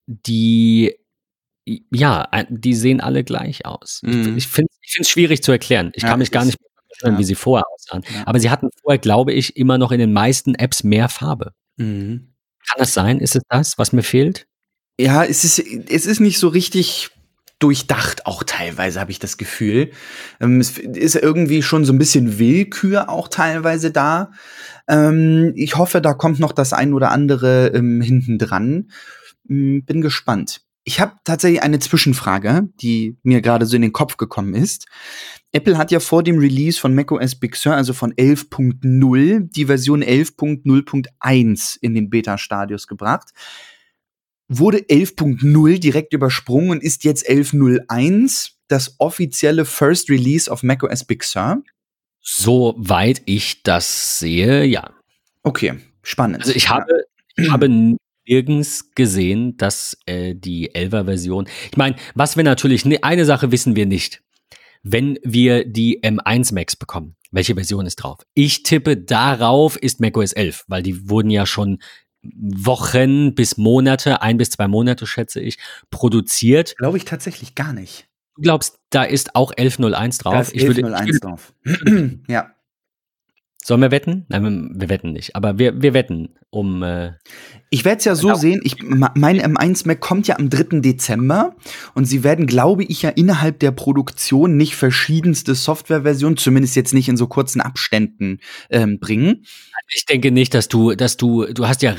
die 0.08 0.96
ja, 1.92 2.28
die 2.50 2.74
sehen 2.74 3.02
alle 3.02 3.24
gleich 3.24 3.68
aus. 3.68 4.02
Mhm. 4.04 4.36
Ich, 4.36 4.46
ich 4.46 4.48
finde 4.48 4.72
es 5.00 5.10
schwierig 5.10 5.44
zu 5.44 5.52
erklären. 5.52 5.92
Ich 5.94 6.02
ja, 6.02 6.10
kann 6.10 6.18
mich 6.18 6.32
gar 6.32 6.44
nicht 6.44 6.58
vorstellen, 7.02 7.16
ja. 7.16 7.20
wie 7.20 7.24
sie 7.24 7.36
vorher 7.36 7.66
aussahen. 7.74 8.04
Ja. 8.14 8.24
Aber 8.26 8.40
sie 8.40 8.50
hatten 8.50 8.70
vorher, 8.82 9.00
glaube 9.00 9.34
ich, 9.34 9.58
immer 9.58 9.78
noch 9.78 9.92
in 9.92 10.00
den 10.00 10.14
meisten 10.14 10.56
Apps 10.56 10.84
mehr 10.84 11.10
Farbe. 11.10 11.54
Mhm. 11.78 12.34
Kann 12.70 12.80
das 12.80 12.94
sein? 12.94 13.20
Ist 13.20 13.36
es 13.36 13.44
das, 13.50 13.78
was 13.78 13.92
mir 13.92 14.04
fehlt? 14.04 14.48
Ja, 15.00 15.24
es 15.24 15.44
ist, 15.44 15.60
es 15.60 16.06
ist 16.06 16.20
nicht 16.20 16.38
so 16.38 16.48
richtig 16.48 17.10
durchdacht, 17.60 18.26
auch 18.26 18.44
teilweise 18.44 19.00
habe 19.00 19.12
ich 19.12 19.20
das 19.20 19.38
Gefühl. 19.38 19.92
Ähm, 20.40 20.60
es 20.60 20.78
ist 20.78 21.16
irgendwie 21.16 21.62
schon 21.62 21.86
so 21.86 21.94
ein 21.94 22.00
bisschen 22.00 22.40
Willkür 22.40 23.10
auch 23.10 23.28
teilweise 23.28 23.92
da. 23.92 24.32
Ähm, 24.88 25.54
ich 25.56 25.76
hoffe, 25.78 26.02
da 26.02 26.14
kommt 26.14 26.40
noch 26.40 26.52
das 26.54 26.74
ein 26.74 26.94
oder 26.94 27.12
andere 27.12 27.68
ähm, 27.68 28.02
hinten 28.02 28.38
dran. 28.38 28.90
Ähm, 29.50 29.84
bin 29.86 30.02
gespannt. 30.02 30.62
Ich 30.84 31.00
habe 31.00 31.14
tatsächlich 31.24 31.62
eine 31.62 31.78
Zwischenfrage, 31.78 32.70
die 32.82 33.18
mir 33.22 33.42
gerade 33.42 33.68
so 33.68 33.76
in 33.76 33.84
den 33.84 33.94
Kopf 33.94 34.18
gekommen 34.18 34.56
ist. 34.56 34.88
Apple 35.54 35.78
hat 35.78 35.92
ja 35.92 36.00
vor 36.00 36.24
dem 36.24 36.38
Release 36.38 36.80
von 36.80 36.96
macOS 36.96 37.36
Big 37.36 37.56
Sur, 37.56 37.74
also 37.74 37.94
von 37.94 38.14
11.0, 38.14 39.50
die 39.52 39.66
Version 39.66 40.02
11.0.1 40.02 41.78
in 41.82 41.94
den 41.94 42.10
Beta-Stadius 42.10 42.88
gebracht. 42.88 43.32
Wurde 44.48 44.80
11.0 44.80 45.80
direkt 45.80 46.14
übersprungen 46.14 46.72
und 46.72 46.84
ist 46.84 47.04
jetzt 47.04 47.30
11.01 47.30 48.52
das 48.68 48.96
offizielle 49.00 49.66
First 49.66 50.10
Release 50.10 50.50
of 50.50 50.64
macOS 50.64 51.04
Big 51.04 51.24
Sur? 51.24 51.62
Soweit 52.22 53.22
ich 53.26 53.64
das 53.64 54.20
sehe, 54.20 54.64
ja. 54.64 54.92
Okay, 55.44 55.74
spannend. 56.02 56.42
Also 56.42 56.54
ich 56.54 56.70
habe, 56.70 57.04
ich 57.36 57.50
habe 57.50 57.98
nirgends 58.26 58.92
gesehen, 58.94 59.58
dass 59.58 59.98
äh, 60.06 60.36
die 60.36 60.72
11er 60.72 61.06
Version. 61.06 61.48
Ich 61.72 61.78
meine, 61.78 61.96
was 62.16 62.38
wir 62.38 62.44
natürlich, 62.44 62.86
eine 63.04 63.26
Sache 63.26 63.52
wissen 63.52 63.76
wir 63.76 63.86
nicht 63.86 64.22
wenn 64.84 65.20
wir 65.24 65.66
die 65.66 66.02
M1 66.04 66.54
Max 66.54 66.76
bekommen. 66.76 67.16
Welche 67.32 67.56
Version 67.56 67.86
ist 67.86 67.98
drauf? 67.98 68.20
Ich 68.34 68.64
tippe, 68.64 68.98
darauf 68.98 69.78
ist 69.78 70.02
macOS 70.02 70.34
11, 70.34 70.66
weil 70.68 70.84
die 70.84 71.10
wurden 71.10 71.30
ja 71.30 71.46
schon 71.46 71.80
Wochen 72.24 73.34
bis 73.34 73.58
Monate, 73.58 74.22
ein 74.22 74.38
bis 74.38 74.52
zwei 74.52 74.68
Monate 74.68 75.08
schätze 75.08 75.40
ich, 75.40 75.58
produziert. 75.90 76.76
Glaube 76.78 76.98
ich 76.98 77.06
tatsächlich 77.06 77.56
gar 77.56 77.74
nicht. 77.74 78.08
Du 78.36 78.42
glaubst, 78.44 78.80
da 78.90 79.04
ist 79.04 79.36
auch 79.36 79.52
1101 79.52 80.18
drauf? 80.20 80.34
Da 80.34 80.40
ist 80.42 80.54
1101 80.54 81.08
ich 81.08 81.14
würde, 81.14 81.20
drauf. 81.20 81.54
ja. 82.28 82.52
Sollen 83.64 83.82
wir 83.82 83.92
wetten? 83.92 84.26
Nein, 84.28 84.72
wir 84.74 84.90
wetten 84.90 85.12
nicht. 85.12 85.36
Aber 85.36 85.60
wir, 85.60 85.82
wir 85.82 85.94
wetten 85.94 86.30
um. 86.50 86.82
Äh 86.82 87.14
ich 87.70 87.86
werde 87.86 88.00
es 88.00 88.06
ja 88.06 88.16
so 88.16 88.28
genau. 88.30 88.40
sehen. 88.40 88.62
Ich, 88.64 88.82
mein 88.82 89.40
M1 89.40 89.88
Mac 89.88 90.00
kommt 90.02 90.28
ja 90.28 90.38
am 90.40 90.50
3. 90.50 90.80
Dezember 90.80 91.56
und 91.94 92.06
sie 92.06 92.24
werden, 92.24 92.48
glaube 92.48 92.84
ich, 92.84 93.04
ja 93.04 93.12
innerhalb 93.12 93.60
der 93.60 93.72
Produktion 93.72 94.58
nicht 94.58 94.76
verschiedenste 94.76 95.54
Softwareversionen, 95.54 96.38
zumindest 96.38 96.76
jetzt 96.76 96.94
nicht 96.94 97.08
in 97.08 97.18
so 97.18 97.28
kurzen 97.28 97.62
Abständen 97.62 98.40
ähm, 98.72 99.00
bringen. 99.00 99.46
Ich 99.94 100.06
denke 100.06 100.32
nicht, 100.32 100.56
dass 100.56 100.68
du, 100.68 100.96
dass 100.96 101.18
du, 101.18 101.46
du 101.46 101.68
hast 101.68 101.84
ja 101.84 101.96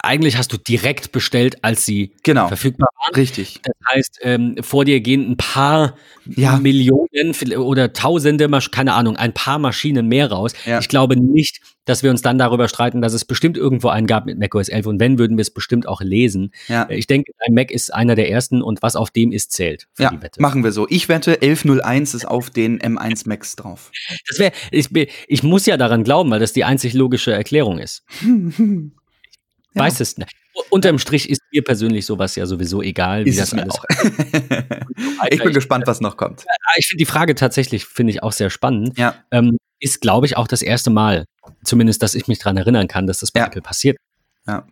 eigentlich 0.00 0.36
hast 0.36 0.52
du 0.52 0.56
direkt 0.56 1.12
bestellt, 1.12 1.64
als 1.64 1.84
sie 1.84 2.12
genau. 2.22 2.48
verfügbar 2.48 2.88
waren. 3.00 3.14
Richtig. 3.14 3.60
Das 3.62 3.74
heißt, 3.92 4.18
ähm, 4.22 4.56
vor 4.60 4.84
dir 4.84 5.00
gehen 5.00 5.30
ein 5.30 5.36
paar 5.36 5.96
ja. 6.26 6.58
Millionen 6.58 7.34
oder 7.56 7.92
Tausende, 7.92 8.48
keine 8.70 8.94
Ahnung, 8.94 9.16
ein 9.16 9.32
paar 9.32 9.58
Maschinen 9.58 10.08
mehr 10.08 10.30
raus. 10.30 10.52
Ja. 10.66 10.78
Ich 10.78 10.88
glaube 10.88 11.16
nicht, 11.16 11.60
dass 11.88 12.02
wir 12.02 12.10
uns 12.10 12.20
dann 12.20 12.38
darüber 12.38 12.68
streiten, 12.68 13.00
dass 13.00 13.14
es 13.14 13.24
bestimmt 13.24 13.56
irgendwo 13.56 13.88
einen 13.88 14.06
gab 14.06 14.26
mit 14.26 14.38
macOS 14.38 14.68
11 14.68 14.86
und 14.86 15.00
wenn, 15.00 15.18
würden 15.18 15.38
wir 15.38 15.42
es 15.42 15.50
bestimmt 15.50 15.88
auch 15.88 16.02
lesen. 16.02 16.52
Ja. 16.68 16.88
Ich 16.90 17.06
denke, 17.06 17.32
ein 17.38 17.54
Mac 17.54 17.70
ist 17.70 17.94
einer 17.94 18.14
der 18.14 18.30
ersten 18.30 18.60
und 18.62 18.82
was 18.82 18.94
auf 18.94 19.10
dem 19.10 19.32
ist, 19.32 19.52
zählt 19.52 19.88
für 19.94 20.04
Ja, 20.04 20.10
die 20.10 20.20
Wette. 20.20 20.42
machen 20.42 20.62
wir 20.64 20.72
so. 20.72 20.86
Ich 20.90 21.08
wette, 21.08 21.40
1101 21.40 22.14
ist 22.14 22.24
auf 22.26 22.50
den 22.50 22.78
M1 22.78 23.26
Max 23.26 23.56
drauf. 23.56 23.90
Das 24.28 24.38
wär, 24.38 24.52
ich, 24.70 24.88
ich 25.28 25.42
muss 25.42 25.64
ja 25.64 25.76
daran 25.78 26.04
glauben, 26.04 26.30
weil 26.30 26.40
das 26.40 26.52
die 26.52 26.64
einzig 26.64 26.92
logische 26.92 27.32
Erklärung 27.32 27.78
ist. 27.78 28.04
Ja. 29.74 29.82
Weiß 29.82 30.00
es 30.00 30.16
nicht. 30.18 30.32
Unterm 30.70 30.98
Strich 30.98 31.30
ist 31.30 31.40
mir 31.52 31.62
persönlich 31.62 32.04
sowas 32.04 32.34
ja 32.34 32.44
sowieso 32.46 32.82
egal, 32.82 33.24
wie 33.24 33.30
Ist 33.30 33.38
das 33.38 33.54
alles 33.54 33.74
auch. 33.74 33.84
ich 35.30 35.42
bin 35.42 35.52
gespannt, 35.52 35.86
was 35.86 36.00
noch 36.00 36.16
kommt. 36.16 36.44
Ich 36.76 36.88
finde 36.88 36.98
die 37.02 37.06
Frage 37.06 37.34
tatsächlich, 37.34 37.84
finde 37.84 38.12
ich 38.12 38.22
auch 38.22 38.32
sehr 38.32 38.50
spannend. 38.50 38.98
Ja. 38.98 39.14
Ähm, 39.30 39.58
ist, 39.80 40.00
glaube 40.00 40.26
ich, 40.26 40.36
auch 40.36 40.48
das 40.48 40.62
erste 40.62 40.90
Mal, 40.90 41.24
zumindest, 41.62 42.02
dass 42.02 42.14
ich 42.16 42.26
mich 42.26 42.38
daran 42.40 42.56
erinnern 42.56 42.88
kann, 42.88 43.06
dass 43.06 43.20
das 43.20 43.30
bei 43.30 43.40
Ja. 43.40 43.46
Apple 43.46 43.62
passiert. 43.62 43.96
Ja. 44.46 44.66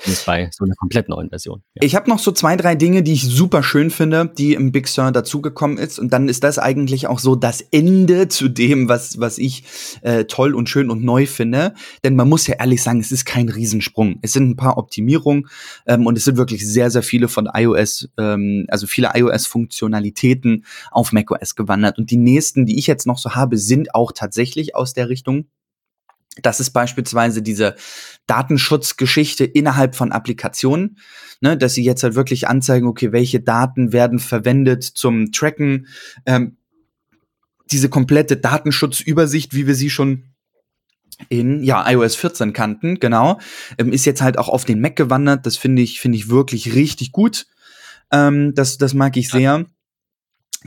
Zumindest 0.00 0.26
bei 0.26 0.48
so 0.52 0.64
einer 0.64 0.74
komplett 0.76 1.08
neuen 1.08 1.28
Version. 1.28 1.62
Ja. 1.74 1.82
Ich 1.82 1.96
habe 1.96 2.08
noch 2.08 2.20
so 2.20 2.30
zwei, 2.30 2.56
drei 2.56 2.76
Dinge, 2.76 3.02
die 3.02 3.14
ich 3.14 3.24
super 3.24 3.64
schön 3.64 3.90
finde, 3.90 4.30
die 4.38 4.54
im 4.54 4.70
Big 4.70 4.86
Sur 4.86 5.10
dazugekommen 5.10 5.76
ist. 5.76 5.98
Und 5.98 6.12
dann 6.12 6.28
ist 6.28 6.44
das 6.44 6.58
eigentlich 6.58 7.08
auch 7.08 7.18
so 7.18 7.34
das 7.34 7.60
Ende 7.60 8.28
zu 8.28 8.48
dem, 8.48 8.88
was, 8.88 9.18
was 9.18 9.38
ich 9.38 9.64
äh, 10.02 10.24
toll 10.24 10.54
und 10.54 10.68
schön 10.68 10.90
und 10.90 11.02
neu 11.02 11.26
finde. 11.26 11.74
Denn 12.04 12.14
man 12.14 12.28
muss 12.28 12.46
ja 12.46 12.56
ehrlich 12.58 12.82
sagen, 12.82 13.00
es 13.00 13.10
ist 13.10 13.24
kein 13.24 13.48
Riesensprung. 13.48 14.18
Es 14.22 14.32
sind 14.32 14.48
ein 14.50 14.56
paar 14.56 14.78
Optimierungen 14.78 15.48
ähm, 15.86 16.06
und 16.06 16.16
es 16.16 16.24
sind 16.24 16.36
wirklich 16.36 16.66
sehr, 16.66 16.90
sehr 16.90 17.02
viele 17.02 17.28
von 17.28 17.48
iOS, 17.52 18.08
ähm, 18.18 18.66
also 18.68 18.86
viele 18.86 19.10
iOS-Funktionalitäten 19.14 20.64
auf 20.92 21.12
macOS 21.12 21.56
gewandert. 21.56 21.98
Und 21.98 22.10
die 22.10 22.16
nächsten, 22.16 22.66
die 22.66 22.78
ich 22.78 22.86
jetzt 22.86 23.06
noch 23.06 23.18
so 23.18 23.34
habe, 23.34 23.58
sind 23.58 23.94
auch 23.94 24.12
tatsächlich 24.12 24.76
aus 24.76 24.92
der 24.92 25.08
Richtung. 25.08 25.46
Das 26.42 26.60
ist 26.60 26.70
beispielsweise 26.70 27.42
diese 27.42 27.74
Datenschutzgeschichte 28.26 29.44
innerhalb 29.44 29.94
von 29.94 30.12
Applikationen, 30.12 30.98
ne, 31.40 31.56
dass 31.56 31.74
sie 31.74 31.84
jetzt 31.84 32.02
halt 32.02 32.14
wirklich 32.14 32.48
anzeigen, 32.48 32.86
okay, 32.86 33.12
welche 33.12 33.40
Daten 33.40 33.92
werden 33.92 34.18
verwendet 34.18 34.84
zum 34.84 35.32
Tracken. 35.32 35.86
Ähm, 36.26 36.56
diese 37.70 37.88
komplette 37.88 38.36
Datenschutzübersicht, 38.36 39.54
wie 39.54 39.66
wir 39.66 39.74
sie 39.74 39.90
schon 39.90 40.24
in 41.28 41.62
ja 41.64 41.88
iOS 41.90 42.14
14 42.14 42.52
kannten, 42.52 43.00
genau, 43.00 43.38
ähm, 43.76 43.92
ist 43.92 44.06
jetzt 44.06 44.22
halt 44.22 44.38
auch 44.38 44.48
auf 44.48 44.64
den 44.64 44.80
Mac 44.80 44.96
gewandert. 44.96 45.46
Das 45.46 45.56
finde 45.56 45.82
ich 45.82 46.00
finde 46.00 46.16
ich 46.16 46.28
wirklich 46.28 46.74
richtig 46.74 47.12
gut. 47.12 47.46
Ähm, 48.12 48.54
das 48.54 48.78
das 48.78 48.94
mag 48.94 49.16
ich 49.16 49.28
sehr. 49.28 49.66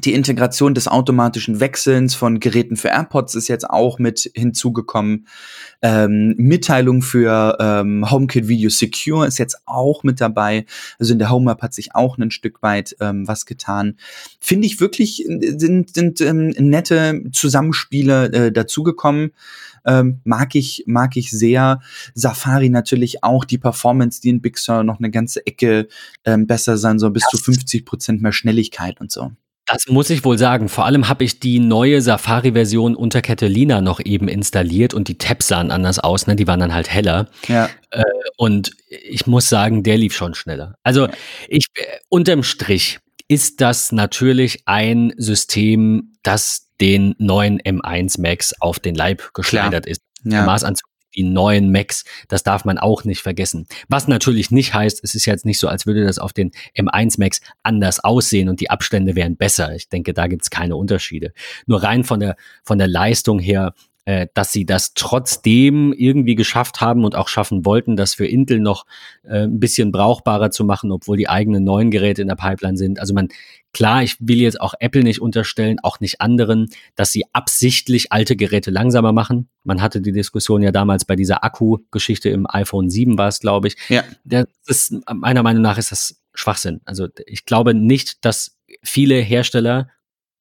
Die 0.04 0.14
Integration 0.14 0.74
des 0.74 0.88
automatischen 0.88 1.60
Wechselns 1.60 2.16
von 2.16 2.40
Geräten 2.40 2.76
für 2.76 2.88
AirPods 2.88 3.36
ist 3.36 3.48
jetzt 3.48 3.70
auch 3.70 4.00
mit 4.00 4.32
hinzugekommen. 4.34 5.28
Ähm, 5.84 6.34
Mitteilung 6.38 7.04
für 7.04 7.56
ähm, 7.60 8.10
HomeKit 8.10 8.48
Video 8.48 8.72
Secure 8.72 9.28
ist 9.28 9.38
jetzt 9.38 9.62
auch 9.68 10.04
mit 10.04 10.20
dabei. 10.20 10.66
Also 10.98 11.14
in 11.14 11.20
der 11.20 11.30
Home 11.30 11.52
App 11.52 11.62
hat 11.62 11.76
sich 11.76 11.94
auch 11.94 12.18
ein 12.18 12.32
Stück 12.32 12.64
weit 12.64 12.96
ähm, 13.00 13.28
was 13.28 13.46
getan. 13.46 13.96
Finde 14.40 14.66
ich 14.66 14.80
wirklich, 14.80 15.30
äh, 15.30 15.54
sind, 15.60 15.94
sind 15.94 16.20
ähm, 16.22 16.50
nette 16.58 17.22
Zusammenspiele 17.32 18.32
äh, 18.32 18.52
dazugekommen. 18.52 19.34
Ähm, 19.86 20.22
mag 20.24 20.56
ich, 20.56 20.84
mag 20.88 21.16
ich 21.16 21.30
sehr. 21.30 21.80
Safari 22.16 22.70
natürlich 22.70 23.24
auch 23.24 23.46
die 23.46 23.60
Performance, 23.60 24.20
die 24.20 24.30
in 24.30 24.42
Big 24.42 24.58
Sur 24.58 24.84
noch 24.84 24.98
eine 24.98 25.12
ganze 25.12 25.46
Ecke 25.46 25.88
ähm, 26.26 26.48
besser 26.48 26.78
sein 26.78 26.98
soll, 26.98 27.12
bis 27.12 27.24
zu 27.26 27.38
50 27.38 27.86
Prozent 27.86 28.22
mehr 28.24 28.32
Schnelligkeit 28.32 29.00
und 29.00 29.12
so. 29.12 29.32
Das 29.66 29.88
muss 29.88 30.10
ich 30.10 30.26
wohl 30.26 30.38
sagen. 30.38 30.70
Vor 30.70 30.86
allem 30.86 31.08
habe 31.08 31.24
ich 31.24 31.40
die 31.40 31.60
neue 31.60 32.02
Safari-Version 32.02 32.96
unter 32.96 33.22
Catalina 33.22 33.82
noch 33.82 34.00
eben 34.04 34.28
installiert 34.28 34.94
und 34.94 35.08
die 35.08 35.18
Tabs 35.18 35.48
sahen 35.48 35.72
anders 35.72 36.00
aus, 36.00 36.28
ne? 36.28 36.36
Die 36.36 36.48
waren 36.48 36.60
dann 36.60 36.74
halt 36.74 36.90
heller. 36.90 37.30
Ja. 37.48 37.70
Und 38.38 38.72
ich 38.90 39.28
muss 39.28 39.50
sagen, 39.50 39.84
der 39.84 39.98
lief 39.98 40.16
schon 40.16 40.34
schneller. 40.34 40.76
Also 40.84 41.08
ich 41.48 41.68
äh, 41.76 41.84
unterm 42.10 42.44
Strich 42.44 43.00
ist 43.28 43.62
das 43.62 43.92
natürlich 43.92 44.64
ein 44.66 45.14
System, 45.18 46.16
das 46.24 46.68
den 46.82 47.16
neuen 47.18 47.62
M1 47.62 48.20
Max 48.20 48.54
auf 48.60 48.80
den 48.80 48.96
Leib 48.96 49.34
geschneidert 49.34 49.86
ist. 49.86 50.02
Ja. 50.24 50.44
Maßanzug, 50.46 50.90
die 51.16 51.24
neuen 51.24 51.72
Macs, 51.72 52.04
das 52.28 52.44
darf 52.44 52.66
man 52.66 52.78
auch 52.78 53.04
nicht 53.04 53.22
vergessen. 53.22 53.68
Was 53.88 54.08
natürlich 54.08 54.52
nicht 54.52 54.74
heißt, 54.74 55.04
es 55.04 55.16
ist 55.16 55.26
jetzt 55.26 55.46
nicht 55.46 55.60
so, 55.60 55.68
als 55.68 55.86
würde 55.86 56.06
das 56.06 56.20
auf 56.20 56.34
den 56.34 56.52
M1 56.78 57.20
Max 57.20 57.42
anders 57.64 58.04
aussehen 58.04 58.50
und 58.50 58.60
die 58.60 58.70
Abstände 58.70 59.16
wären 59.16 59.38
besser. 59.38 59.76
Ich 59.76 59.90
denke, 59.90 60.14
da 60.14 60.28
gibt 60.28 60.44
es 60.44 60.50
keine 60.50 60.76
Unterschiede. 60.76 61.34
Nur 61.66 61.84
rein 61.84 62.04
von 62.04 62.20
der, 62.20 62.36
von 62.64 62.78
der 62.78 62.88
Leistung 62.88 63.40
her, 63.40 63.74
äh, 64.06 64.28
dass 64.34 64.52
sie 64.52 64.66
das 64.66 64.94
trotzdem 64.96 65.94
irgendwie 65.94 66.36
geschafft 66.36 66.82
haben 66.82 67.06
und 67.06 67.16
auch 67.16 67.28
schaffen 67.28 67.66
wollten, 67.66 67.96
das 67.96 68.16
für 68.16 68.26
Intel 68.26 68.60
noch 68.60 68.86
äh, 69.24 69.44
ein 69.44 69.60
bisschen 69.60 69.92
brauchbarer 69.92 70.50
zu 70.50 70.64
machen, 70.64 70.92
obwohl 70.92 71.18
die 71.18 71.30
eigenen 71.30 71.64
neuen 71.64 71.92
Geräte 71.92 72.22
in 72.22 72.28
der 72.28 72.36
Pipeline 72.36 72.78
sind. 72.78 73.00
Also 73.00 73.14
man, 73.14 73.28
klar, 73.74 74.02
ich 74.02 74.18
will 74.20 74.42
jetzt 74.42 74.60
auch 74.60 74.74
Apple 74.80 75.04
nicht 75.04 75.22
unterstellen, 75.22 75.78
auch 75.84 76.00
nicht 76.00 76.20
anderen, 76.20 76.68
dass 76.96 77.12
sie 77.12 77.26
absichtlich 77.34 78.12
alte 78.12 78.36
Geräte 78.36 78.72
langsamer 78.72 79.14
machen. 79.14 79.50
Man 79.64 79.82
hatte 79.82 80.02
die 80.02 80.12
Diskussion 80.12 80.64
ja 80.64 80.72
damals 80.72 81.06
bei 81.06 81.16
dieser 81.16 81.44
Akku-Geschichte 81.44 82.30
im 82.30 82.48
iPhone 82.50 82.90
7 82.90 83.18
war 83.18 83.28
es, 83.28 83.40
glaube 83.40 83.68
ich. 83.68 83.78
Ja. 83.90 84.04
Das 84.24 84.46
ist, 84.66 84.96
meiner 85.14 85.44
Meinung 85.44 85.62
nach 85.62 85.78
ist 85.78 85.92
das 85.92 86.22
Schwachsinn. 86.34 86.82
Also 86.86 87.08
ich 87.28 87.46
glaube 87.46 87.74
nicht, 87.74 88.26
dass 88.26 88.58
viele 88.84 89.16
Hersteller 89.16 89.90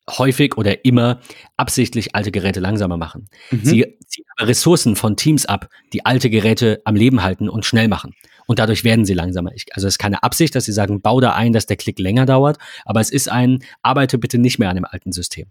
häufig 0.09 0.57
oder 0.57 0.85
immer 0.85 1.21
absichtlich 1.57 2.15
alte 2.15 2.31
Geräte 2.31 2.61
langsamer 2.61 2.97
machen. 2.97 3.29
Mhm. 3.51 3.61
Sie 3.65 3.97
ziehen 4.07 4.25
aber 4.37 4.49
Ressourcen 4.49 4.97
von 4.97 5.17
Teams 5.17 5.47
ab, 5.47 5.69
die 5.93 6.05
alte 6.05 6.31
Geräte 6.31 6.81
am 6.85 6.97
Leben 6.97 7.23
halten 7.23 7.49
und 7.49 7.65
schnell 7.65 7.89
machen. 7.89 8.15
Und 8.47 8.59
dadurch 8.59 8.83
werden 8.83 9.05
sie 9.05 9.15
langsamer. 9.15 9.53
Ich, 9.55 9.67
also 9.73 9.87
es 9.87 9.95
ist 9.95 9.99
keine 9.99 10.23
Absicht, 10.23 10.55
dass 10.55 10.65
sie 10.65 10.73
sagen, 10.73 11.01
bau 11.01 11.21
da 11.21 11.33
ein, 11.33 11.53
dass 11.53 11.67
der 11.67 11.77
Klick 11.77 11.99
länger 11.99 12.27
dauert, 12.27 12.59
aber 12.85 13.01
es 13.01 13.11
ist 13.11 13.29
ein, 13.29 13.61
arbeite 13.83 14.19
bitte 14.19 14.39
nicht 14.39 14.59
mehr 14.59 14.71
an 14.71 14.77
dem 14.77 14.85
alten 14.85 15.13
System. 15.13 15.47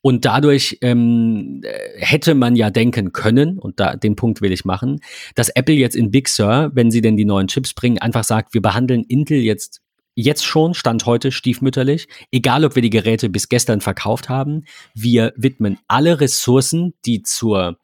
Und 0.00 0.24
dadurch 0.24 0.78
ähm, 0.80 1.60
äh, 1.62 1.98
hätte 1.98 2.34
man 2.34 2.56
ja 2.56 2.70
denken 2.70 3.12
können, 3.12 3.58
und 3.58 3.80
da 3.80 3.96
den 3.96 4.16
Punkt 4.16 4.42
will 4.42 4.52
ich 4.52 4.64
machen, 4.64 5.00
dass 5.34 5.48
Apple 5.50 5.74
jetzt 5.74 5.96
in 5.96 6.10
Big 6.10 6.28
Sur, 6.28 6.70
wenn 6.74 6.90
sie 6.90 7.00
denn 7.00 7.16
die 7.16 7.24
neuen 7.24 7.46
Chips 7.46 7.72
bringen, 7.72 7.98
einfach 7.98 8.24
sagt, 8.24 8.54
wir 8.54 8.62
behandeln 8.62 9.04
Intel 9.04 9.38
jetzt 9.38 9.80
jetzt 10.14 10.44
schon, 10.44 10.74
Stand 10.74 11.06
heute, 11.06 11.32
stiefmütterlich, 11.32 12.08
egal 12.30 12.64
ob 12.64 12.74
wir 12.74 12.82
die 12.82 12.90
Geräte 12.90 13.28
bis 13.28 13.48
gestern 13.48 13.80
verkauft 13.80 14.28
haben, 14.28 14.64
wir 14.94 15.32
widmen 15.36 15.78
alle 15.88 16.20
Ressourcen, 16.20 16.94
die 17.04 17.22
zur 17.22 17.78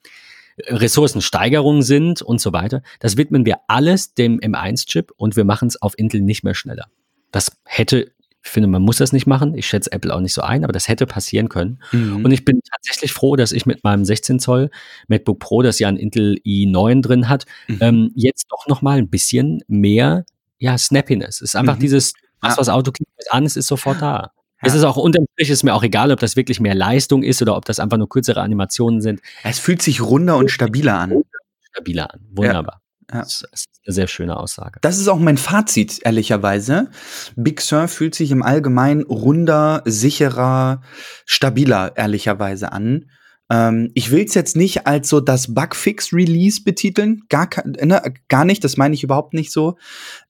Ressourcensteigerung 0.66 1.82
sind 1.82 2.22
und 2.22 2.40
so 2.40 2.52
weiter, 2.52 2.82
das 2.98 3.16
widmen 3.16 3.46
wir 3.46 3.58
alles 3.68 4.14
dem 4.14 4.38
M1-Chip 4.40 5.12
und 5.16 5.36
wir 5.36 5.44
machen 5.44 5.68
es 5.68 5.80
auf 5.80 5.98
Intel 5.98 6.20
nicht 6.20 6.44
mehr 6.44 6.54
schneller. 6.54 6.86
Das 7.32 7.52
hätte, 7.64 8.12
ich 8.42 8.50
finde, 8.50 8.68
man 8.68 8.82
muss 8.82 8.98
das 8.98 9.12
nicht 9.12 9.26
machen. 9.26 9.54
Ich 9.54 9.66
schätze 9.66 9.92
Apple 9.92 10.14
auch 10.14 10.20
nicht 10.20 10.34
so 10.34 10.42
ein, 10.42 10.64
aber 10.64 10.72
das 10.72 10.88
hätte 10.88 11.06
passieren 11.06 11.48
können. 11.48 11.80
Mhm. 11.92 12.24
Und 12.24 12.32
ich 12.32 12.44
bin 12.44 12.60
tatsächlich 12.70 13.12
froh, 13.12 13.36
dass 13.36 13.52
ich 13.52 13.66
mit 13.66 13.84
meinem 13.84 14.04
16 14.04 14.38
Zoll 14.40 14.70
MacBook 15.08 15.38
Pro, 15.38 15.62
das 15.62 15.78
ja 15.78 15.88
ein 15.88 15.96
Intel 15.96 16.36
i9 16.44 17.02
drin 17.02 17.28
hat, 17.28 17.44
Mhm. 17.68 17.78
ähm, 17.80 18.12
jetzt 18.14 18.46
doch 18.50 18.66
noch 18.66 18.82
mal 18.82 18.98
ein 18.98 19.08
bisschen 19.08 19.62
mehr 19.68 20.24
ja, 20.60 20.78
Snappiness. 20.78 21.36
Es 21.36 21.40
ist 21.40 21.56
einfach 21.56 21.74
Mhm. 21.76 21.80
dieses, 21.80 22.12
was 22.40 22.52
Ja. 22.52 22.56
das 22.56 22.68
Auto 22.68 22.92
klickt 22.92 23.10
an, 23.32 23.44
es 23.44 23.56
ist 23.56 23.66
sofort 23.66 24.00
da. 24.00 24.30
Ja. 24.62 24.68
Es 24.68 24.74
ist 24.74 24.84
auch 24.84 24.96
unterm 24.96 25.24
Strich 25.32 25.50
ist 25.50 25.62
mir 25.64 25.74
auch 25.74 25.82
egal, 25.82 26.12
ob 26.12 26.20
das 26.20 26.36
wirklich 26.36 26.60
mehr 26.60 26.74
Leistung 26.74 27.22
ist 27.22 27.40
oder 27.42 27.56
ob 27.56 27.64
das 27.64 27.80
einfach 27.80 27.96
nur 27.96 28.08
kürzere 28.08 28.40
Animationen 28.42 29.00
sind. 29.00 29.20
Es 29.42 29.58
fühlt 29.58 29.82
sich 29.82 30.00
runder 30.02 30.36
und 30.36 30.50
stabiler 30.50 30.98
an. 30.98 31.22
Stabiler 31.72 32.12
an. 32.12 32.20
Wunderbar. 32.30 32.82
Ja. 33.10 33.20
Das 33.22 33.42
ist 33.52 33.66
eine 33.86 33.94
sehr 33.94 34.06
schöne 34.06 34.36
Aussage. 34.36 34.78
Das 34.82 34.98
ist 34.98 35.08
auch 35.08 35.18
mein 35.18 35.38
Fazit, 35.38 36.00
ehrlicherweise. 36.04 36.90
Big 37.36 37.60
Sur 37.62 37.88
fühlt 37.88 38.14
sich 38.14 38.30
im 38.30 38.42
Allgemeinen 38.42 39.02
runder, 39.02 39.82
sicherer, 39.86 40.82
stabiler, 41.24 41.96
ehrlicherweise 41.96 42.70
an. 42.72 43.10
Ähm, 43.50 43.90
ich 43.94 44.10
will 44.10 44.24
es 44.24 44.34
jetzt 44.34 44.56
nicht 44.56 44.86
als 44.86 45.08
so 45.08 45.20
das 45.20 45.54
Bugfix-Release 45.54 46.62
betiteln. 46.62 47.22
Gar, 47.28 47.48
ne, 47.64 48.02
gar 48.28 48.44
nicht, 48.44 48.62
das 48.62 48.76
meine 48.76 48.94
ich 48.94 49.02
überhaupt 49.02 49.34
nicht 49.34 49.52
so. 49.52 49.76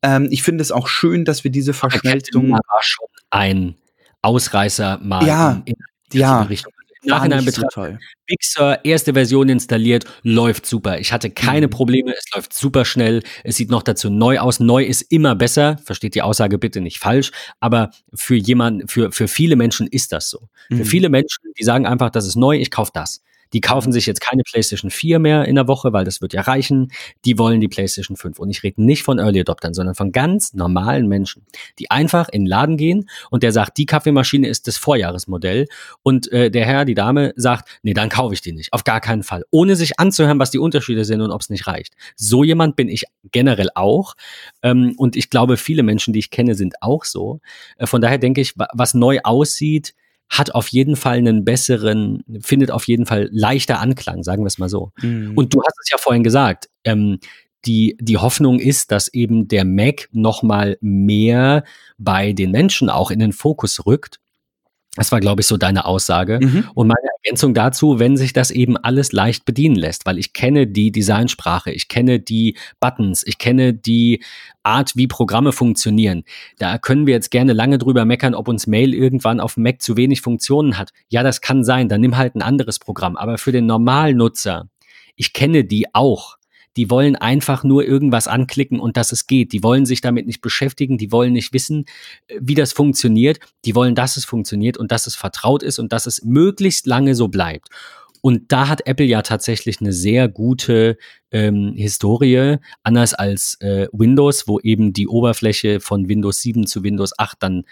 Ähm, 0.03 0.29
ich 0.31 0.43
finde 0.43 0.63
es 0.63 0.73
auch 0.73 0.89
schön, 0.89 1.25
dass 1.25 1.45
wir 1.45 1.51
diese 1.51 1.75
Verschmelzung. 1.75 2.53
War 2.53 2.63
schon 2.81 3.09
ein 3.31 3.75
Ausreißer 4.23 4.99
mal 5.03 5.27
Ja, 5.27 5.63
in, 5.65 5.75
in 5.75 5.85
die 6.13 6.19
ja. 6.19 6.43
Richtung. 6.43 6.73
Nachhinein 7.05 7.45
betrachtet, 7.45 7.99
Sur, 8.43 8.85
erste 8.85 9.15
Version 9.15 9.49
installiert, 9.49 10.05
läuft 10.23 10.67
super. 10.67 10.99
Ich 11.01 11.13
hatte 11.13 11.31
keine 11.31 11.67
Mhm. 11.67 11.71
Probleme, 11.71 12.13
es 12.17 12.25
läuft 12.35 12.53
super 12.53 12.85
schnell. 12.85 13.23
Es 13.45 13.57
sieht 13.57 13.71
noch 13.71 13.83
dazu 13.83 14.11
neu 14.11 14.39
aus. 14.39 14.61
Neu 14.61 14.85
ist 14.85 15.03
immer 15.03 15.35
besser. 15.35 15.79
Versteht 15.85 16.15
die 16.15 16.23
Aussage 16.23 16.59
bitte 16.59 16.81
nicht 16.81 16.99
falsch. 16.99 17.33
Aber 17.61 17.91
für 18.15 18.37
jemanden, 18.37 18.87
für, 18.89 19.13
für 19.13 19.29
viele 19.29 19.57
Menschen 19.57 19.87
ist 19.87 20.13
das 20.13 20.31
so. 20.31 20.49
Für 20.69 20.75
Mhm. 20.77 20.85
viele 20.85 21.09
Menschen, 21.09 21.43
die 21.59 21.65
sagen 21.65 21.87
einfach, 21.87 22.11
das 22.11 22.27
ist 22.27 22.37
neu, 22.37 22.57
ich 22.59 22.71
kaufe 22.71 22.93
das. 22.95 23.23
Die 23.53 23.61
kaufen 23.61 23.93
sich 23.93 24.07
jetzt 24.07 24.21
keine 24.21 24.43
PlayStation 24.43 24.91
4 24.91 25.19
mehr 25.19 25.45
in 25.45 25.55
der 25.57 25.69
Woche, 25.69 25.93
weil 25.93 26.05
das 26.05 26.21
wird 26.21 26.33
ja 26.33 26.43
reichen. 26.43 26.93
Die 27.25 27.39
wollen 27.39 27.61
die 27.61 27.69
PlayStation 27.69 28.17
5. 28.17 28.39
Und 28.39 28.51
ich 28.51 28.63
rede 28.63 28.83
nicht 28.83 29.03
von 29.03 29.19
Early 29.19 29.41
Adoptern, 29.41 29.75
sondern 29.75 29.95
von 29.95 30.13
ganz 30.13 30.55
normalen 30.55 31.09
Menschen, 31.09 31.45
die 31.79 31.91
einfach 31.91 32.29
in 32.29 32.43
den 32.43 32.47
Laden 32.47 32.77
gehen 32.77 33.09
und 33.31 33.43
der 33.43 33.53
sagt, 33.53 33.79
die 33.79 33.87
Kaffeemaschine 33.87 34.49
ist 34.49 34.67
das 34.67 34.77
Vorjahresmodell. 34.77 35.67
Und 36.03 36.31
äh, 36.33 36.51
der 36.51 36.65
Herr, 36.67 36.85
die 36.85 36.95
Dame 36.95 37.33
sagt, 37.37 37.69
nee, 37.83 37.95
dann 37.95 38.09
kaufe 38.09 38.35
ich 38.35 38.41
die 38.41 38.53
nicht. 38.53 38.73
Auf 38.73 38.85
gar 38.85 39.01
keinen 39.01 39.23
Fall. 39.23 39.45
Ohne 39.51 39.77
sich 39.77 39.99
anzuhören, 39.99 40.39
was 40.39 40.51
die 40.51 40.59
Unterschiede 40.59 41.05
sind 41.05 41.21
und 41.21 41.31
ob 41.31 41.41
es 41.41 41.51
nicht 41.51 41.67
reicht. 41.67 41.95
So 42.17 42.45
jemand 42.45 42.77
bin 42.77 42.89
ich 42.89 43.05
generell 43.33 43.69
auch. 43.75 44.15
Ähm, 44.63 44.95
und 44.97 45.17
ich 45.17 45.31
glaube, 45.31 45.57
viele 45.57 45.83
Menschen, 45.83 46.13
die 46.13 46.21
ich 46.21 46.31
kenne, 46.31 46.55
sind 46.55 46.75
auch 46.81 47.05
so. 47.05 47.41
Äh, 47.77 47.87
von 47.87 48.01
daher 48.01 48.19
denke 48.19 48.41
ich, 48.41 48.55
was 48.57 48.95
neu 48.95 49.21
aussieht, 49.23 49.95
hat 50.31 50.55
auf 50.55 50.69
jeden 50.69 50.97
Fall 50.97 51.19
einen 51.19 51.45
besseren, 51.45 52.25
findet 52.41 52.71
auf 52.71 52.87
jeden 52.87 53.05
Fall 53.05 53.29
leichter 53.33 53.81
Anklang, 53.81 54.23
sagen 54.23 54.43
wir 54.45 54.47
es 54.47 54.59
mal 54.59 54.69
so. 54.69 54.93
Mhm. 55.03 55.33
Und 55.35 55.53
du 55.53 55.61
hast 55.63 55.77
es 55.83 55.91
ja 55.91 55.99
vorhin 55.99 56.23
gesagt, 56.23 56.69
ähm, 56.85 57.19
die, 57.67 57.97
die 58.01 58.17
Hoffnung 58.17 58.59
ist, 58.59 58.91
dass 58.91 59.09
eben 59.09 59.49
der 59.49 59.65
Mac 59.65 60.09
nochmal 60.13 60.79
mehr 60.81 61.65
bei 61.99 62.33
den 62.33 62.53
Menschen 62.53 62.89
auch 62.89 63.11
in 63.11 63.19
den 63.19 63.33
Fokus 63.33 63.85
rückt 63.85 64.21
das 64.97 65.13
war, 65.13 65.21
glaube 65.21 65.41
ich, 65.41 65.47
so 65.47 65.57
deine 65.57 65.85
Aussage. 65.85 66.41
Mhm. 66.43 66.69
Und 66.75 66.89
meine 66.89 67.09
Ergänzung 67.23 67.55
dazu, 67.55 68.01
wenn 68.01 68.17
sich 68.17 68.33
das 68.33 68.51
eben 68.51 68.77
alles 68.77 69.13
leicht 69.13 69.45
bedienen 69.45 69.77
lässt, 69.77 70.05
weil 70.05 70.19
ich 70.19 70.33
kenne 70.33 70.67
die 70.67 70.91
Designsprache, 70.91 71.71
ich 71.71 71.87
kenne 71.87 72.19
die 72.19 72.57
Buttons, 72.81 73.25
ich 73.25 73.39
kenne 73.39 73.73
die 73.73 74.23
Art, 74.65 74.97
wie 74.97 75.07
Programme 75.07 75.53
funktionieren. 75.53 76.25
Da 76.59 76.79
können 76.79 77.07
wir 77.07 77.15
jetzt 77.15 77.31
gerne 77.31 77.53
lange 77.53 77.79
drüber 77.79 78.05
meckern, 78.05 78.35
ob 78.35 78.49
uns 78.49 78.67
Mail 78.67 78.93
irgendwann 78.93 79.39
auf 79.39 79.55
dem 79.55 79.63
Mac 79.63 79.81
zu 79.81 79.97
wenig 79.97 80.23
Funktionen 80.23 80.77
hat. 80.77 80.91
Ja, 81.09 81.23
das 81.23 81.41
kann 81.41 81.63
sein, 81.63 81.89
dann 81.89 82.01
nimm 82.01 82.17
halt 82.17 82.35
ein 82.35 82.43
anderes 82.43 82.81
Programm. 82.81 83.17
Aber 83.17 83.39
für 83.39 83.53
den 83.53 83.67
Normalnutzer, 83.67 84.69
ich 85.15 85.33
kenne 85.33 85.65
die 85.65 85.95
auch 85.95 86.37
die 86.77 86.91
wollen 86.91 87.17
einfach 87.17 87.65
nur 87.65 87.85
irgendwas 87.85 88.29
anklicken 88.29 88.81
und 88.81 88.97
dass 88.97 89.13
es 89.13 89.27
geht. 89.27 89.53
Die 89.53 89.63
wollen 89.63 89.87
sich 89.87 90.01
damit 90.01 90.27
nicht 90.27 90.41
beschäftigen, 90.41 90.99
die 90.99 91.13
wollen 91.13 91.33
nicht 91.33 91.53
wissen, 91.53 91.85
äh, 92.29 92.39
wie 92.41 92.55
das 92.55 92.73
funktioniert. 92.73 93.39
Die 93.65 93.75
wollen, 93.75 93.95
dass 93.95 94.17
es 94.17 94.25
funktioniert 94.25 94.77
und 94.77 94.93
dass 94.93 95.07
es 95.07 95.15
vertraut 95.15 95.63
ist 95.63 95.79
und 95.79 95.93
dass 95.93 96.07
es 96.07 96.23
möglichst 96.25 96.87
lange 96.87 97.15
so 97.15 97.29
bleibt. 97.29 97.69
Und 98.23 98.53
da 98.53 98.69
hat 98.69 98.87
Apple 98.87 99.07
ja 99.07 99.23
tatsächlich 99.23 99.81
eine 99.81 99.93
sehr 99.93 100.29
gute 100.29 100.99
ähm, 101.31 101.73
Historie, 101.75 102.57
anders 102.83 103.15
als 103.15 103.57
äh, 103.61 103.89
Windows, 103.93 104.47
wo 104.47 104.61
eben 104.61 104.93
die 104.93 105.09
Oberfläche 105.09 105.81
von 105.81 106.09
Windows 106.09 106.43
7 106.43 106.67
zu 106.67 106.83
Windows 106.83 107.13
8 107.19 107.43
dann 107.43 107.65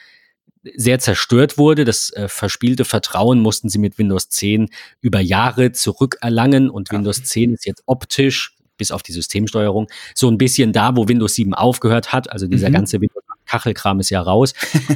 sehr 0.75 0.99
zerstört 0.99 1.59
wurde. 1.59 1.85
Das 1.85 2.11
äh, 2.15 2.29
verspielte 2.29 2.85
Vertrauen 2.85 3.41
mussten 3.41 3.69
sie 3.69 3.79
mit 3.79 3.99
Windows 3.99 4.29
10 4.31 4.69
über 5.01 5.21
Jahre 5.21 5.73
zurückerlangen 5.73 6.71
und 6.71 6.89
ja. 6.91 6.99
Windows 6.99 7.23
10 7.25 7.55
ist 7.55 7.67
jetzt 7.67 7.83
optisch 7.87 8.58
bis 8.79 8.91
auf 8.91 9.03
die 9.03 9.13
Systemsteuerung, 9.13 9.89
so 10.15 10.31
ein 10.31 10.39
bisschen 10.39 10.73
da, 10.73 10.97
wo 10.97 11.09
Windows 11.09 11.35
7 11.35 11.53
aufgehört 11.53 12.13
hat. 12.13 12.33
Also 12.33 12.47
dieser 12.47 12.71
mhm. 12.71 12.75
ganze 12.75 13.01
Windows-Kachelkram 13.01 14.01
ist 14.01 14.11
ja 14.11 14.23
raus. 14.23 14.55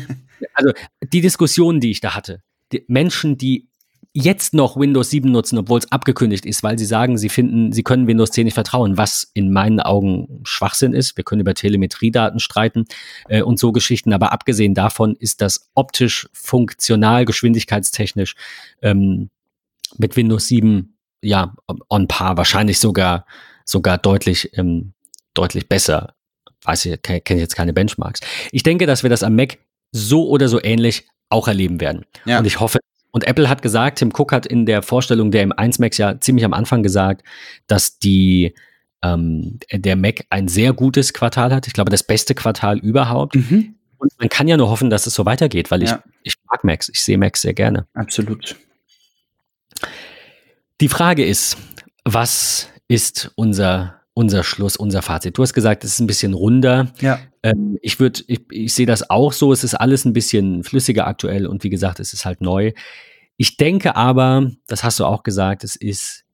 also 0.54 0.72
die 1.02 1.20
Diskussion, 1.20 1.80
die 1.80 1.90
ich 1.90 2.00
da 2.00 2.14
hatte, 2.14 2.42
die 2.72 2.84
Menschen, 2.88 3.36
die 3.36 3.68
jetzt 4.14 4.52
noch 4.52 4.76
Windows 4.76 5.10
7 5.10 5.30
nutzen, 5.30 5.58
obwohl 5.58 5.78
es 5.78 5.90
abgekündigt 5.90 6.44
ist, 6.44 6.62
weil 6.62 6.78
sie 6.78 6.84
sagen, 6.84 7.16
sie 7.16 7.30
finden, 7.30 7.72
sie 7.72 7.82
können 7.82 8.06
Windows 8.06 8.30
10 8.30 8.44
nicht 8.44 8.54
vertrauen, 8.54 8.98
was 8.98 9.30
in 9.32 9.52
meinen 9.52 9.80
Augen 9.80 10.40
Schwachsinn 10.44 10.92
ist. 10.92 11.16
Wir 11.16 11.24
können 11.24 11.40
über 11.40 11.54
Telemetriedaten 11.54 12.38
streiten 12.38 12.84
äh, 13.28 13.42
und 13.42 13.58
so 13.58 13.72
Geschichten, 13.72 14.12
aber 14.12 14.32
abgesehen 14.32 14.74
davon 14.74 15.16
ist 15.18 15.40
das 15.40 15.70
optisch, 15.74 16.28
funktional, 16.32 17.24
geschwindigkeitstechnisch 17.24 18.34
ähm, 18.82 19.30
mit 19.96 20.16
Windows 20.16 20.46
7 20.46 20.94
ja 21.22 21.54
on 21.88 22.08
par, 22.08 22.36
wahrscheinlich 22.36 22.78
sogar 22.78 23.24
sogar 23.72 23.98
deutlich, 23.98 24.56
ähm, 24.56 24.92
deutlich 25.34 25.68
besser. 25.68 26.14
Weiß 26.62 26.84
ich, 26.86 27.02
kenne 27.02 27.40
jetzt 27.40 27.56
keine 27.56 27.72
Benchmarks. 27.72 28.20
Ich 28.52 28.62
denke, 28.62 28.86
dass 28.86 29.02
wir 29.02 29.10
das 29.10 29.24
am 29.24 29.34
Mac 29.34 29.58
so 29.90 30.28
oder 30.28 30.48
so 30.48 30.62
ähnlich 30.62 31.08
auch 31.28 31.48
erleben 31.48 31.80
werden. 31.80 32.04
Ja. 32.24 32.38
Und 32.38 32.44
ich 32.44 32.60
hoffe, 32.60 32.78
und 33.10 33.24
Apple 33.24 33.48
hat 33.48 33.62
gesagt, 33.62 33.98
Tim 33.98 34.12
Cook 34.16 34.32
hat 34.32 34.46
in 34.46 34.64
der 34.64 34.82
Vorstellung 34.82 35.30
der 35.30 35.46
M1 35.48 35.80
Macs 35.80 35.98
ja 35.98 36.20
ziemlich 36.20 36.44
am 36.44 36.52
Anfang 36.52 36.82
gesagt, 36.82 37.22
dass 37.66 37.98
die 37.98 38.54
ähm, 39.02 39.58
der 39.72 39.96
Mac 39.96 40.24
ein 40.30 40.48
sehr 40.48 40.72
gutes 40.72 41.12
Quartal 41.12 41.52
hat. 41.52 41.66
Ich 41.66 41.72
glaube, 41.72 41.90
das 41.90 42.04
beste 42.04 42.34
Quartal 42.34 42.78
überhaupt. 42.78 43.34
Mhm. 43.34 43.74
Und 43.98 44.12
man 44.18 44.28
kann 44.28 44.48
ja 44.48 44.56
nur 44.56 44.70
hoffen, 44.70 44.90
dass 44.90 45.06
es 45.06 45.14
so 45.14 45.26
weitergeht, 45.26 45.70
weil 45.70 45.82
ja. 45.82 46.02
ich, 46.22 46.34
ich 46.34 46.34
mag 46.50 46.64
Macs. 46.64 46.88
Ich 46.88 47.02
sehe 47.02 47.18
Macs 47.18 47.42
sehr 47.42 47.54
gerne. 47.54 47.86
Absolut. 47.94 48.56
Die 50.80 50.88
Frage 50.88 51.24
ist, 51.24 51.56
was 52.04 52.68
ist 52.92 53.32
unser, 53.36 54.02
unser 54.12 54.44
Schluss, 54.44 54.76
unser 54.76 55.00
Fazit. 55.00 55.38
Du 55.38 55.42
hast 55.42 55.54
gesagt, 55.54 55.82
es 55.82 55.94
ist 55.94 56.00
ein 56.00 56.06
bisschen 56.06 56.34
runder. 56.34 56.92
Ja. 57.00 57.18
Ähm, 57.42 57.78
ich 57.80 57.98
würde, 57.98 58.20
ich, 58.26 58.40
ich 58.50 58.74
sehe 58.74 58.84
das 58.84 59.08
auch 59.08 59.32
so. 59.32 59.50
Es 59.50 59.64
ist 59.64 59.74
alles 59.74 60.04
ein 60.04 60.12
bisschen 60.12 60.62
flüssiger 60.62 61.06
aktuell 61.06 61.46
und 61.46 61.64
wie 61.64 61.70
gesagt, 61.70 62.00
es 62.00 62.12
ist 62.12 62.26
halt 62.26 62.42
neu. 62.42 62.72
Ich 63.38 63.56
denke 63.56 63.96
aber, 63.96 64.50
das 64.66 64.84
hast 64.84 65.00
du 65.00 65.06
auch 65.06 65.22
gesagt, 65.22 65.64
es 65.64 65.74
ist 65.74 66.24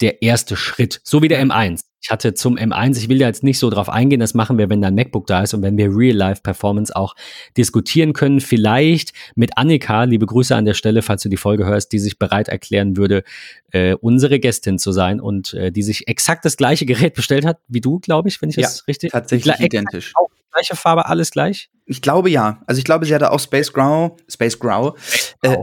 der 0.00 0.22
erste 0.22 0.56
Schritt, 0.56 1.00
so 1.04 1.22
wie 1.22 1.28
der 1.28 1.44
M1. 1.44 1.82
Ich 2.06 2.10
hatte 2.12 2.34
zum 2.34 2.56
M1, 2.56 2.98
ich 2.98 3.08
will 3.08 3.20
ja 3.20 3.26
jetzt 3.26 3.42
nicht 3.42 3.58
so 3.58 3.68
drauf 3.68 3.88
eingehen, 3.88 4.20
das 4.20 4.32
machen 4.32 4.58
wir, 4.58 4.70
wenn 4.70 4.80
dein 4.80 4.94
MacBook 4.94 5.26
da 5.26 5.42
ist 5.42 5.54
und 5.54 5.62
wenn 5.62 5.76
wir 5.76 5.88
Real-Life-Performance 5.90 6.94
auch 6.94 7.16
diskutieren 7.56 8.12
können. 8.12 8.40
Vielleicht 8.40 9.12
mit 9.34 9.58
Annika, 9.58 10.04
liebe 10.04 10.24
Grüße 10.24 10.54
an 10.54 10.66
der 10.66 10.74
Stelle, 10.74 11.02
falls 11.02 11.24
du 11.24 11.28
die 11.28 11.36
Folge 11.36 11.66
hörst, 11.66 11.90
die 11.90 11.98
sich 11.98 12.16
bereit 12.16 12.46
erklären 12.46 12.96
würde, 12.96 13.24
äh, 13.72 13.94
unsere 13.94 14.38
Gästin 14.38 14.78
zu 14.78 14.92
sein 14.92 15.20
und 15.20 15.52
äh, 15.54 15.72
die 15.72 15.82
sich 15.82 16.06
exakt 16.06 16.44
das 16.44 16.56
gleiche 16.56 16.86
Gerät 16.86 17.14
bestellt 17.14 17.44
hat 17.44 17.58
wie 17.66 17.80
du, 17.80 17.98
glaube 17.98 18.28
ich, 18.28 18.40
wenn 18.40 18.50
ich 18.50 18.56
ja, 18.56 18.62
das 18.62 18.86
richtig. 18.86 19.10
Tatsächlich 19.10 19.58
identisch. 19.58 20.12
Auch 20.14 20.30
gleiche 20.52 20.76
Farbe, 20.76 21.06
alles 21.06 21.32
gleich? 21.32 21.70
Ich 21.86 22.02
glaube 22.02 22.30
ja. 22.30 22.62
Also 22.66 22.78
ich 22.80 22.84
glaube, 22.84 23.06
sie 23.06 23.14
hatte 23.14 23.30
auch 23.30 23.40
Space 23.40 23.72
Grau, 23.72 24.16
Space 24.28 24.58
Grau. 24.58 24.96
Äh, 25.42 25.56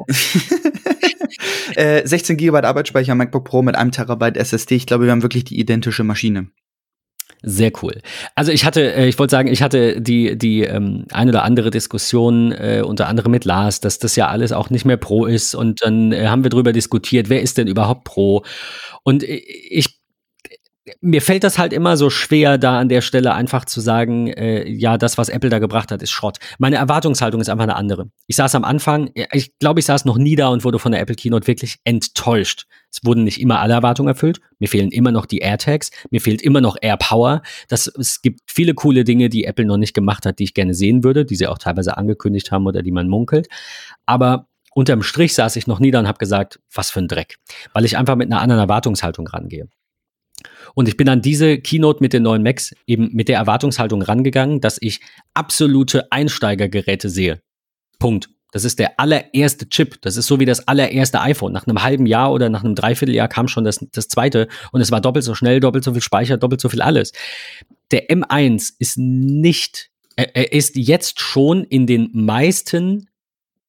äh, 2.01 2.07
16 2.07 2.37
GB 2.37 2.57
Arbeitsspeicher 2.59 3.13
MacBook 3.13 3.43
Pro 3.43 3.61
mit 3.61 3.75
einem 3.75 3.91
Terabyte 3.91 4.37
SSD. 4.37 4.75
Ich 4.75 4.87
glaube, 4.87 5.05
wir 5.05 5.11
haben 5.11 5.21
wirklich 5.21 5.43
die 5.43 5.59
identische 5.59 6.03
Maschine. 6.03 6.47
Sehr 7.45 7.73
cool. 7.81 8.01
Also 8.35 8.53
ich 8.53 8.63
hatte, 8.63 8.93
äh, 8.93 9.07
ich 9.07 9.19
wollte 9.19 9.31
sagen, 9.31 9.49
ich 9.49 9.61
hatte 9.61 9.99
die 9.99 10.37
die 10.37 10.61
ähm, 10.61 11.05
eine 11.11 11.31
oder 11.31 11.43
andere 11.43 11.71
Diskussion 11.71 12.53
äh, 12.53 12.81
unter 12.85 13.09
anderem 13.09 13.31
mit 13.31 13.43
Lars, 13.43 13.81
dass 13.81 13.99
das 13.99 14.15
ja 14.15 14.29
alles 14.29 14.53
auch 14.53 14.69
nicht 14.69 14.85
mehr 14.85 14.95
Pro 14.95 15.25
ist 15.25 15.53
und 15.53 15.83
dann 15.83 16.13
äh, 16.13 16.27
haben 16.27 16.43
wir 16.43 16.49
drüber 16.49 16.71
diskutiert, 16.71 17.27
wer 17.27 17.41
ist 17.41 17.57
denn 17.57 17.67
überhaupt 17.67 18.05
Pro? 18.05 18.45
Und 19.03 19.23
äh, 19.23 19.35
ich 19.35 19.99
mir 20.99 21.21
fällt 21.21 21.43
das 21.43 21.57
halt 21.57 21.71
immer 21.71 21.95
so 21.95 22.09
schwer, 22.09 22.57
da 22.57 22.79
an 22.79 22.89
der 22.89 23.01
Stelle 23.01 23.33
einfach 23.33 23.65
zu 23.65 23.79
sagen, 23.79 24.27
äh, 24.27 24.67
ja, 24.69 24.97
das, 24.97 25.17
was 25.17 25.29
Apple 25.29 25.49
da 25.49 25.59
gebracht 25.59 25.91
hat, 25.91 26.01
ist 26.01 26.11
Schrott. 26.11 26.39
Meine 26.59 26.75
Erwartungshaltung 26.75 27.39
ist 27.39 27.49
einfach 27.49 27.63
eine 27.63 27.75
andere. 27.75 28.09
Ich 28.27 28.35
saß 28.35 28.55
am 28.55 28.65
Anfang, 28.65 29.11
ich 29.31 29.57
glaube, 29.59 29.79
ich 29.79 29.85
saß 29.85 30.03
noch 30.05 30.17
nie 30.17 30.35
da 30.35 30.49
und 30.49 30.63
wurde 30.63 30.79
von 30.79 30.91
der 30.91 31.01
Apple 31.01 31.15
Keynote 31.15 31.47
wirklich 31.47 31.77
enttäuscht. 31.85 32.65
Es 32.91 32.99
wurden 33.05 33.23
nicht 33.23 33.39
immer 33.39 33.59
alle 33.59 33.73
Erwartungen 33.73 34.09
erfüllt. 34.09 34.41
Mir 34.59 34.67
fehlen 34.67 34.91
immer 34.91 35.11
noch 35.11 35.25
die 35.25 35.39
AirTags. 35.39 35.91
Mir 36.11 36.19
fehlt 36.19 36.41
immer 36.41 36.59
noch 36.59 36.75
AirPower. 36.79 37.41
Das, 37.69 37.87
es 37.87 38.21
gibt 38.21 38.41
viele 38.45 38.73
coole 38.73 39.03
Dinge, 39.05 39.29
die 39.29 39.45
Apple 39.45 39.65
noch 39.65 39.77
nicht 39.77 39.93
gemacht 39.93 40.25
hat, 40.25 40.39
die 40.39 40.43
ich 40.43 40.53
gerne 40.53 40.73
sehen 40.73 41.03
würde, 41.03 41.25
die 41.25 41.35
sie 41.35 41.47
auch 41.47 41.57
teilweise 41.57 41.97
angekündigt 41.97 42.51
haben 42.51 42.67
oder 42.67 42.83
die 42.83 42.91
man 42.91 43.07
munkelt. 43.07 43.47
Aber 44.05 44.47
unterm 44.75 45.01
Strich 45.01 45.33
saß 45.33 45.55
ich 45.55 45.65
noch 45.65 45.79
nie 45.79 45.91
da 45.91 45.99
und 45.99 46.07
habe 46.07 46.17
gesagt, 46.17 46.59
was 46.73 46.91
für 46.91 46.99
ein 46.99 47.07
Dreck. 47.07 47.37
Weil 47.73 47.85
ich 47.85 47.97
einfach 47.97 48.15
mit 48.15 48.31
einer 48.31 48.41
anderen 48.41 48.61
Erwartungshaltung 48.61 49.27
rangehe. 49.27 49.69
Und 50.75 50.87
ich 50.87 50.97
bin 50.97 51.09
an 51.09 51.21
diese 51.21 51.59
Keynote 51.59 52.01
mit 52.01 52.13
den 52.13 52.23
neuen 52.23 52.43
Macs 52.43 52.73
eben 52.87 53.09
mit 53.13 53.27
der 53.27 53.37
Erwartungshaltung 53.37 54.01
rangegangen, 54.01 54.61
dass 54.61 54.77
ich 54.81 55.01
absolute 55.33 56.11
Einsteigergeräte 56.11 57.09
sehe. 57.09 57.41
Punkt. 57.99 58.29
Das 58.51 58.65
ist 58.65 58.77
der 58.77 58.99
allererste 58.99 59.67
Chip. 59.67 59.99
Das 60.01 60.15
ist 60.15 60.27
so 60.27 60.39
wie 60.39 60.45
das 60.45 60.67
allererste 60.67 61.19
iPhone. 61.21 61.53
Nach 61.53 61.65
einem 61.65 61.81
halben 61.81 62.05
Jahr 62.05 62.31
oder 62.31 62.49
nach 62.49 62.63
einem 62.63 62.75
Dreivierteljahr 62.75 63.27
kam 63.27 63.47
schon 63.47 63.63
das, 63.63 63.83
das 63.91 64.07
zweite 64.07 64.47
und 64.71 64.79
es 64.79 64.91
war 64.91 65.01
doppelt 65.01 65.25
so 65.25 65.33
schnell, 65.33 65.59
doppelt 65.59 65.83
so 65.83 65.93
viel 65.93 66.03
Speicher, 66.03 66.37
doppelt 66.37 66.61
so 66.61 66.69
viel 66.69 66.81
alles. 66.81 67.13
Der 67.91 68.09
M1 68.09 68.73
ist 68.77 68.97
nicht, 68.97 69.89
er 70.15 70.53
ist 70.53 70.75
jetzt 70.75 71.19
schon 71.19 71.63
in 71.63 71.87
den 71.87 72.11
meisten 72.13 73.09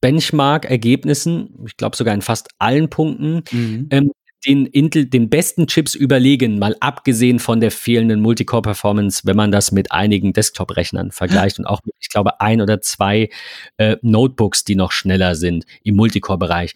Benchmark-Ergebnissen, 0.02 1.64
ich 1.66 1.78
glaube 1.78 1.96
sogar 1.96 2.12
in 2.12 2.20
fast 2.20 2.50
allen 2.58 2.90
Punkten, 2.90 3.42
mhm. 3.50 3.88
ähm, 3.90 4.10
den 4.46 4.66
Intel, 4.66 5.06
den 5.06 5.28
besten 5.28 5.66
Chips 5.66 5.94
überlegen, 5.94 6.58
mal 6.58 6.76
abgesehen 6.80 7.38
von 7.38 7.60
der 7.60 7.70
fehlenden 7.70 8.20
Multicore-Performance, 8.20 9.22
wenn 9.24 9.36
man 9.36 9.52
das 9.52 9.72
mit 9.72 9.92
einigen 9.92 10.32
Desktop-Rechnern 10.32 11.10
vergleicht 11.10 11.58
und 11.58 11.66
auch 11.66 11.80
mit, 11.84 11.94
ich 12.00 12.08
glaube, 12.08 12.40
ein 12.40 12.60
oder 12.60 12.80
zwei 12.80 13.30
äh, 13.78 13.96
Notebooks, 14.02 14.64
die 14.64 14.76
noch 14.76 14.92
schneller 14.92 15.34
sind 15.34 15.64
im 15.82 15.96
Multicore-Bereich. 15.96 16.74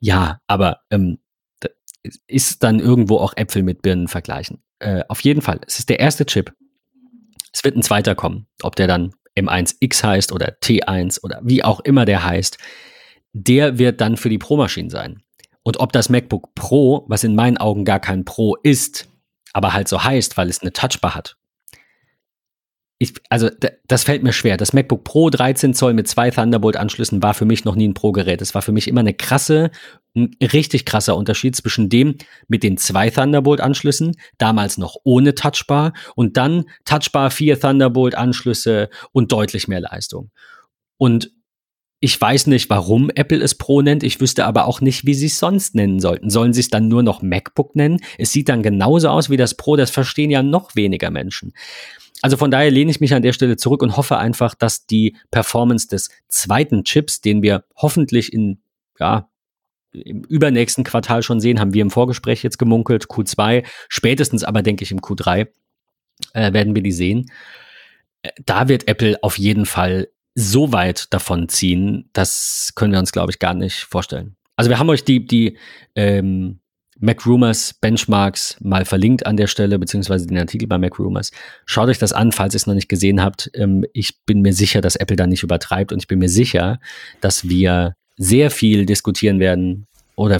Ja, 0.00 0.40
aber 0.46 0.80
ähm, 0.90 1.18
ist 2.26 2.62
dann 2.62 2.80
irgendwo 2.80 3.18
auch 3.18 3.34
Äpfel 3.36 3.62
mit 3.62 3.82
Birnen 3.82 4.08
vergleichen. 4.08 4.62
Äh, 4.78 5.04
auf 5.08 5.20
jeden 5.20 5.42
Fall, 5.42 5.60
es 5.66 5.78
ist 5.78 5.88
der 5.88 6.00
erste 6.00 6.26
Chip. 6.26 6.52
Es 7.52 7.62
wird 7.64 7.76
ein 7.76 7.82
zweiter 7.82 8.14
kommen, 8.14 8.46
ob 8.62 8.76
der 8.76 8.86
dann 8.86 9.12
M1X 9.38 10.02
heißt 10.02 10.32
oder 10.32 10.56
T1 10.62 11.22
oder 11.22 11.40
wie 11.44 11.62
auch 11.62 11.80
immer 11.80 12.04
der 12.04 12.24
heißt. 12.24 12.58
Der 13.34 13.78
wird 13.78 14.00
dann 14.00 14.16
für 14.16 14.28
die 14.28 14.38
Pro-Maschinen 14.38 14.90
sein. 14.90 15.22
Und 15.62 15.78
ob 15.78 15.92
das 15.92 16.08
MacBook 16.08 16.54
Pro, 16.54 17.04
was 17.08 17.24
in 17.24 17.34
meinen 17.34 17.56
Augen 17.56 17.84
gar 17.84 18.00
kein 18.00 18.24
Pro 18.24 18.56
ist, 18.56 19.08
aber 19.52 19.72
halt 19.72 19.88
so 19.88 20.02
heißt, 20.02 20.36
weil 20.36 20.48
es 20.48 20.60
eine 20.60 20.72
Touchbar 20.72 21.14
hat. 21.14 21.36
Ich, 22.98 23.14
also 23.30 23.50
das 23.88 24.04
fällt 24.04 24.22
mir 24.22 24.32
schwer. 24.32 24.56
Das 24.56 24.72
MacBook 24.72 25.02
Pro 25.02 25.28
13 25.28 25.74
Zoll 25.74 25.92
mit 25.92 26.06
zwei 26.06 26.30
Thunderbolt-Anschlüssen 26.30 27.20
war 27.20 27.34
für 27.34 27.44
mich 27.44 27.64
noch 27.64 27.74
nie 27.74 27.88
ein 27.88 27.94
Pro-Gerät. 27.94 28.40
Es 28.40 28.54
war 28.54 28.62
für 28.62 28.70
mich 28.70 28.86
immer 28.86 29.00
eine 29.00 29.12
krasse, 29.12 29.72
ein 30.14 30.36
richtig 30.40 30.84
krasser 30.84 31.16
Unterschied 31.16 31.56
zwischen 31.56 31.88
dem 31.88 32.16
mit 32.46 32.62
den 32.62 32.76
zwei 32.76 33.10
Thunderbolt-Anschlüssen, 33.10 34.16
damals 34.38 34.78
noch 34.78 34.94
ohne 35.02 35.34
Touchbar, 35.34 35.94
und 36.14 36.36
dann 36.36 36.66
Touchbar, 36.84 37.32
vier 37.32 37.58
Thunderbolt-Anschlüsse 37.58 38.88
und 39.10 39.32
deutlich 39.32 39.66
mehr 39.66 39.80
Leistung. 39.80 40.30
Und 40.96 41.32
ich 42.04 42.20
weiß 42.20 42.48
nicht, 42.48 42.68
warum 42.68 43.10
Apple 43.14 43.40
es 43.40 43.54
Pro 43.54 43.80
nennt. 43.80 44.02
Ich 44.02 44.20
wüsste 44.20 44.44
aber 44.44 44.66
auch 44.66 44.80
nicht, 44.80 45.06
wie 45.06 45.14
sie 45.14 45.26
es 45.26 45.38
sonst 45.38 45.76
nennen 45.76 46.00
sollten. 46.00 46.30
Sollen 46.30 46.52
sie 46.52 46.60
es 46.60 46.68
dann 46.68 46.88
nur 46.88 47.04
noch 47.04 47.22
MacBook 47.22 47.76
nennen? 47.76 48.00
Es 48.18 48.32
sieht 48.32 48.48
dann 48.48 48.64
genauso 48.64 49.08
aus 49.08 49.30
wie 49.30 49.36
das 49.36 49.56
Pro. 49.56 49.76
Das 49.76 49.92
verstehen 49.92 50.28
ja 50.28 50.42
noch 50.42 50.74
weniger 50.74 51.12
Menschen. 51.12 51.52
Also 52.20 52.36
von 52.36 52.50
daher 52.50 52.72
lehne 52.72 52.90
ich 52.90 52.98
mich 52.98 53.14
an 53.14 53.22
der 53.22 53.32
Stelle 53.32 53.56
zurück 53.56 53.84
und 53.84 53.96
hoffe 53.96 54.18
einfach, 54.18 54.56
dass 54.56 54.84
die 54.84 55.16
Performance 55.30 55.86
des 55.86 56.10
zweiten 56.26 56.82
Chips, 56.82 57.20
den 57.20 57.40
wir 57.40 57.66
hoffentlich 57.76 58.32
in, 58.32 58.60
ja, 58.98 59.30
im 59.92 60.24
übernächsten 60.24 60.82
Quartal 60.82 61.22
schon 61.22 61.38
sehen, 61.38 61.60
haben 61.60 61.72
wir 61.72 61.82
im 61.82 61.90
Vorgespräch 61.90 62.42
jetzt 62.42 62.58
gemunkelt, 62.58 63.06
Q2, 63.06 63.64
spätestens 63.88 64.42
aber 64.42 64.62
denke 64.62 64.82
ich 64.82 64.90
im 64.90 65.00
Q3 65.00 65.46
äh, 66.32 66.52
werden 66.52 66.74
wir 66.74 66.82
die 66.82 66.90
sehen. 66.90 67.30
Äh, 68.22 68.30
da 68.44 68.68
wird 68.68 68.88
Apple 68.88 69.22
auf 69.22 69.38
jeden 69.38 69.66
Fall 69.66 70.08
so 70.34 70.72
weit 70.72 71.12
davon 71.12 71.48
ziehen, 71.48 72.08
das 72.12 72.72
können 72.74 72.92
wir 72.92 72.98
uns, 72.98 73.12
glaube 73.12 73.30
ich, 73.30 73.38
gar 73.38 73.54
nicht 73.54 73.84
vorstellen. 73.84 74.36
Also 74.56 74.70
wir 74.70 74.78
haben 74.78 74.90
euch 74.90 75.04
die, 75.04 75.26
die 75.26 75.58
ähm, 75.94 76.60
MacRumors 77.00 77.74
Benchmarks 77.74 78.56
mal 78.60 78.84
verlinkt 78.84 79.26
an 79.26 79.36
der 79.36 79.48
Stelle, 79.48 79.78
beziehungsweise 79.78 80.26
den 80.26 80.38
Artikel 80.38 80.68
bei 80.68 80.78
MacRumors. 80.78 81.32
Schaut 81.66 81.88
euch 81.88 81.98
das 81.98 82.12
an, 82.12 82.32
falls 82.32 82.54
ihr 82.54 82.58
es 82.58 82.66
noch 82.66 82.74
nicht 82.74 82.88
gesehen 82.88 83.22
habt. 83.22 83.50
Ähm, 83.54 83.84
ich 83.92 84.24
bin 84.24 84.40
mir 84.40 84.52
sicher, 84.52 84.80
dass 84.80 84.96
Apple 84.96 85.16
da 85.16 85.26
nicht 85.26 85.42
übertreibt 85.42 85.92
und 85.92 85.98
ich 85.98 86.06
bin 86.06 86.20
mir 86.20 86.28
sicher, 86.28 86.80
dass 87.20 87.48
wir 87.48 87.94
sehr 88.16 88.50
viel 88.50 88.86
diskutieren 88.86 89.40
werden 89.40 89.86
oder 90.14 90.38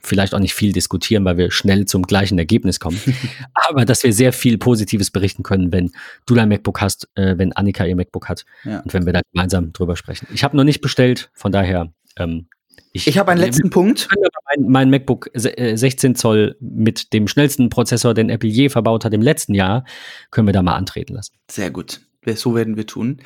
vielleicht 0.00 0.34
auch 0.34 0.38
nicht 0.38 0.54
viel 0.54 0.72
diskutieren, 0.72 1.24
weil 1.24 1.36
wir 1.36 1.50
schnell 1.50 1.86
zum 1.86 2.02
gleichen 2.02 2.38
Ergebnis 2.38 2.80
kommen. 2.80 3.00
Aber 3.54 3.84
dass 3.84 4.02
wir 4.02 4.12
sehr 4.12 4.32
viel 4.32 4.58
Positives 4.58 5.10
berichten 5.10 5.42
können, 5.42 5.72
wenn 5.72 5.90
du 6.26 6.34
dein 6.34 6.48
MacBook 6.48 6.80
hast, 6.80 7.08
äh, 7.14 7.38
wenn 7.38 7.52
Annika 7.52 7.84
ihr 7.84 7.96
MacBook 7.96 8.28
hat 8.28 8.44
ja. 8.64 8.80
und 8.80 8.92
wenn 8.92 9.06
wir 9.06 9.12
da 9.12 9.20
gemeinsam 9.32 9.72
drüber 9.72 9.96
sprechen. 9.96 10.26
Ich 10.32 10.44
habe 10.44 10.56
noch 10.56 10.64
nicht 10.64 10.80
bestellt, 10.80 11.30
von 11.34 11.52
daher. 11.52 11.92
Ähm, 12.16 12.46
ich, 12.92 13.06
ich 13.06 13.18
habe 13.18 13.30
einen 13.30 13.40
letzten 13.40 13.70
Punkt. 13.70 14.08
Mein, 14.56 14.68
mein, 14.68 14.90
MacBook 14.90 15.30
16 15.34 16.10
äh, 16.10 16.14
Zoll 16.14 16.56
mit 16.60 17.12
dem 17.12 17.26
schnellsten 17.26 17.70
Prozessor, 17.70 18.12
den 18.12 18.28
Apple 18.28 18.50
je 18.50 18.68
verbaut 18.68 19.04
hat 19.04 19.14
im 19.14 19.22
letzten 19.22 19.54
Jahr, 19.54 19.84
können 20.30 20.46
wir 20.46 20.52
da 20.52 20.62
mal 20.62 20.76
antreten 20.76 21.14
lassen. 21.14 21.34
Sehr 21.50 21.70
gut. 21.70 22.00
So 22.24 22.54
werden 22.54 22.76
wir 22.76 22.86
tun. 22.86 23.16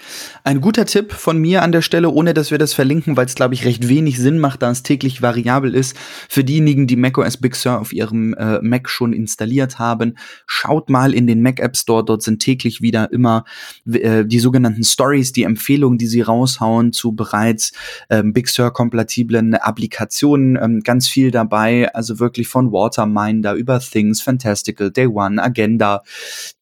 Ein 0.42 0.62
guter 0.62 0.86
Tipp 0.86 1.12
von 1.12 1.36
mir 1.36 1.62
an 1.62 1.70
der 1.70 1.82
Stelle, 1.82 2.08
ohne 2.08 2.32
dass 2.32 2.50
wir 2.50 2.56
das 2.56 2.72
verlinken, 2.72 3.14
weil 3.14 3.26
es, 3.26 3.34
glaube 3.34 3.52
ich, 3.52 3.66
recht 3.66 3.88
wenig 3.88 4.18
Sinn 4.18 4.38
macht, 4.38 4.62
da 4.62 4.70
es 4.70 4.82
täglich 4.82 5.20
variabel 5.20 5.74
ist. 5.74 5.94
Für 6.30 6.42
diejenigen, 6.42 6.86
die 6.86 6.96
macOS 6.96 7.36
Big 7.36 7.56
Sur 7.56 7.78
auf 7.78 7.92
ihrem 7.92 8.32
äh, 8.32 8.58
Mac 8.62 8.88
schon 8.88 9.12
installiert 9.12 9.78
haben, 9.78 10.16
schaut 10.46 10.88
mal 10.88 11.12
in 11.12 11.26
den 11.26 11.42
Mac 11.42 11.60
App 11.60 11.76
Store. 11.76 12.02
Dort 12.02 12.22
sind 12.22 12.40
täglich 12.40 12.80
wieder 12.80 13.12
immer 13.12 13.44
äh, 13.84 14.24
die 14.24 14.38
sogenannten 14.38 14.82
Stories, 14.82 15.30
die 15.32 15.42
Empfehlungen, 15.42 15.98
die 15.98 16.06
sie 16.06 16.22
raushauen 16.22 16.94
zu 16.94 17.12
bereits 17.12 17.72
ähm, 18.08 18.32
Big 18.32 18.48
Sur-kompatiblen 18.48 19.56
Applikationen. 19.56 20.56
Ähm, 20.56 20.80
ganz 20.80 21.06
viel 21.06 21.30
dabei, 21.30 21.92
also 21.94 22.18
wirklich 22.18 22.48
von 22.48 22.72
Waterminder 22.72 23.52
über 23.52 23.78
Things, 23.78 24.22
Fantastical, 24.22 24.90
Day 24.90 25.06
One, 25.06 25.42
Agenda, 25.42 26.02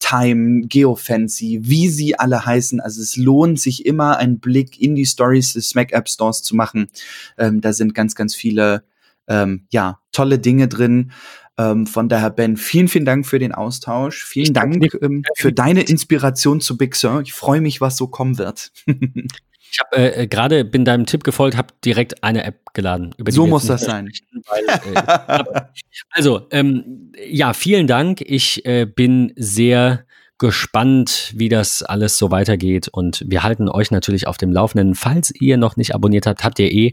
Time, 0.01 0.67
Geofancy, 0.67 1.61
wie 1.63 1.89
sie 1.89 2.19
alle 2.25 2.47
heißen. 2.47 2.81
Also 2.81 3.03
es 3.03 3.17
lohnt 3.17 3.61
sich 3.61 3.85
immer, 3.85 4.17
einen 4.17 4.41
Blick 4.41 4.81
in 4.81 4.95
die 4.95 5.05
Stories 5.05 5.53
des 5.53 5.75
Mac 5.75 5.93
App 5.93 6.09
Stores 6.09 6.43
zu 6.43 6.57
machen. 6.57 6.89
Ähm, 7.37 7.61
da 7.61 7.75
sind 7.75 7.95
ganz, 7.95 8.15
ganz 8.15 8.35
viele 8.35 8.83
ähm, 9.29 9.67
ja, 9.71 10.01
tolle 10.11 10.39
Dinge 10.39 10.67
drin. 10.69 11.13
Ähm, 11.59 11.87
von 11.87 12.09
daher, 12.09 12.31
Ben, 12.31 12.57
vielen, 12.57 12.89
vielen 12.89 13.05
Dank 13.05 13.27
für 13.27 13.39
den 13.39 13.53
Austausch. 13.53 14.25
Vielen 14.25 14.47
ich 14.47 14.53
Dank 14.55 14.95
ähm, 15.03 15.23
für 15.37 15.53
deine 15.53 15.83
Inspiration 15.83 16.61
zu 16.61 16.79
Big 16.79 16.97
Sur. 16.97 17.21
Ich 17.21 17.35
freue 17.35 17.61
mich, 17.61 17.81
was 17.81 17.99
so 17.99 18.09
kommen 18.09 18.39
wird. 18.39 18.73
ich 18.87 19.79
habe 19.81 19.97
äh, 19.97 20.23
äh, 20.23 20.27
gerade 20.27 20.65
bin 20.65 20.85
deinem 20.85 21.07
Tipp 21.07 21.23
gefolgt, 21.23 21.57
habe 21.57 21.75
direkt 21.85 22.25
eine 22.25 22.45
App 22.45 22.73
geladen. 22.73 23.15
so 23.29 23.47
muss 23.47 23.67
das 23.67 23.83
sein. 23.83 24.11
Weil, 24.47 24.95
äh, 24.95 25.61
also, 26.11 26.49
ähm, 26.51 27.13
ja, 27.25 27.53
vielen 27.53 27.87
Dank. 27.87 28.21
Ich 28.21 28.65
äh, 28.65 28.87
bin 28.87 29.33
sehr 29.37 30.07
gespannt, 30.39 31.33
wie 31.37 31.49
das 31.49 31.83
alles 31.83 32.19
so 32.19 32.31
weitergeht. 32.31 32.89
Und 32.89 33.25
wir 33.27 33.43
halten 33.43 33.69
euch 33.69 33.91
natürlich 33.91 34.27
auf 34.27 34.37
dem 34.37 34.53
Laufenden. 34.53 34.95
Falls 34.95 35.33
ihr 35.41 35.57
noch 35.57 35.77
nicht 35.77 35.95
abonniert 35.95 36.27
habt, 36.27 36.45
habt 36.45 36.59
ihr 36.59 36.71
eh. 36.71 36.93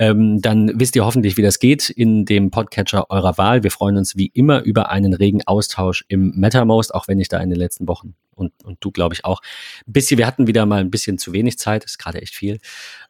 Ähm, 0.00 0.40
dann 0.40 0.78
wisst 0.78 0.94
ihr 0.94 1.04
hoffentlich, 1.04 1.36
wie 1.36 1.42
das 1.42 1.58
geht 1.58 1.90
in 1.90 2.24
dem 2.24 2.52
Podcatcher 2.52 3.10
eurer 3.10 3.36
Wahl. 3.36 3.64
Wir 3.64 3.72
freuen 3.72 3.96
uns 3.96 4.16
wie 4.16 4.26
immer 4.26 4.62
über 4.62 4.90
einen 4.90 5.12
regen 5.12 5.42
Austausch 5.44 6.04
im 6.06 6.32
MetaMost, 6.36 6.94
auch 6.94 7.08
wenn 7.08 7.18
ich 7.18 7.28
da 7.28 7.38
in 7.40 7.50
den 7.50 7.58
letzten 7.58 7.88
Wochen 7.88 8.14
und, 8.38 8.52
und 8.64 8.78
du, 8.80 8.92
glaube 8.92 9.14
ich, 9.14 9.24
auch 9.24 9.40
ein 9.86 9.92
bisschen, 9.92 10.18
wir 10.18 10.26
hatten 10.26 10.46
wieder 10.46 10.64
mal 10.66 10.80
ein 10.80 10.90
bisschen 10.90 11.18
zu 11.18 11.32
wenig 11.32 11.58
Zeit, 11.58 11.84
ist 11.84 11.98
gerade 11.98 12.22
echt 12.22 12.34
viel. 12.34 12.60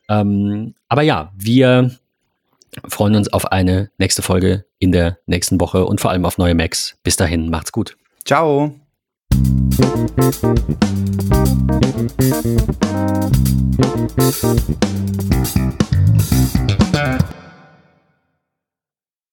Ähm, 0.08 0.74
aber 0.88 1.02
ja, 1.02 1.32
wir 1.36 1.90
freuen 2.86 3.16
uns 3.16 3.32
auf 3.32 3.52
eine 3.52 3.90
nächste 3.98 4.22
Folge 4.22 4.64
in 4.78 4.92
der 4.92 5.18
nächsten 5.26 5.60
Woche 5.60 5.84
und 5.84 6.00
vor 6.00 6.10
allem 6.10 6.24
auf 6.24 6.38
neue 6.38 6.54
Macs. 6.54 6.96
Bis 7.02 7.16
dahin, 7.16 7.50
macht's 7.50 7.72
gut. 7.72 7.96
Ciao. 8.24 8.88